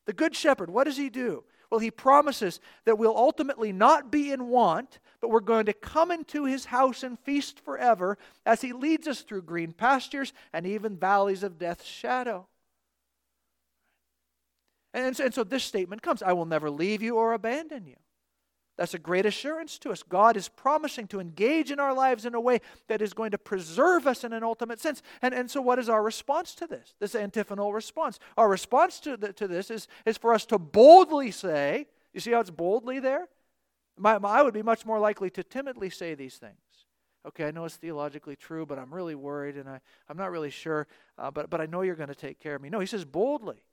The 0.07 0.13
Good 0.13 0.37
Shepherd, 0.37 0.71
what 0.71 0.85
does 0.85 0.97
he 0.97 1.11
do? 1.11 1.43
Well, 1.75 1.81
he 1.81 1.91
promises 1.91 2.61
that 2.85 2.99
we'll 2.99 3.17
ultimately 3.17 3.73
not 3.73 4.09
be 4.13 4.31
in 4.31 4.47
want, 4.47 5.01
but 5.21 5.29
we're 5.29 5.41
going 5.41 5.67
to 5.67 5.73
come 5.73 6.13
into 6.13 6.45
his 6.45 6.67
house 6.67 7.03
and 7.03 7.19
feast 7.19 7.59
forever 7.59 8.17
as 8.47 8.61
he 8.61 8.73
leads 8.73 9.09
us 9.09 9.23
through 9.23 9.43
green 9.43 9.73
pastures 9.73 10.33
and 10.53 10.69
even 10.69 10.97
valleys 10.97 11.43
of 11.43 11.59
death's 11.59 11.85
shadow. 11.85 12.47
And 14.93 15.17
so, 15.17 15.25
and 15.25 15.35
so 15.35 15.43
this 15.43 15.65
statement 15.65 16.01
comes 16.01 16.23
I 16.23 16.33
will 16.33 16.47
never 16.47 16.71
leave 16.71 17.03
you 17.03 17.17
or 17.17 17.33
abandon 17.33 17.89
you. 17.89 17.97
That's 18.77 18.95
a 18.95 18.99
great 18.99 19.25
assurance 19.25 19.79
to 19.79 19.93
us. 19.93 20.03
God 20.03 20.37
is 20.37 20.49
promising 20.49 21.07
to 21.09 21.21
engage 21.21 21.71
in 21.71 21.79
our 21.79 21.95
lives 21.95 22.27
in 22.27 22.35
a 22.35 22.41
way 22.41 22.61
that 22.89 23.01
is 23.01 23.15
going 23.15 23.31
to 23.31 23.39
preserve 23.39 24.07
us 24.07 24.25
in 24.25 24.33
an 24.33 24.43
ultimate 24.43 24.81
sense. 24.81 25.01
And, 25.23 25.33
and 25.33 25.49
so, 25.49 25.61
what 25.61 25.79
is 25.79 25.89
our 25.89 26.03
response 26.03 26.55
to 26.57 26.67
this? 26.67 26.95
This 26.99 27.15
antiphonal 27.15 27.73
response. 27.73 28.19
Our 28.37 28.49
response 28.49 28.99
to, 29.01 29.17
the, 29.17 29.33
to 29.35 29.47
this 29.47 29.71
is, 29.71 29.87
is 30.05 30.19
for 30.19 30.35
us 30.35 30.45
to 30.47 30.59
boldly 30.59 31.31
say, 31.31 31.87
you 32.13 32.21
see 32.21 32.33
how 32.33 32.41
it's 32.41 32.51
boldly 32.51 32.99
there? 32.99 33.29
My, 33.97 34.19
my, 34.19 34.41
I 34.41 34.43
would 34.43 34.55
be 34.55 34.63
much 34.63 34.85
more 34.85 34.99
likely 34.99 35.31
to 35.31 35.45
timidly 35.45 35.91
say 35.91 36.15
these 36.15 36.37
things. 36.37 36.59
Okay, 37.27 37.47
I 37.47 37.53
know 37.53 37.65
it's 37.65 37.77
theologically 37.77 38.35
true, 38.35 38.67
but 38.67 38.79
I'm 38.79 38.93
really 38.93 39.15
worried 39.15 39.57
and 39.57 39.69
I, 39.69 39.81
I'm 40.09 40.17
not 40.17 40.31
really 40.31 40.51
sure, 40.51 40.89
uh, 41.17 41.31
but, 41.31 41.49
but 41.49 41.61
I 41.61 41.67
know 41.67 41.83
you're 41.83 41.95
going 41.95 42.09
to 42.09 42.15
take 42.15 42.39
care 42.39 42.57
of 42.57 42.61
me. 42.61 42.69
No, 42.69 42.81
he 42.81 42.87
says 42.87 43.05
boldly 43.05 43.65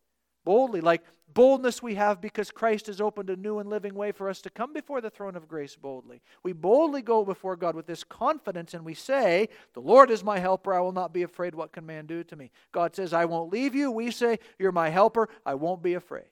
boldly, 0.44 0.82
like 0.82 1.04
boldness 1.34 1.82
we 1.82 1.96
have 1.96 2.22
because 2.22 2.52
Christ 2.52 2.88
has 2.88 3.00
opened 3.00 3.30
a 3.30 3.36
new 3.36 3.60
and 3.60 3.70
living 3.70 3.94
way 3.94 4.12
for 4.12 4.30
us 4.30 4.42
to 4.42 4.50
come 4.50 4.74
before 4.74 5.02
the 5.02 5.10
throne 5.10 5.36
of 5.36 5.48
grace 5.48 5.76
boldly. 5.76 6.22
We 6.44 6.54
boldly 6.54 7.02
go 7.02 7.24
before 7.24 7.56
God 7.56 7.76
with 7.76 7.88
this 7.88 8.04
confidence 8.04 8.74
and 8.74 8.84
we 8.84 8.94
say, 8.94 9.50
The 9.74 9.80
Lord 9.80 10.12
is 10.12 10.24
my 10.24 10.40
helper. 10.40 10.74
I 10.74 10.82
will 10.82 10.92
not 10.92 11.14
be 11.14 11.24
afraid. 11.24 11.56
What 11.56 11.72
can 11.72 11.86
man 11.86 12.06
do 12.06 12.24
to 12.26 12.36
me? 12.36 12.52
God 12.72 12.96
says, 12.96 13.14
I 13.14 13.26
won't 13.26 13.52
leave 13.52 13.76
you. 13.76 13.92
We 13.92 14.12
say, 14.12 14.40
You're 14.60 14.72
my 14.72 14.90
helper. 14.90 15.30
I 15.46 15.56
won't 15.56 15.84
be 15.84 15.94
afraid. 15.94 16.26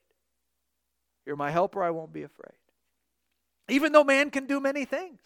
You're 1.25 1.35
my 1.35 1.51
helper. 1.51 1.83
I 1.83 1.91
won't 1.91 2.13
be 2.13 2.23
afraid. 2.23 2.57
Even 3.69 3.91
though 3.91 4.03
man 4.03 4.31
can 4.31 4.47
do 4.47 4.59
many 4.59 4.85
things. 4.85 5.21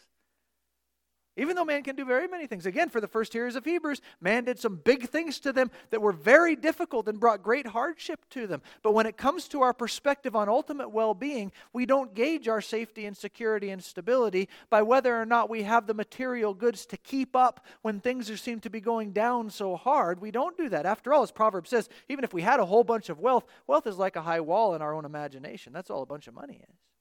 Even 1.36 1.56
though 1.56 1.66
man 1.66 1.82
can 1.82 1.96
do 1.96 2.06
very 2.06 2.28
many 2.28 2.46
things. 2.46 2.68
Again, 2.68 2.90
for 2.90 3.02
the 3.02 3.08
first 3.08 3.34
hearers 3.34 3.56
of 3.56 3.66
Hebrews, 3.66 4.02
man 4.22 4.44
did 4.44 4.60
some 4.60 4.76
big 4.76 5.10
things 5.10 5.40
to 5.40 5.52
them 5.52 5.72
that 5.90 6.02
were 6.02 6.12
very 6.12 6.56
difficult 6.56 7.08
and 7.08 7.20
brought 7.20 7.42
great 7.42 7.66
hardship 7.66 8.20
to 8.32 8.46
them. 8.46 8.62
But 8.84 8.94
when 8.94 9.08
it 9.08 9.18
comes 9.18 9.48
to 9.48 9.64
our 9.64 9.74
perspective 9.74 10.36
on 10.36 10.48
ultimate 10.48 10.90
well 10.90 11.16
being, 11.16 11.52
we 11.74 11.88
don't 11.88 12.14
gauge 12.14 12.48
our 12.48 12.62
safety 12.62 13.08
and 13.08 13.18
security 13.18 13.72
and 13.72 13.84
stability 13.84 14.48
by 14.70 14.84
whether 14.84 15.20
or 15.20 15.26
not 15.26 15.50
we 15.50 15.64
have 15.64 15.88
the 15.88 15.96
material 15.96 16.54
goods 16.54 16.86
to 16.88 16.98
keep 16.98 17.36
up 17.36 17.66
when 17.82 18.00
things 18.00 18.40
seem 18.40 18.60
to 18.60 18.70
be 18.70 18.80
going 18.80 19.12
down 19.12 19.50
so 19.50 19.76
hard. 19.76 20.22
We 20.22 20.30
don't 20.30 20.56
do 20.56 20.70
that. 20.70 20.86
After 20.86 21.14
all, 21.14 21.24
as 21.24 21.32
Proverbs 21.32 21.72
says, 21.72 21.90
even 22.10 22.24
if 22.24 22.34
we 22.34 22.44
had 22.44 22.60
a 22.60 22.66
whole 22.66 22.84
bunch 22.84 23.10
of 23.10 23.20
wealth, 23.20 23.46
wealth 23.66 23.88
is 23.88 23.98
like 23.98 24.16
a 24.16 24.22
high 24.22 24.42
wall 24.42 24.76
in 24.76 24.84
our 24.84 24.94
own 24.94 25.04
imagination. 25.04 25.74
That's 25.74 25.90
all 25.90 26.04
a 26.04 26.06
bunch 26.08 26.28
of 26.28 26.36
money 26.36 26.62
is. 26.70 26.93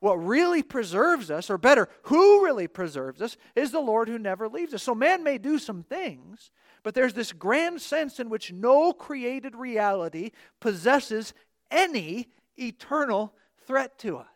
What 0.00 0.14
really 0.14 0.62
preserves 0.62 1.30
us, 1.30 1.50
or 1.50 1.58
better, 1.58 1.88
who 2.02 2.44
really 2.44 2.68
preserves 2.68 3.20
us, 3.20 3.36
is 3.56 3.72
the 3.72 3.80
Lord 3.80 4.08
who 4.08 4.18
never 4.18 4.48
leaves 4.48 4.72
us. 4.72 4.82
So 4.82 4.94
man 4.94 5.24
may 5.24 5.38
do 5.38 5.58
some 5.58 5.82
things, 5.82 6.50
but 6.84 6.94
there's 6.94 7.14
this 7.14 7.32
grand 7.32 7.80
sense 7.80 8.20
in 8.20 8.30
which 8.30 8.52
no 8.52 8.92
created 8.92 9.56
reality 9.56 10.30
possesses 10.60 11.34
any 11.70 12.28
eternal 12.56 13.34
threat 13.66 13.98
to 13.98 14.18
us. 14.18 14.26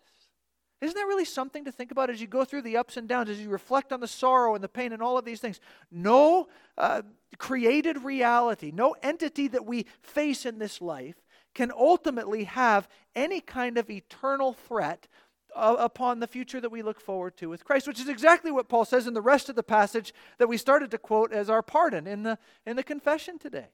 Isn't 0.81 0.97
that 0.97 1.07
really 1.07 1.25
something 1.25 1.65
to 1.65 1.71
think 1.71 1.93
about 1.93 2.11
as 2.11 2.21
you 2.21 2.27
go 2.27 2.45
through 2.45 2.63
the 2.63 2.77
ups 2.77 2.97
and 2.97 3.09
downs, 3.09 3.31
as 3.31 3.41
you 3.41 3.49
reflect 3.49 3.93
on 3.93 4.01
the 4.01 4.09
sorrow 4.09 4.57
and 4.57 4.65
the 4.65 4.69
pain 4.69 4.93
and 4.93 5.01
all 5.01 5.17
of 5.17 5.25
these 5.25 5.39
things? 5.39 5.61
No 5.93 6.49
uh, 6.77 7.03
created 7.39 8.03
reality, 8.03 8.73
no 8.75 8.97
entity 9.01 9.47
that 9.47 9.65
we 9.65 9.87
face 10.01 10.45
in 10.45 10.59
this 10.59 10.81
life 10.83 11.23
can 11.55 11.71
ultimately 11.71 12.45
have 12.45 12.89
any 13.15 13.41
kind 13.41 13.79
of 13.79 13.91
eternal 13.91 14.55
threat 14.55 15.07
Uh, 15.55 15.77
upon 15.79 16.19
the 16.19 16.27
future 16.27 16.63
that 16.63 16.73
we 16.73 16.81
look 16.81 16.99
forward 16.99 17.37
to 17.37 17.49
with 17.49 17.65
Christ, 17.65 17.87
which 17.87 18.01
is 18.01 18.09
exactly 18.09 18.51
what 18.51 18.69
Paul 18.69 18.87
says 18.87 19.07
in 19.07 19.13
the 19.13 19.21
rest 19.21 19.51
of 19.51 19.55
the 19.55 19.63
passage 19.63 20.15
that 20.39 20.49
we 20.49 20.57
started 20.57 20.91
to 20.91 20.99
quote 20.99 21.31
as 21.31 21.51
our 21.51 21.63
pardon 21.63 22.07
in 22.07 22.23
the, 22.23 22.39
in 22.65 22.77
the 22.77 22.83
confession 22.83 23.39
today. 23.39 23.69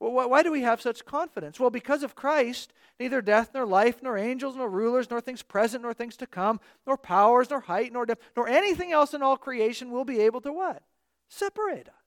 Well, 0.00 0.28
why 0.28 0.42
do 0.42 0.50
we 0.50 0.62
have 0.62 0.80
such 0.80 1.04
confidence? 1.04 1.60
Well, 1.60 1.70
because 1.70 2.02
of 2.02 2.14
Christ, 2.14 2.72
neither 2.98 3.20
death, 3.20 3.50
nor 3.54 3.66
life, 3.66 4.02
nor 4.02 4.16
angels, 4.16 4.56
nor 4.56 4.68
rulers, 4.68 5.10
nor 5.10 5.20
things 5.20 5.42
present, 5.42 5.82
nor 5.82 5.94
things 5.94 6.16
to 6.16 6.26
come, 6.26 6.58
nor 6.86 6.96
powers, 6.96 7.50
nor 7.50 7.60
height, 7.60 7.92
nor 7.92 8.06
depth, 8.06 8.22
nor 8.36 8.48
anything 8.48 8.92
else 8.92 9.14
in 9.14 9.22
all 9.22 9.36
creation 9.36 9.90
will 9.90 10.04
be 10.04 10.20
able 10.20 10.40
to 10.40 10.52
what? 10.52 10.82
Separate 11.28 11.88
us 11.88 12.03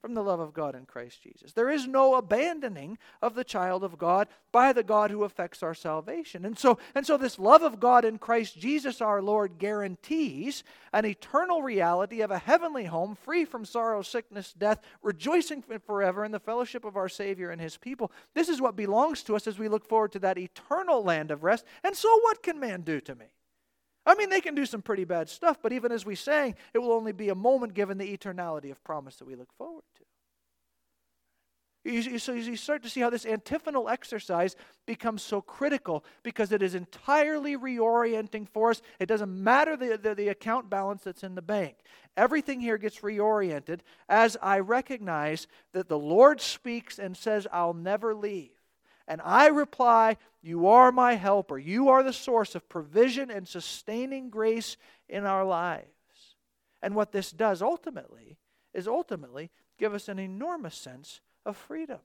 from 0.00 0.14
the 0.14 0.22
love 0.22 0.40
of 0.40 0.54
God 0.54 0.74
in 0.74 0.86
Christ 0.86 1.22
Jesus. 1.22 1.52
There 1.52 1.70
is 1.70 1.86
no 1.86 2.14
abandoning 2.14 2.98
of 3.20 3.34
the 3.34 3.44
child 3.44 3.82
of 3.82 3.98
God 3.98 4.28
by 4.52 4.72
the 4.72 4.82
God 4.82 5.10
who 5.10 5.24
affects 5.24 5.62
our 5.62 5.74
salvation. 5.74 6.44
And 6.44 6.58
so, 6.58 6.78
and 6.94 7.06
so 7.06 7.16
this 7.16 7.38
love 7.38 7.62
of 7.62 7.80
God 7.80 8.04
in 8.04 8.18
Christ 8.18 8.58
Jesus 8.58 9.00
our 9.00 9.20
Lord 9.20 9.58
guarantees 9.58 10.62
an 10.92 11.04
eternal 11.04 11.62
reality 11.62 12.20
of 12.20 12.30
a 12.30 12.38
heavenly 12.38 12.84
home 12.84 13.16
free 13.16 13.44
from 13.44 13.64
sorrow, 13.64 14.02
sickness, 14.02 14.52
death, 14.52 14.80
rejoicing 15.02 15.62
forever 15.84 16.24
in 16.24 16.32
the 16.32 16.38
fellowship 16.38 16.84
of 16.84 16.96
our 16.96 17.08
Savior 17.08 17.50
and 17.50 17.60
his 17.60 17.76
people. 17.76 18.12
This 18.34 18.48
is 18.48 18.60
what 18.60 18.76
belongs 18.76 19.22
to 19.24 19.36
us 19.36 19.46
as 19.46 19.58
we 19.58 19.68
look 19.68 19.86
forward 19.86 20.12
to 20.12 20.18
that 20.20 20.38
eternal 20.38 21.02
land 21.02 21.30
of 21.30 21.42
rest. 21.42 21.64
And 21.82 21.96
so 21.96 22.08
what 22.20 22.42
can 22.42 22.60
man 22.60 22.82
do 22.82 23.00
to 23.00 23.14
me? 23.14 23.26
I 24.08 24.14
mean, 24.14 24.30
they 24.30 24.40
can 24.40 24.54
do 24.54 24.64
some 24.64 24.80
pretty 24.80 25.04
bad 25.04 25.28
stuff, 25.28 25.58
but 25.62 25.70
even 25.70 25.92
as 25.92 26.06
we 26.06 26.14
sang, 26.14 26.54
it 26.72 26.78
will 26.78 26.92
only 26.92 27.12
be 27.12 27.28
a 27.28 27.34
moment 27.34 27.74
given 27.74 27.98
the 27.98 28.16
eternality 28.16 28.70
of 28.70 28.82
promise 28.82 29.16
that 29.16 29.26
we 29.26 29.34
look 29.34 29.52
forward 29.52 29.84
to. 29.96 30.04
You, 31.84 32.18
so 32.18 32.32
you 32.32 32.56
start 32.56 32.82
to 32.84 32.88
see 32.88 33.00
how 33.00 33.10
this 33.10 33.26
antiphonal 33.26 33.88
exercise 33.88 34.56
becomes 34.86 35.22
so 35.22 35.42
critical 35.42 36.04
because 36.22 36.52
it 36.52 36.62
is 36.62 36.74
entirely 36.74 37.56
reorienting 37.56 38.48
for 38.48 38.70
us. 38.70 38.80
It 38.98 39.06
doesn't 39.06 39.42
matter 39.42 39.76
the, 39.76 39.98
the, 39.98 40.14
the 40.14 40.28
account 40.28 40.70
balance 40.70 41.02
that's 41.02 41.22
in 41.22 41.34
the 41.34 41.42
bank. 41.42 41.76
Everything 42.16 42.60
here 42.60 42.78
gets 42.78 43.00
reoriented 43.00 43.80
as 44.08 44.38
I 44.42 44.60
recognize 44.60 45.46
that 45.72 45.88
the 45.88 45.98
Lord 45.98 46.40
speaks 46.40 46.98
and 46.98 47.14
says, 47.14 47.46
I'll 47.52 47.74
never 47.74 48.14
leave. 48.14 48.57
And 49.08 49.22
I 49.24 49.48
reply, 49.48 50.18
You 50.42 50.68
are 50.68 50.92
my 50.92 51.14
helper. 51.14 51.58
You 51.58 51.88
are 51.88 52.04
the 52.04 52.12
source 52.12 52.54
of 52.54 52.68
provision 52.68 53.30
and 53.30 53.48
sustaining 53.48 54.28
grace 54.28 54.76
in 55.08 55.24
our 55.24 55.44
lives. 55.44 55.86
And 56.82 56.94
what 56.94 57.10
this 57.10 57.32
does 57.32 57.62
ultimately 57.62 58.36
is 58.74 58.86
ultimately 58.86 59.50
give 59.78 59.94
us 59.94 60.08
an 60.08 60.18
enormous 60.18 60.76
sense 60.76 61.20
of 61.44 61.56
freedom. 61.56 61.98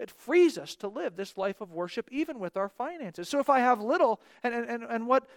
It 0.00 0.10
frees 0.10 0.56
us 0.56 0.74
to 0.76 0.88
live 0.88 1.14
this 1.14 1.36
life 1.36 1.60
of 1.60 1.72
worship 1.72 2.08
even 2.10 2.38
with 2.38 2.56
our 2.56 2.70
finances. 2.70 3.28
So 3.28 3.38
if 3.38 3.50
I 3.50 3.60
have 3.60 3.82
little, 3.82 4.18
and, 4.42 4.54
and, 4.54 4.82
and 4.82 5.06
what 5.06 5.28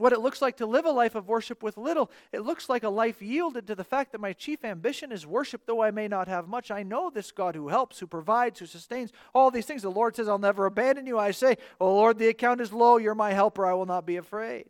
what 0.00 0.12
it 0.12 0.20
looks 0.20 0.40
like 0.40 0.56
to 0.56 0.66
live 0.66 0.86
a 0.86 0.90
life 0.90 1.14
of 1.14 1.28
worship 1.28 1.62
with 1.62 1.76
little. 1.76 2.10
It 2.32 2.40
looks 2.40 2.68
like 2.68 2.82
a 2.82 2.88
life 2.88 3.20
yielded 3.20 3.66
to 3.66 3.74
the 3.74 3.84
fact 3.84 4.12
that 4.12 4.20
my 4.20 4.32
chief 4.32 4.64
ambition 4.64 5.12
is 5.12 5.26
worship, 5.26 5.62
though 5.66 5.82
I 5.82 5.90
may 5.90 6.08
not 6.08 6.26
have 6.28 6.48
much. 6.48 6.70
I 6.70 6.82
know 6.82 7.10
this 7.10 7.30
God 7.30 7.54
who 7.54 7.68
helps, 7.68 7.98
who 7.98 8.06
provides, 8.06 8.58
who 8.58 8.66
sustains, 8.66 9.12
all 9.34 9.50
these 9.50 9.66
things. 9.66 9.82
The 9.82 9.90
Lord 9.90 10.16
says, 10.16 10.28
I'll 10.28 10.38
never 10.38 10.66
abandon 10.66 11.06
you. 11.06 11.18
I 11.18 11.30
say, 11.32 11.58
Oh 11.80 11.94
Lord, 11.94 12.18
the 12.18 12.28
account 12.28 12.60
is 12.60 12.72
low. 12.72 12.96
You're 12.96 13.14
my 13.14 13.32
helper. 13.32 13.66
I 13.66 13.74
will 13.74 13.86
not 13.86 14.06
be 14.06 14.16
afraid. 14.16 14.66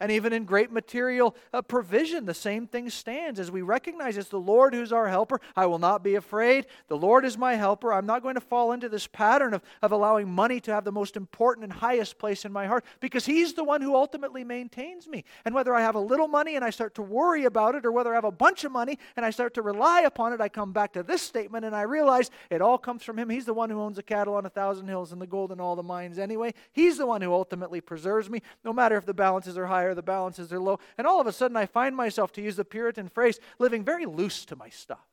And 0.00 0.10
even 0.10 0.32
in 0.32 0.46
great 0.46 0.72
material 0.72 1.36
uh, 1.52 1.60
provision, 1.60 2.24
the 2.24 2.32
same 2.32 2.66
thing 2.66 2.88
stands 2.88 3.38
as 3.38 3.50
we 3.50 3.60
recognize 3.60 4.16
it's 4.16 4.30
the 4.30 4.38
Lord 4.38 4.74
who's 4.74 4.92
our 4.92 5.08
helper. 5.08 5.40
I 5.54 5.66
will 5.66 5.78
not 5.78 6.02
be 6.02 6.14
afraid. 6.14 6.66
The 6.88 6.96
Lord 6.96 7.26
is 7.26 7.36
my 7.36 7.54
helper. 7.54 7.92
I'm 7.92 8.06
not 8.06 8.22
going 8.22 8.36
to 8.36 8.40
fall 8.40 8.72
into 8.72 8.88
this 8.88 9.06
pattern 9.06 9.52
of, 9.52 9.62
of 9.82 9.92
allowing 9.92 10.30
money 10.30 10.58
to 10.60 10.72
have 10.72 10.84
the 10.84 10.92
most 10.92 11.16
important 11.16 11.64
and 11.64 11.72
highest 11.72 12.18
place 12.18 12.46
in 12.46 12.52
my 12.52 12.66
heart 12.66 12.84
because 13.00 13.26
He's 13.26 13.52
the 13.52 13.62
one 13.62 13.82
who 13.82 13.94
ultimately 13.94 14.42
maintains 14.42 15.06
me. 15.06 15.24
And 15.44 15.54
whether 15.54 15.74
I 15.74 15.82
have 15.82 15.94
a 15.94 16.00
little 16.00 16.28
money 16.28 16.56
and 16.56 16.64
I 16.64 16.70
start 16.70 16.94
to 16.94 17.02
worry 17.02 17.44
about 17.44 17.74
it, 17.74 17.84
or 17.84 17.92
whether 17.92 18.12
I 18.12 18.14
have 18.14 18.24
a 18.24 18.32
bunch 18.32 18.64
of 18.64 18.72
money 18.72 18.98
and 19.16 19.26
I 19.26 19.30
start 19.30 19.52
to 19.54 19.62
rely 19.62 20.00
upon 20.02 20.32
it, 20.32 20.40
I 20.40 20.48
come 20.48 20.72
back 20.72 20.94
to 20.94 21.02
this 21.02 21.20
statement 21.20 21.66
and 21.66 21.76
I 21.76 21.82
realize 21.82 22.30
it 22.48 22.62
all 22.62 22.78
comes 22.78 23.02
from 23.02 23.18
Him. 23.18 23.28
He's 23.28 23.44
the 23.44 23.54
one 23.54 23.68
who 23.68 23.80
owns 23.80 23.96
the 23.96 24.02
cattle 24.02 24.34
on 24.34 24.46
a 24.46 24.50
thousand 24.50 24.88
hills 24.88 25.12
and 25.12 25.20
the 25.20 25.26
gold 25.26 25.52
in 25.52 25.60
all 25.60 25.76
the 25.76 25.82
mines 25.82 26.18
anyway. 26.18 26.54
He's 26.72 26.96
the 26.96 27.06
one 27.06 27.20
who 27.20 27.34
ultimately 27.34 27.82
preserves 27.82 28.30
me, 28.30 28.40
no 28.64 28.72
matter 28.72 28.96
if 28.96 29.04
the 29.04 29.12
balances 29.12 29.58
are 29.58 29.66
higher 29.66 29.89
higher, 29.90 29.94
the 29.94 30.02
balances 30.02 30.52
are 30.52 30.60
low. 30.60 30.78
And 30.96 31.06
all 31.06 31.20
of 31.20 31.26
a 31.26 31.32
sudden, 31.32 31.56
I 31.56 31.66
find 31.66 31.96
myself, 31.96 32.32
to 32.32 32.42
use 32.42 32.56
the 32.56 32.64
Puritan 32.64 33.08
phrase, 33.08 33.38
living 33.58 33.84
very 33.84 34.06
loose 34.06 34.44
to 34.46 34.56
my 34.56 34.68
stuff. 34.68 35.06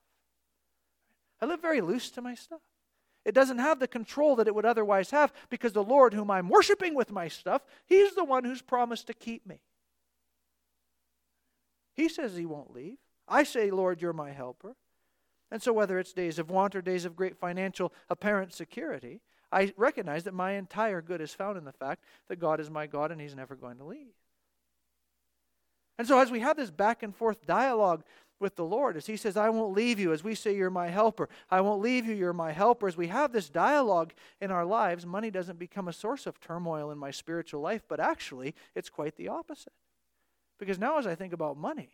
I 1.41 1.45
live 1.45 1.61
very 1.61 1.81
loose 1.81 2.09
to 2.11 2.21
my 2.21 2.35
stuff. 2.35 2.61
It 3.25 3.35
doesn't 3.35 3.59
have 3.59 3.79
the 3.79 3.87
control 3.87 4.37
that 4.37 4.47
it 4.47 4.55
would 4.55 4.65
otherwise 4.65 5.11
have 5.11 5.33
because 5.49 5.73
the 5.73 5.83
Lord, 5.83 6.13
whom 6.13 6.31
I'm 6.31 6.49
worshiping 6.49 6.95
with 6.95 7.11
my 7.11 7.27
stuff, 7.27 7.61
He's 7.85 8.15
the 8.15 8.23
one 8.23 8.43
who's 8.43 8.61
promised 8.61 9.07
to 9.07 9.13
keep 9.13 9.45
me. 9.45 9.59
He 11.93 12.07
says 12.07 12.35
He 12.35 12.45
won't 12.45 12.73
leave. 12.73 12.97
I 13.27 13.43
say, 13.43 13.69
Lord, 13.69 14.01
you're 14.01 14.13
my 14.13 14.31
helper. 14.31 14.75
And 15.51 15.61
so, 15.61 15.73
whether 15.73 15.99
it's 15.99 16.13
days 16.13 16.39
of 16.39 16.49
want 16.49 16.75
or 16.75 16.81
days 16.81 17.05
of 17.05 17.15
great 17.15 17.37
financial 17.37 17.93
apparent 18.09 18.53
security, 18.53 19.21
I 19.51 19.73
recognize 19.77 20.23
that 20.23 20.33
my 20.33 20.51
entire 20.51 21.01
good 21.01 21.21
is 21.21 21.33
found 21.33 21.57
in 21.57 21.65
the 21.65 21.71
fact 21.71 22.03
that 22.27 22.39
God 22.39 22.59
is 22.59 22.69
my 22.69 22.87
God 22.87 23.11
and 23.11 23.19
He's 23.19 23.35
never 23.35 23.55
going 23.55 23.77
to 23.77 23.85
leave. 23.85 24.13
And 25.97 26.07
so, 26.07 26.19
as 26.19 26.31
we 26.31 26.39
have 26.41 26.57
this 26.57 26.71
back 26.71 27.03
and 27.03 27.15
forth 27.15 27.45
dialogue 27.45 28.03
with 28.39 28.55
the 28.55 28.65
Lord, 28.65 28.97
as 28.97 29.07
He 29.07 29.17
says, 29.17 29.35
I 29.35 29.49
won't 29.49 29.75
leave 29.75 29.99
you, 29.99 30.13
as 30.13 30.23
we 30.23 30.35
say, 30.35 30.55
You're 30.55 30.69
my 30.69 30.89
helper, 30.89 31.27
I 31.49 31.61
won't 31.61 31.81
leave 31.81 32.05
you, 32.05 32.13
you're 32.13 32.33
my 32.33 32.51
helper, 32.51 32.87
as 32.87 32.97
we 32.97 33.07
have 33.07 33.31
this 33.31 33.49
dialogue 33.49 34.13
in 34.39 34.51
our 34.51 34.65
lives, 34.65 35.05
money 35.05 35.31
doesn't 35.31 35.59
become 35.59 35.87
a 35.87 35.93
source 35.93 36.27
of 36.27 36.39
turmoil 36.39 36.91
in 36.91 36.97
my 36.97 37.11
spiritual 37.11 37.61
life, 37.61 37.81
but 37.87 37.99
actually, 37.99 38.53
it's 38.75 38.89
quite 38.89 39.15
the 39.15 39.27
opposite. 39.27 39.73
Because 40.59 40.79
now, 40.79 40.97
as 40.97 41.07
I 41.07 41.15
think 41.15 41.33
about 41.33 41.57
money, 41.57 41.89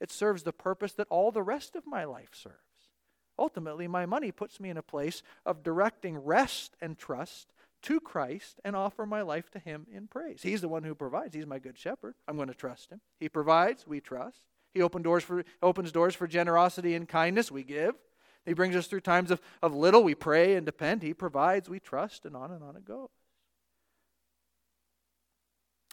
it 0.00 0.10
serves 0.10 0.42
the 0.42 0.52
purpose 0.52 0.92
that 0.92 1.08
all 1.10 1.30
the 1.30 1.42
rest 1.42 1.76
of 1.76 1.86
my 1.86 2.04
life 2.04 2.30
serves. 2.32 2.56
Ultimately, 3.38 3.88
my 3.88 4.06
money 4.06 4.32
puts 4.32 4.60
me 4.60 4.70
in 4.70 4.76
a 4.76 4.82
place 4.82 5.22
of 5.46 5.62
directing 5.62 6.18
rest 6.18 6.76
and 6.80 6.98
trust 6.98 7.52
to 7.82 8.00
Christ 8.00 8.60
and 8.64 8.76
offer 8.76 9.06
my 9.06 9.22
life 9.22 9.50
to 9.50 9.58
Him 9.58 9.86
in 9.92 10.06
praise. 10.06 10.42
He's 10.42 10.60
the 10.60 10.68
one 10.68 10.84
who 10.84 10.94
provides. 10.94 11.34
He's 11.34 11.46
my 11.46 11.58
good 11.58 11.78
shepherd. 11.78 12.14
I'm 12.28 12.36
going 12.36 12.48
to 12.48 12.54
trust 12.54 12.90
Him. 12.90 13.00
He 13.18 13.28
provides, 13.28 13.86
we 13.86 14.00
trust. 14.00 14.46
He 14.72 14.80
doors 14.80 15.24
for, 15.24 15.44
opens 15.62 15.92
doors 15.92 16.14
for 16.14 16.26
generosity 16.26 16.94
and 16.94 17.08
kindness, 17.08 17.50
we 17.50 17.64
give. 17.64 17.94
He 18.46 18.54
brings 18.54 18.76
us 18.76 18.86
through 18.86 19.00
times 19.00 19.30
of, 19.30 19.40
of 19.62 19.74
little, 19.74 20.02
we 20.02 20.14
pray 20.14 20.54
and 20.54 20.64
depend. 20.64 21.02
He 21.02 21.12
provides, 21.12 21.68
we 21.68 21.80
trust, 21.80 22.24
and 22.24 22.36
on 22.36 22.50
and 22.50 22.62
on 22.62 22.76
it 22.76 22.84
goes. 22.84 23.08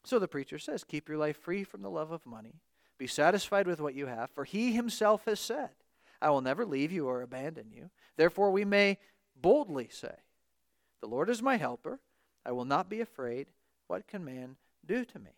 So 0.05 0.19
the 0.19 0.27
preacher 0.27 0.57
says, 0.57 0.83
Keep 0.83 1.09
your 1.09 1.17
life 1.17 1.37
free 1.37 1.63
from 1.63 1.81
the 1.81 1.89
love 1.89 2.11
of 2.11 2.25
money. 2.25 2.61
Be 2.97 3.07
satisfied 3.07 3.67
with 3.67 3.81
what 3.81 3.93
you 3.93 4.05
have, 4.05 4.29
for 4.31 4.45
He 4.45 4.73
Himself 4.73 5.25
has 5.25 5.39
said, 5.39 5.71
I 6.21 6.29
will 6.29 6.41
never 6.41 6.65
leave 6.65 6.91
you 6.91 7.07
or 7.07 7.21
abandon 7.21 7.71
you. 7.71 7.89
Therefore, 8.15 8.51
we 8.51 8.65
may 8.65 8.97
boldly 9.39 9.89
say, 9.91 10.15
The 11.01 11.07
Lord 11.07 11.29
is 11.29 11.41
my 11.41 11.57
helper. 11.57 11.99
I 12.45 12.51
will 12.51 12.65
not 12.65 12.89
be 12.89 13.01
afraid. 13.01 13.47
What 13.87 14.07
can 14.07 14.23
man 14.23 14.55
do 14.85 15.05
to 15.05 15.19
me? 15.19 15.31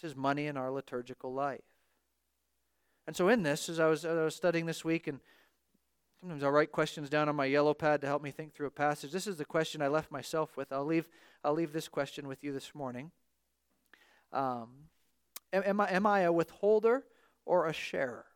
This 0.00 0.10
is 0.10 0.16
money 0.16 0.46
in 0.46 0.56
our 0.56 0.70
liturgical 0.70 1.32
life. 1.32 1.60
And 3.06 3.16
so, 3.16 3.28
in 3.28 3.42
this, 3.42 3.68
as 3.68 3.80
I 3.80 3.86
was, 3.86 4.04
as 4.04 4.16
I 4.16 4.24
was 4.24 4.36
studying 4.36 4.66
this 4.66 4.84
week, 4.84 5.06
and 5.06 5.20
sometimes 6.20 6.44
I'll 6.44 6.50
write 6.50 6.72
questions 6.72 7.08
down 7.08 7.28
on 7.28 7.36
my 7.36 7.46
yellow 7.46 7.74
pad 7.74 8.00
to 8.02 8.06
help 8.06 8.22
me 8.22 8.30
think 8.30 8.54
through 8.54 8.66
a 8.66 8.70
passage. 8.70 9.12
This 9.12 9.26
is 9.26 9.36
the 9.36 9.44
question 9.44 9.82
I 9.82 9.88
left 9.88 10.12
myself 10.12 10.56
with. 10.56 10.72
I'll 10.72 10.84
leave, 10.84 11.08
I'll 11.42 11.54
leave 11.54 11.72
this 11.72 11.88
question 11.88 12.28
with 12.28 12.44
you 12.44 12.52
this 12.52 12.74
morning. 12.74 13.10
Um, 14.32 14.68
am, 15.52 15.62
am, 15.64 15.80
I, 15.80 15.90
am 15.90 16.06
I 16.06 16.20
a 16.20 16.32
withholder 16.32 17.04
or 17.46 17.66
a 17.66 17.72
sharer? 17.72 18.26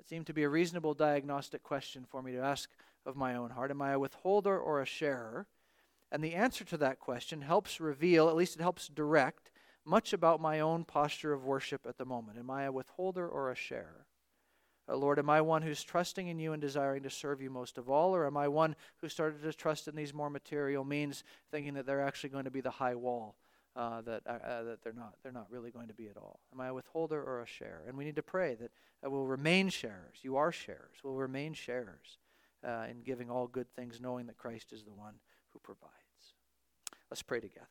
That 0.00 0.08
seemed 0.08 0.28
to 0.28 0.32
be 0.32 0.44
a 0.44 0.48
reasonable 0.48 0.94
diagnostic 0.94 1.62
question 1.62 2.06
for 2.08 2.22
me 2.22 2.32
to 2.32 2.40
ask 2.40 2.70
of 3.04 3.16
my 3.16 3.34
own 3.34 3.50
heart. 3.50 3.70
Am 3.70 3.82
I 3.82 3.90
a 3.90 3.98
withholder 3.98 4.58
or 4.58 4.80
a 4.80 4.86
sharer? 4.86 5.46
And 6.10 6.24
the 6.24 6.34
answer 6.34 6.64
to 6.64 6.78
that 6.78 6.98
question 6.98 7.42
helps 7.42 7.80
reveal, 7.80 8.30
at 8.30 8.34
least 8.34 8.56
it 8.56 8.62
helps 8.62 8.88
direct, 8.88 9.50
much 9.84 10.14
about 10.14 10.40
my 10.40 10.58
own 10.58 10.84
posture 10.84 11.34
of 11.34 11.44
worship 11.44 11.84
at 11.86 11.98
the 11.98 12.06
moment. 12.06 12.38
Am 12.38 12.50
I 12.50 12.62
a 12.62 12.72
withholder 12.72 13.28
or 13.28 13.50
a 13.50 13.54
sharer? 13.54 14.06
Uh, 14.88 14.96
Lord, 14.96 15.18
am 15.18 15.28
I 15.28 15.42
one 15.42 15.60
who's 15.60 15.84
trusting 15.84 16.28
in 16.28 16.38
you 16.38 16.54
and 16.54 16.62
desiring 16.62 17.02
to 17.02 17.10
serve 17.10 17.42
you 17.42 17.50
most 17.50 17.76
of 17.76 17.90
all, 17.90 18.16
or 18.16 18.26
am 18.26 18.38
I 18.38 18.48
one 18.48 18.76
who 19.02 19.08
started 19.10 19.42
to 19.42 19.52
trust 19.52 19.86
in 19.86 19.96
these 19.96 20.14
more 20.14 20.30
material 20.30 20.82
means, 20.82 21.24
thinking 21.50 21.74
that 21.74 21.84
they're 21.84 22.00
actually 22.00 22.30
going 22.30 22.44
to 22.44 22.50
be 22.50 22.62
the 22.62 22.70
high 22.70 22.94
wall 22.94 23.36
uh, 23.80 24.02
that, 24.02 24.22
uh, 24.26 24.32
uh, 24.32 24.62
that 24.64 24.82
they're 24.82 24.92
not. 24.92 25.14
They're 25.22 25.32
not 25.32 25.46
really 25.50 25.70
going 25.70 25.88
to 25.88 25.94
be 25.94 26.08
at 26.08 26.18
all. 26.18 26.40
Am 26.52 26.60
I 26.60 26.68
a 26.68 26.74
withholder 26.74 27.22
or 27.22 27.40
a 27.40 27.46
share? 27.46 27.80
And 27.88 27.96
we 27.96 28.04
need 28.04 28.16
to 28.16 28.22
pray 28.22 28.54
that 28.56 28.70
uh, 29.04 29.08
we'll 29.08 29.24
remain 29.24 29.70
sharers. 29.70 30.18
You 30.20 30.36
are 30.36 30.52
sharers. 30.52 30.96
We'll 31.02 31.14
remain 31.14 31.54
sharers 31.54 32.18
uh, 32.62 32.84
in 32.90 33.00
giving 33.00 33.30
all 33.30 33.46
good 33.46 33.74
things, 33.74 33.98
knowing 33.98 34.26
that 34.26 34.36
Christ 34.36 34.74
is 34.74 34.84
the 34.84 34.92
one 34.92 35.14
who 35.54 35.58
provides. 35.60 35.94
Let's 37.10 37.22
pray 37.22 37.40
together. 37.40 37.66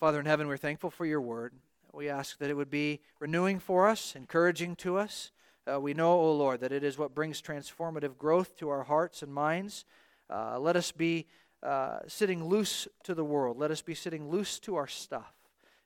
Father 0.00 0.20
in 0.20 0.26
heaven, 0.26 0.48
we're 0.48 0.56
thankful 0.56 0.90
for 0.90 1.04
your 1.04 1.20
word. 1.20 1.52
We 1.92 2.08
ask 2.08 2.38
that 2.38 2.48
it 2.48 2.54
would 2.54 2.70
be 2.70 3.00
renewing 3.20 3.58
for 3.58 3.86
us, 3.86 4.16
encouraging 4.16 4.76
to 4.76 4.96
us. 4.96 5.32
Uh, 5.70 5.78
we 5.78 5.92
know, 5.92 6.14
O 6.14 6.30
oh 6.30 6.32
Lord, 6.34 6.60
that 6.60 6.72
it 6.72 6.82
is 6.82 6.96
what 6.96 7.14
brings 7.14 7.42
transformative 7.42 8.16
growth 8.16 8.56
to 8.56 8.70
our 8.70 8.84
hearts 8.84 9.22
and 9.22 9.34
minds. 9.34 9.84
Uh, 10.30 10.58
let 10.58 10.76
us 10.76 10.92
be 10.92 11.26
uh, 11.64 12.00
sitting 12.06 12.44
loose 12.44 12.86
to 13.04 13.14
the 13.14 13.24
world. 13.24 13.58
Let 13.58 13.70
us 13.70 13.82
be 13.82 13.94
sitting 13.94 14.28
loose 14.28 14.58
to 14.60 14.76
our 14.76 14.86
stuff 14.86 15.32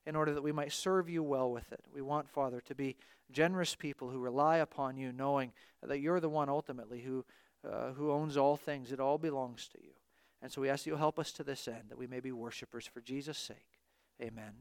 in 0.07 0.17
order 0.17 0.35
that 0.35 0.43
we 0.43 0.53
might 0.53 0.73
serve 0.73 1.09
you 1.09 1.23
well 1.23 1.51
with 1.51 1.71
it. 1.73 1.85
We 1.95 2.03
want, 2.03 2.29
Father, 2.29 2.61
to 2.63 2.75
be 2.75 2.97
generous 3.31 3.75
people 3.75 4.09
who 4.09 4.19
rely 4.19 4.57
upon 4.57 4.97
you, 4.97 5.13
knowing 5.13 5.53
that 5.83 6.01
you're 6.01 6.21
the 6.21 6.29
one 6.29 6.49
ultimately 6.49 7.03
who, 7.03 7.25
uh, 7.69 7.93
who 7.93 8.11
owns 8.11 8.37
all 8.37 8.57
things. 8.57 8.91
It 8.91 9.01
all 9.01 9.19
belongs 9.19 9.69
to 9.69 9.79
you. 9.83 9.93
And 10.41 10.51
so 10.51 10.61
we 10.61 10.71
ask 10.71 10.87
you 10.87 10.97
help 10.97 11.19
us 11.19 11.33
to 11.33 11.45
this 11.45 11.69
end, 11.69 11.85
that 11.91 11.99
we 11.99 12.07
may 12.07 12.21
be 12.21 12.33
worshipers 12.33 12.87
for 12.87 13.01
Jesus' 13.01 13.39
sake. 13.39 13.79
Amen. 14.21 14.53